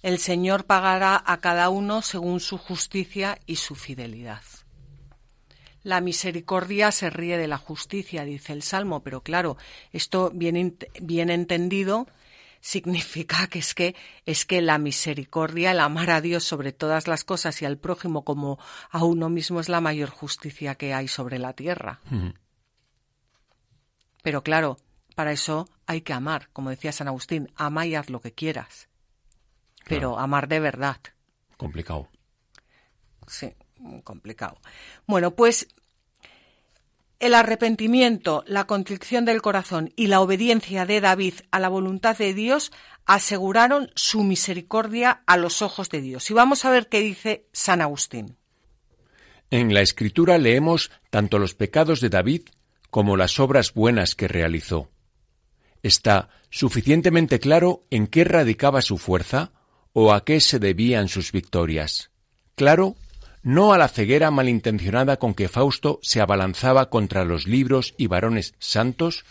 El 0.03 0.19
Señor 0.19 0.65
pagará 0.65 1.23
a 1.25 1.39
cada 1.39 1.69
uno 1.69 2.03
según 2.03 2.41
su 2.41 2.59
justicia 2.59 3.39
y 3.47 3.57
su 3.57 3.75
fidelidad. 3.75 4.43
La 5.83 6.01
misericordia 6.01 6.91
se 6.91 7.11
ríe 7.11 7.39
de 7.39 7.47
la 7.47 7.59
justicia, 7.59 8.25
dice 8.25 8.53
el 8.53 8.63
Salmo, 8.63 9.03
pero 9.03 9.23
claro, 9.23 9.57
esto 9.93 10.31
bien, 10.35 10.77
bien 11.01 11.31
entendido 11.31 12.09
significa 12.61 13.47
que 13.47 13.61
es 13.61 13.75
que 13.75 13.95
es 14.25 14.45
que 14.45 14.61
la 14.61 14.79
misericordia, 14.79 15.71
el 15.71 15.79
amar 15.79 16.11
a 16.11 16.21
Dios 16.21 16.43
sobre 16.43 16.73
todas 16.73 17.07
las 17.07 17.23
cosas 17.23 17.63
y 17.63 17.65
al 17.65 17.79
prójimo 17.79 18.25
como 18.25 18.59
a 18.91 19.05
uno 19.05 19.29
mismo 19.29 19.61
es 19.61 19.69
la 19.69 19.81
mayor 19.81 20.11
justicia 20.11 20.75
que 20.75 20.93
hay 20.93 21.07
sobre 21.07 21.39
la 21.39 21.53
tierra. 21.53 22.01
Pero 24.23 24.43
claro, 24.43 24.79
para 25.17 25.33
eso 25.33 25.67
hay 25.87 26.03
que 26.03 26.13
amar, 26.13 26.51
como 26.53 26.69
decía 26.69 26.93
San 26.93 27.09
Agustín, 27.09 27.51
ama 27.57 27.87
y 27.87 27.95
haz 27.95 28.11
lo 28.11 28.21
que 28.21 28.35
quieras. 28.35 28.89
Pero 29.87 30.19
amar 30.19 30.47
de 30.47 30.61
verdad. 30.61 30.99
Complicado. 31.57 32.09
Sí, 33.27 33.55
complicado. 34.05 34.61
Bueno, 35.07 35.31
pues 35.31 35.69
el 37.19 37.35
arrepentimiento, 37.35 38.45
la 38.47 38.67
contrición 38.67 39.25
del 39.25 39.41
corazón 39.41 39.91
y 39.97 40.09
la 40.09 40.21
obediencia 40.21 40.85
de 40.85 41.01
David 41.01 41.35
a 41.51 41.61
la 41.61 41.71
voluntad 41.71 42.19
de 42.19 42.35
Dios 42.35 42.71
aseguraron 43.07 43.91
su 43.95 44.23
misericordia 44.23 45.23
a 45.27 45.39
los 45.39 45.63
ojos 45.63 45.89
de 45.89 46.03
Dios. 46.03 46.31
Y 46.31 46.35
vamos 46.35 46.67
a 46.67 46.71
ver 46.71 46.91
qué 46.91 47.01
dice 47.01 47.47
San 47.53 47.81
Agustín. 47.81 48.37
En 49.51 49.73
la 49.73 49.81
Escritura 49.81 50.37
leemos 50.37 50.91
tanto 51.09 51.39
los 51.39 51.55
pecados 51.55 52.03
de 52.03 52.11
David 52.11 52.43
como 52.91 53.17
las 53.17 53.41
obras 53.41 53.73
buenas 53.73 54.15
que 54.15 54.29
realizó 54.29 54.91
está 55.87 56.29
suficientemente 56.51 57.39
claro 57.39 57.87
en 57.91 58.07
qué 58.07 58.25
radicaba 58.25 58.83
su 58.83 58.99
fuerza 58.99 59.53
o 59.93 60.13
a 60.13 60.25
qué 60.25 60.41
se 60.41 60.59
debían 60.59 61.09
sus 61.09 61.33
victorias. 61.33 62.11
Claro, 62.55 62.97
no 63.43 63.73
a 63.73 63.79
la 63.79 63.89
ceguera 63.89 64.31
malintencionada 64.31 65.19
con 65.19 65.35
que 65.35 65.49
Fausto 65.49 66.01
se 66.03 66.21
abalanzaba 66.21 66.91
contra 66.91 67.25
los 67.25 67.47
libros 67.47 67.95
y 67.97 68.09
varones 68.09 68.55
santos, 68.59 69.25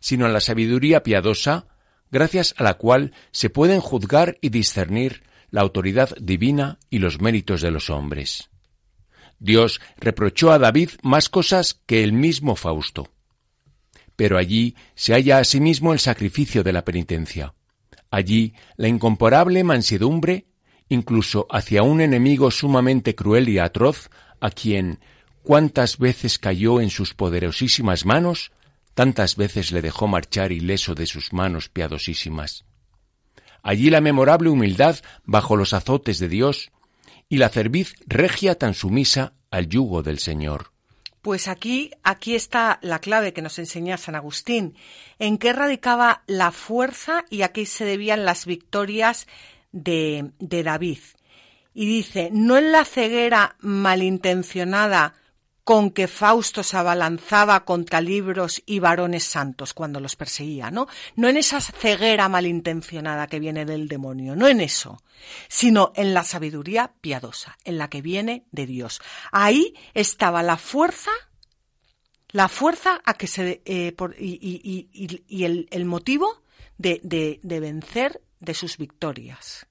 sino 0.00 0.26
a 0.26 0.30
la 0.30 0.40
sabiduría 0.40 1.02
piadosa, 1.02 1.66
gracias 2.10 2.54
a 2.56 2.62
la 2.62 2.74
cual 2.74 3.12
se 3.30 3.50
pueden 3.50 3.80
juzgar 3.80 4.38
y 4.40 4.48
discernir 4.48 5.22
la 5.50 5.60
autoridad 5.60 6.16
divina 6.20 6.78
y 6.90 6.98
los 6.98 7.20
méritos 7.20 7.60
de 7.60 7.70
los 7.70 7.90
hombres. 7.90 8.48
Dios 9.38 9.80
reprochó 9.98 10.50
a 10.50 10.58
David 10.58 10.90
más 11.02 11.28
cosas 11.28 11.80
que 11.86 12.02
el 12.02 12.12
mismo 12.12 12.56
Fausto. 12.56 13.08
Pero 14.18 14.36
allí 14.36 14.74
se 14.96 15.12
halla 15.12 15.38
asimismo 15.38 15.92
el 15.92 16.00
sacrificio 16.00 16.64
de 16.64 16.72
la 16.72 16.84
penitencia. 16.84 17.54
Allí 18.10 18.52
la 18.76 18.88
incomparable 18.88 19.62
mansedumbre, 19.62 20.46
incluso 20.88 21.46
hacia 21.48 21.84
un 21.84 22.00
enemigo 22.00 22.50
sumamente 22.50 23.14
cruel 23.14 23.48
y 23.48 23.60
atroz, 23.60 24.10
a 24.40 24.50
quien 24.50 24.98
cuántas 25.44 25.98
veces 25.98 26.40
cayó 26.40 26.80
en 26.80 26.90
sus 26.90 27.14
poderosísimas 27.14 28.06
manos, 28.06 28.50
tantas 28.94 29.36
veces 29.36 29.70
le 29.70 29.82
dejó 29.82 30.08
marchar 30.08 30.50
ileso 30.50 30.96
de 30.96 31.06
sus 31.06 31.32
manos 31.32 31.68
piadosísimas. 31.68 32.64
Allí 33.62 33.88
la 33.88 34.00
memorable 34.00 34.48
humildad 34.50 34.96
bajo 35.26 35.54
los 35.54 35.74
azotes 35.74 36.18
de 36.18 36.28
Dios, 36.28 36.72
y 37.28 37.36
la 37.36 37.50
cerviz 37.50 37.94
regia 38.08 38.56
tan 38.56 38.74
sumisa 38.74 39.34
al 39.52 39.68
yugo 39.68 40.02
del 40.02 40.18
Señor. 40.18 40.72
Pues 41.28 41.46
aquí, 41.46 41.90
aquí 42.04 42.34
está 42.34 42.78
la 42.80 43.00
clave 43.00 43.34
que 43.34 43.42
nos 43.42 43.58
enseña 43.58 43.98
San 43.98 44.14
Agustín, 44.14 44.74
en 45.18 45.36
qué 45.36 45.52
radicaba 45.52 46.22
la 46.26 46.52
fuerza 46.52 47.26
y 47.28 47.42
a 47.42 47.52
qué 47.52 47.66
se 47.66 47.84
debían 47.84 48.24
las 48.24 48.46
victorias 48.46 49.26
de, 49.70 50.30
de 50.38 50.62
David. 50.62 51.00
Y 51.74 51.84
dice, 51.84 52.30
no 52.32 52.56
en 52.56 52.72
la 52.72 52.86
ceguera 52.86 53.56
malintencionada 53.60 55.16
con 55.68 55.90
que 55.90 56.08
Fausto 56.08 56.62
se 56.62 56.78
abalanzaba 56.78 57.66
contra 57.66 58.00
libros 58.00 58.62
y 58.64 58.78
varones 58.78 59.24
santos 59.24 59.74
cuando 59.74 60.00
los 60.00 60.16
perseguía, 60.16 60.70
¿no? 60.70 60.88
No 61.14 61.28
en 61.28 61.36
esa 61.36 61.60
ceguera 61.60 62.26
malintencionada 62.30 63.26
que 63.26 63.38
viene 63.38 63.66
del 63.66 63.86
demonio, 63.86 64.34
no 64.34 64.48
en 64.48 64.62
eso, 64.62 65.02
sino 65.46 65.92
en 65.94 66.14
la 66.14 66.24
sabiduría 66.24 66.94
piadosa, 67.02 67.58
en 67.66 67.76
la 67.76 67.90
que 67.90 68.00
viene 68.00 68.46
de 68.50 68.64
Dios. 68.64 69.02
Ahí 69.30 69.74
estaba 69.92 70.42
la 70.42 70.56
fuerza, 70.56 71.10
la 72.30 72.48
fuerza 72.48 73.02
a 73.04 73.12
que 73.12 73.26
se, 73.26 73.60
eh, 73.66 73.94
y, 74.18 75.44
el, 75.44 75.84
motivo 75.84 76.44
de 76.78 77.38
vencer 77.44 78.22
de 78.40 78.54
sus 78.54 78.78
victorias. 78.78 79.67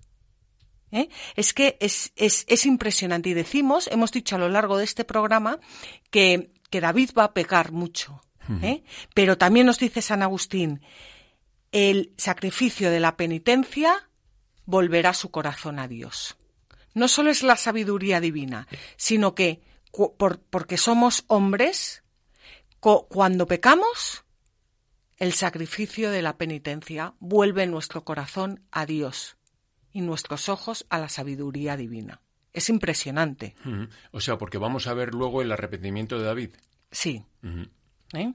¿Eh? 0.91 1.09
Es 1.35 1.53
que 1.53 1.77
es, 1.79 2.13
es, 2.15 2.65
impresionante. 2.65 3.29
Y 3.29 3.33
decimos, 3.33 3.87
hemos 3.91 4.11
dicho 4.11 4.35
a 4.35 4.39
lo 4.39 4.49
largo 4.49 4.77
de 4.77 4.83
este 4.83 5.03
programa, 5.03 5.59
que, 6.09 6.51
que 6.69 6.81
David 6.81 7.11
va 7.17 7.25
a 7.25 7.33
pecar 7.33 7.71
mucho. 7.71 8.21
¿eh? 8.61 8.83
Pero 9.13 9.37
también 9.37 9.65
nos 9.65 9.79
dice 9.79 10.01
San 10.01 10.23
Agustín, 10.23 10.81
el 11.71 12.13
sacrificio 12.17 12.89
de 12.91 12.99
la 12.99 13.17
penitencia 13.17 14.09
volverá 14.65 15.13
su 15.13 15.31
corazón 15.31 15.79
a 15.79 15.87
Dios. 15.87 16.37
No 16.93 17.07
solo 17.07 17.29
es 17.29 17.43
la 17.43 17.57
sabiduría 17.57 18.19
divina, 18.19 18.67
sino 18.95 19.35
que 19.35 19.61
porque 20.19 20.77
somos 20.77 21.23
hombres, 21.27 22.03
cuando 22.79 23.47
pecamos, 23.47 24.23
el 25.17 25.33
sacrificio 25.33 26.11
de 26.11 26.21
la 26.21 26.37
penitencia 26.37 27.15
vuelve 27.19 27.65
nuestro 27.65 28.03
corazón 28.03 28.63
a 28.71 28.85
Dios 28.85 29.36
y 29.97 30.01
nuestros 30.01 30.47
ojos 30.47 30.85
a 30.91 30.99
la 30.99 31.09
sabiduría 31.09 31.75
divina. 31.75 32.21
Es 32.53 32.69
impresionante. 32.69 33.55
O 34.11 34.19
sea, 34.21 34.37
porque 34.37 34.59
vamos 34.59 34.85
a 34.85 34.93
ver 34.93 35.15
luego 35.15 35.41
el 35.41 35.51
arrepentimiento 35.51 36.19
de 36.19 36.25
David. 36.25 36.49
Sí. 36.91 37.23
¿Eh? 38.13 38.31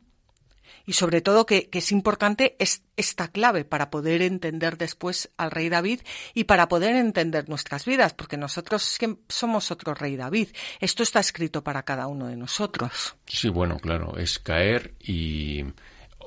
Y 0.86 0.94
sobre 0.94 1.20
todo 1.20 1.46
que, 1.46 1.70
es 1.72 1.92
importante 1.92 2.56
es 2.58 2.82
esta 2.96 3.28
clave 3.28 3.64
para 3.64 3.90
poder 3.90 4.22
entender 4.22 4.76
después 4.76 5.30
al 5.36 5.52
rey 5.52 5.68
David 5.68 6.00
y 6.34 6.44
para 6.44 6.66
poder 6.66 6.96
entender 6.96 7.48
nuestras 7.48 7.84
vidas, 7.84 8.12
porque 8.12 8.36
nosotros 8.36 8.98
somos 9.28 9.70
otro 9.70 9.94
rey 9.94 10.16
David. 10.16 10.48
Esto 10.80 11.04
está 11.04 11.20
escrito 11.20 11.62
para 11.62 11.84
cada 11.84 12.08
uno 12.08 12.26
de 12.26 12.36
nosotros. 12.36 13.14
Sí, 13.26 13.48
bueno, 13.50 13.78
claro, 13.78 14.18
es 14.18 14.40
caer 14.40 14.96
y 14.98 15.64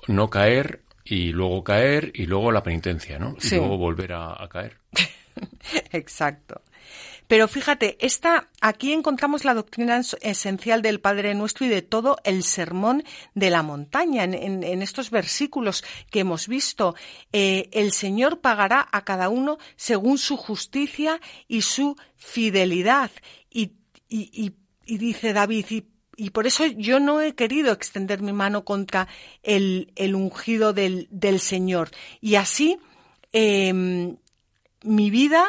no 0.07 0.29
caer 0.29 0.85
y 1.03 1.33
luego 1.33 1.61
caer 1.65 2.13
y 2.15 2.25
luego 2.25 2.53
la 2.53 2.63
penitencia, 2.63 3.19
¿no? 3.19 3.35
Y 3.41 3.49
luego 3.55 3.77
volver 3.77 4.13
a 4.13 4.47
caer. 4.49 4.77
Exacto. 5.91 6.61
Pero 7.27 7.47
fíjate, 7.47 7.97
esta, 8.05 8.49
aquí 8.61 8.93
encontramos 8.93 9.45
la 9.45 9.55
doctrina 9.55 9.99
esencial 10.21 10.81
del 10.83 10.99
Padre 10.99 11.33
Nuestro 11.33 11.65
y 11.65 11.69
de 11.69 11.81
todo 11.81 12.17
el 12.23 12.43
sermón 12.43 13.03
de 13.33 13.49
la 13.49 13.63
montaña. 13.63 14.23
En, 14.23 14.81
estos 14.81 15.09
versículos 15.09 15.83
que 16.11 16.19
hemos 16.19 16.47
visto, 16.47 16.95
eh, 17.33 17.69
el 17.71 17.91
Señor 17.93 18.41
pagará 18.41 18.87
a 18.91 19.03
cada 19.03 19.29
uno 19.29 19.57
según 19.75 20.19
su 20.19 20.37
justicia 20.37 21.19
y 21.47 21.61
su 21.61 21.95
fidelidad. 22.15 23.09
Y, 23.49 23.71
dice 24.85 25.33
David, 25.33 25.65
y, 26.15 26.29
por 26.29 26.45
eso 26.45 26.65
yo 26.67 26.99
no 26.99 27.21
he 27.21 27.33
querido 27.33 27.71
extender 27.71 28.21
mi 28.21 28.33
mano 28.33 28.63
contra 28.63 29.07
el, 29.41 29.89
ungido 30.13 30.73
del, 30.73 31.39
Señor. 31.39 31.89
Y 32.21 32.35
así, 32.35 32.77
em, 33.33 34.17
mi 34.85 35.09
vida, 35.09 35.45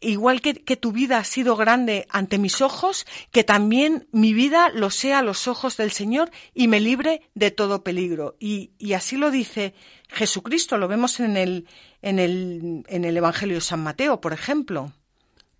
igual 0.00 0.40
que, 0.40 0.54
tu 0.76 0.92
vida 0.92 1.18
ha 1.18 1.24
sido 1.24 1.56
grande 1.56 2.06
ante 2.10 2.38
mis 2.38 2.60
ojos, 2.60 3.06
que 3.30 3.44
también 3.44 4.08
mi 4.12 4.34
vida 4.34 4.70
lo 4.70 4.90
sea 4.90 5.20
a 5.20 5.22
los 5.22 5.48
ojos 5.48 5.76
del 5.76 5.92
Señor 5.92 6.30
y 6.54 6.68
me 6.68 6.80
libre 6.80 7.22
de 7.34 7.50
todo 7.50 7.84
peligro. 7.84 8.36
Y, 8.38 8.72
así 8.94 9.16
lo 9.16 9.30
dice 9.30 9.74
Jesucristo, 10.08 10.76
lo 10.76 10.88
vemos 10.88 11.20
en 11.20 11.36
el, 11.36 11.66
en, 12.02 12.18
el, 12.18 12.84
en 12.88 13.04
el 13.04 13.16
Evangelio 13.16 13.56
de 13.56 13.60
San 13.62 13.82
Mateo, 13.82 14.20
por 14.20 14.32
ejemplo. 14.32 14.92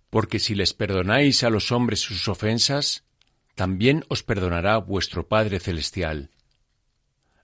Porque 0.09 0.39
si 0.39 0.53
les 0.53 0.73
perdonáis 0.73 1.43
a 1.43 1.49
los 1.49 1.71
hombres 1.71 2.01
sus 2.01 2.27
ofensas, 2.27 3.03
también 3.55 4.03
os 4.09 4.23
perdonará 4.23 4.77
vuestro 4.77 5.27
Padre 5.27 5.59
Celestial. 5.59 6.29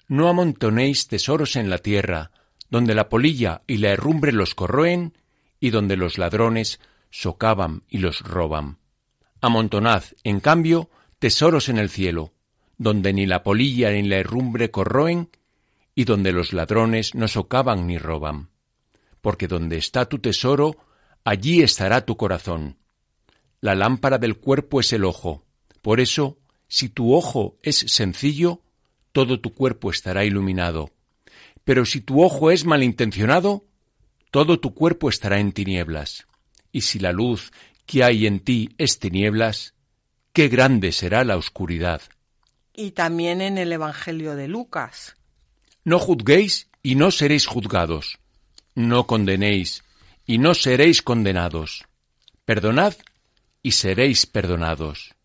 No 0.07 0.27
amontonéis 0.27 1.07
tesoros 1.07 1.55
en 1.55 1.69
la 1.69 1.77
tierra, 1.77 2.31
donde 2.69 2.95
la 2.95 3.09
polilla 3.09 3.61
y 3.67 3.77
la 3.77 3.89
herrumbre 3.89 4.31
los 4.31 4.55
corroen, 4.55 5.13
y 5.59 5.71
donde 5.71 5.97
los 5.97 6.17
ladrones 6.17 6.79
socavan 7.09 7.83
y 7.87 7.99
los 7.99 8.21
roban. 8.21 8.77
Amontonad, 9.41 10.03
en 10.23 10.39
cambio, 10.39 10.89
tesoros 11.19 11.69
en 11.69 11.77
el 11.77 11.89
cielo, 11.89 12.33
donde 12.77 13.13
ni 13.13 13.25
la 13.25 13.43
polilla 13.43 13.91
ni 13.91 14.03
la 14.03 14.17
herrumbre 14.17 14.71
corroen, 14.71 15.29
y 15.95 16.05
donde 16.05 16.31
los 16.31 16.53
ladrones 16.53 17.13
no 17.15 17.27
socavan 17.27 17.87
ni 17.87 17.97
roban. 17.97 18.49
Porque 19.21 19.47
donde 19.47 19.77
está 19.77 20.05
tu 20.05 20.19
tesoro, 20.19 20.77
allí 21.25 21.61
estará 21.61 22.05
tu 22.05 22.15
corazón. 22.15 22.77
La 23.59 23.75
lámpara 23.75 24.17
del 24.17 24.37
cuerpo 24.37 24.79
es 24.79 24.93
el 24.93 25.03
ojo. 25.03 25.43
Por 25.81 25.99
eso, 25.99 26.39
si 26.67 26.87
tu 26.87 27.13
ojo 27.13 27.57
es 27.63 27.79
sencillo, 27.87 28.61
todo 29.11 29.41
tu 29.41 29.53
cuerpo 29.53 29.91
estará 29.91 30.23
iluminado. 30.23 30.91
Pero 31.65 31.85
si 31.85 31.99
tu 31.99 32.23
ojo 32.23 32.51
es 32.51 32.65
malintencionado, 32.65 33.65
todo 34.31 34.59
tu 34.59 34.73
cuerpo 34.73 35.09
estará 35.09 35.39
en 35.39 35.51
tinieblas. 35.51 36.27
Y 36.71 36.81
si 36.81 36.99
la 36.99 37.11
luz 37.11 37.51
que 37.85 38.03
hay 38.03 38.27
en 38.27 38.39
ti 38.39 38.69
es 38.77 38.99
tinieblas, 38.99 39.73
qué 40.33 40.47
grande 40.47 40.91
será 40.91 41.23
la 41.23 41.37
oscuridad. 41.37 42.01
Y 42.73 42.91
también 42.91 43.41
en 43.41 43.57
el 43.57 43.71
Evangelio 43.71 44.35
de 44.35 44.47
Lucas. 44.47 45.15
No 45.83 45.99
juzguéis 45.99 46.69
y 46.83 46.95
no 46.95 47.11
seréis 47.11 47.47
juzgados. 47.47 48.19
No 48.75 49.07
condenéis 49.07 49.83
y 50.25 50.37
no 50.37 50.53
seréis 50.53 51.01
condenados. 51.01 51.85
Perdonad 52.45 52.93
y 53.63 53.71
seréis 53.71 54.25
perdonados. 54.25 55.15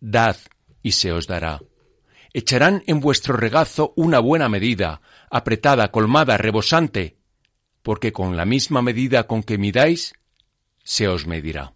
Dad 0.00 0.36
y 0.82 0.92
se 0.92 1.10
os 1.10 1.26
dará. 1.26 1.60
Echarán 2.32 2.84
en 2.86 3.00
vuestro 3.00 3.36
regazo 3.36 3.92
una 3.96 4.20
buena 4.20 4.48
medida, 4.48 5.00
apretada, 5.30 5.90
colmada, 5.90 6.36
rebosante, 6.36 7.16
porque 7.86 8.12
con 8.12 8.36
la 8.36 8.44
misma 8.44 8.82
medida 8.82 9.28
con 9.28 9.44
que 9.44 9.58
midáis, 9.58 10.12
se 10.82 11.06
os 11.06 11.28
medirá. 11.28 11.72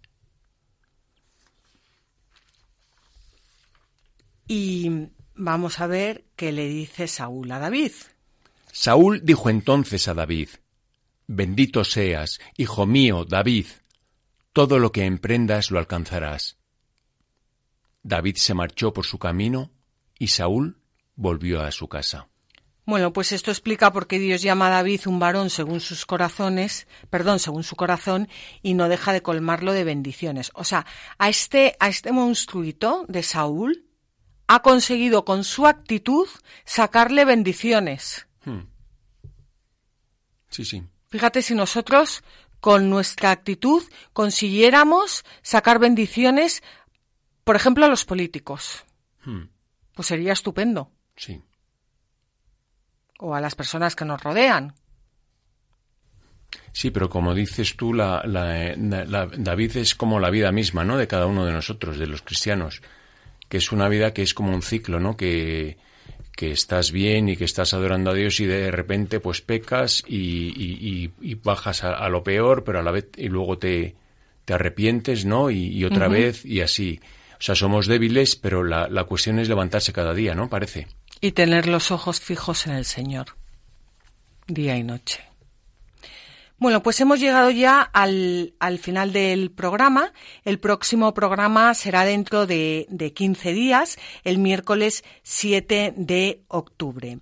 Y 4.48 4.90
vamos 5.36 5.78
a 5.78 5.86
ver 5.86 6.24
qué 6.34 6.50
le 6.50 6.66
dice 6.66 7.06
Saúl 7.06 7.52
a 7.52 7.60
David. 7.60 7.92
Saúl 8.72 9.20
dijo 9.22 9.50
entonces 9.50 10.08
a 10.08 10.14
David, 10.14 10.48
Bendito 11.28 11.84
seas, 11.84 12.40
hijo 12.56 12.86
mío, 12.86 13.24
David, 13.24 13.66
todo 14.52 14.80
lo 14.80 14.90
que 14.90 15.04
emprendas 15.04 15.70
lo 15.70 15.78
alcanzarás. 15.78 16.58
David 18.02 18.34
se 18.34 18.54
marchó 18.54 18.92
por 18.92 19.06
su 19.06 19.20
camino 19.20 19.70
y 20.18 20.26
Saúl 20.26 20.80
volvió 21.14 21.62
a 21.62 21.70
su 21.70 21.86
casa. 21.86 22.29
Bueno, 22.86 23.12
pues 23.12 23.32
esto 23.32 23.50
explica 23.50 23.92
por 23.92 24.06
qué 24.06 24.18
Dios 24.18 24.42
llama 24.42 24.66
a 24.66 24.70
David 24.70 25.02
un 25.06 25.18
varón 25.18 25.50
según 25.50 25.80
sus 25.80 26.06
corazones, 26.06 26.88
perdón, 27.08 27.38
según 27.38 27.62
su 27.62 27.76
corazón, 27.76 28.28
y 28.62 28.74
no 28.74 28.88
deja 28.88 29.12
de 29.12 29.22
colmarlo 29.22 29.72
de 29.72 29.84
bendiciones. 29.84 30.50
O 30.54 30.64
sea, 30.64 30.86
a 31.18 31.28
este, 31.28 31.76
a 31.78 31.88
este 31.88 32.12
monstruito 32.12 33.04
de 33.08 33.22
Saúl 33.22 33.86
ha 34.46 34.62
conseguido 34.62 35.24
con 35.24 35.44
su 35.44 35.66
actitud 35.66 36.28
sacarle 36.64 37.24
bendiciones. 37.24 38.26
Hmm. 38.44 38.62
Sí, 40.48 40.64
sí. 40.64 40.82
Fíjate 41.08 41.42
si 41.42 41.54
nosotros 41.54 42.24
con 42.60 42.90
nuestra 42.90 43.30
actitud 43.30 43.82
consiguiéramos 44.12 45.24
sacar 45.42 45.78
bendiciones 45.78 46.62
por 47.50 47.56
ejemplo, 47.56 47.84
a 47.84 47.88
los 47.88 48.04
políticos. 48.04 48.84
Hmm. 49.24 49.48
Pues 49.94 50.06
sería 50.06 50.32
estupendo. 50.32 50.92
Sí. 51.16 51.42
O 53.20 53.34
a 53.34 53.40
las 53.40 53.54
personas 53.54 53.94
que 53.94 54.04
nos 54.04 54.22
rodean. 54.22 54.74
Sí, 56.72 56.90
pero 56.90 57.10
como 57.10 57.34
dices 57.34 57.76
tú, 57.76 57.92
la, 57.92 58.22
la, 58.24 58.74
la, 58.76 59.26
David 59.26 59.76
es 59.76 59.94
como 59.94 60.20
la 60.20 60.30
vida 60.30 60.52
misma, 60.52 60.84
¿no? 60.84 60.96
De 60.96 61.06
cada 61.06 61.26
uno 61.26 61.44
de 61.44 61.52
nosotros, 61.52 61.98
de 61.98 62.06
los 62.06 62.22
cristianos, 62.22 62.82
que 63.48 63.58
es 63.58 63.72
una 63.72 63.88
vida 63.88 64.12
que 64.12 64.22
es 64.22 64.34
como 64.34 64.54
un 64.54 64.62
ciclo, 64.62 65.00
¿no? 65.00 65.16
Que, 65.16 65.78
que 66.36 66.52
estás 66.52 66.92
bien 66.92 67.28
y 67.28 67.36
que 67.36 67.44
estás 67.44 67.74
adorando 67.74 68.10
a 68.10 68.14
Dios 68.14 68.40
y 68.40 68.46
de 68.46 68.70
repente 68.70 69.20
pues 69.20 69.40
pecas 69.40 70.02
y, 70.06 71.10
y, 71.20 71.34
bajas 71.34 71.84
a, 71.84 72.08
lo 72.08 72.22
peor, 72.22 72.64
pero 72.64 72.78
a 72.78 72.82
la 72.82 72.92
vez 72.92 73.08
y 73.16 73.28
luego 73.28 73.58
te, 73.58 73.96
te 74.44 74.54
arrepientes, 74.54 75.24
¿no? 75.24 75.50
Y, 75.50 75.84
otra 75.84 76.08
vez 76.08 76.44
y 76.44 76.60
así. 76.60 77.00
O 77.38 77.42
sea, 77.42 77.54
somos 77.54 77.86
débiles, 77.86 78.36
pero 78.36 78.62
la, 78.64 78.88
la 78.88 79.04
cuestión 79.04 79.38
es 79.38 79.48
levantarse 79.48 79.92
cada 79.92 80.14
día, 80.14 80.34
¿no? 80.34 80.48
Parece. 80.48 80.86
Y 81.20 81.32
tener 81.32 81.66
los 81.66 81.90
ojos 81.90 82.20
fijos 82.20 82.66
en 82.66 82.72
el 82.72 82.84
Señor, 82.84 83.36
día 84.46 84.76
y 84.76 84.82
noche. 84.82 85.30
Bueno, 86.60 86.82
pues 86.82 87.00
hemos 87.00 87.18
llegado 87.20 87.50
ya 87.50 87.80
al, 87.80 88.52
al, 88.58 88.78
final 88.78 89.14
del 89.14 89.50
programa. 89.50 90.12
El 90.44 90.58
próximo 90.58 91.14
programa 91.14 91.72
será 91.72 92.04
dentro 92.04 92.46
de, 92.46 92.86
de 92.90 93.14
15 93.14 93.54
días, 93.54 93.98
el 94.24 94.36
miércoles 94.36 95.02
7 95.22 95.94
de 95.96 96.42
octubre. 96.48 97.18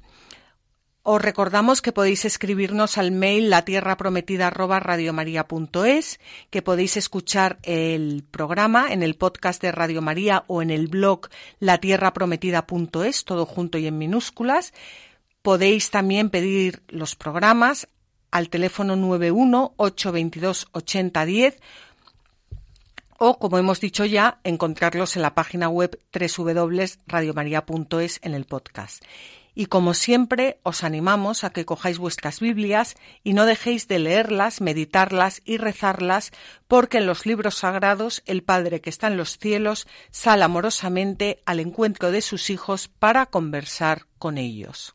Os 1.11 1.23
recordamos 1.23 1.81
que 1.81 1.91
podéis 1.91 2.27
escribirnos 2.27 2.99
al 2.99 3.13
mail 3.13 3.49
latierraprometida@radiomaria.es, 3.49 6.21
que 6.51 6.61
podéis 6.61 6.99
escuchar 6.99 7.59
el 7.63 8.27
programa 8.31 8.93
en 8.93 9.03
el 9.03 9.15
podcast 9.15 9.63
de 9.63 9.73
Radio 9.73 10.03
María 10.03 10.45
o 10.49 10.61
en 10.61 10.71
el 10.71 10.89
blog 10.89 11.31
latierraprometida.es, 11.61 13.25
todo 13.25 13.47
junto 13.47 13.79
y 13.79 13.87
en 13.87 13.97
minúsculas. 13.97 14.75
Podéis 15.41 15.91
también 15.91 16.29
pedir 16.29 16.83
los 16.89 17.17
programas 17.17 17.89
al 18.31 18.51
teléfono 18.51 18.95
91 18.95 19.73
822 19.79 20.69
8010 20.73 21.59
o, 23.17 23.39
como 23.39 23.57
hemos 23.57 23.81
dicho 23.81 24.05
ya, 24.05 24.41
encontrarlos 24.45 25.17
en 25.17 25.23
la 25.23 25.35
página 25.35 25.71
web 25.71 25.99
www.radiomaria.es 26.13 28.21
en 28.23 28.35
el 28.35 28.45
podcast. 28.45 29.03
Y 29.61 29.67
como 29.67 29.93
siempre, 29.93 30.61
os 30.63 30.85
animamos 30.85 31.43
a 31.43 31.51
que 31.51 31.65
cojáis 31.65 31.99
vuestras 31.99 32.39
Biblias 32.39 32.95
y 33.25 33.33
no 33.33 33.45
dejéis 33.45 33.89
de 33.89 33.99
leerlas, 33.99 34.61
meditarlas 34.61 35.43
y 35.45 35.57
rezarlas, 35.57 36.31
porque 36.69 36.99
en 36.99 37.07
los 37.07 37.27
libros 37.27 37.57
sagrados 37.57 38.23
el 38.27 38.45
Padre 38.45 38.81
que 38.81 38.89
está 38.89 39.09
en 39.09 39.17
los 39.17 39.37
cielos 39.37 39.89
sale 40.13 40.45
amorosamente 40.45 41.43
al 41.45 41.59
encuentro 41.59 42.13
de 42.13 42.23
sus 42.23 42.51
hijos 42.51 42.87
para 42.87 43.27
conversar 43.27 44.07
con 44.21 44.39
ellos. 44.39 44.95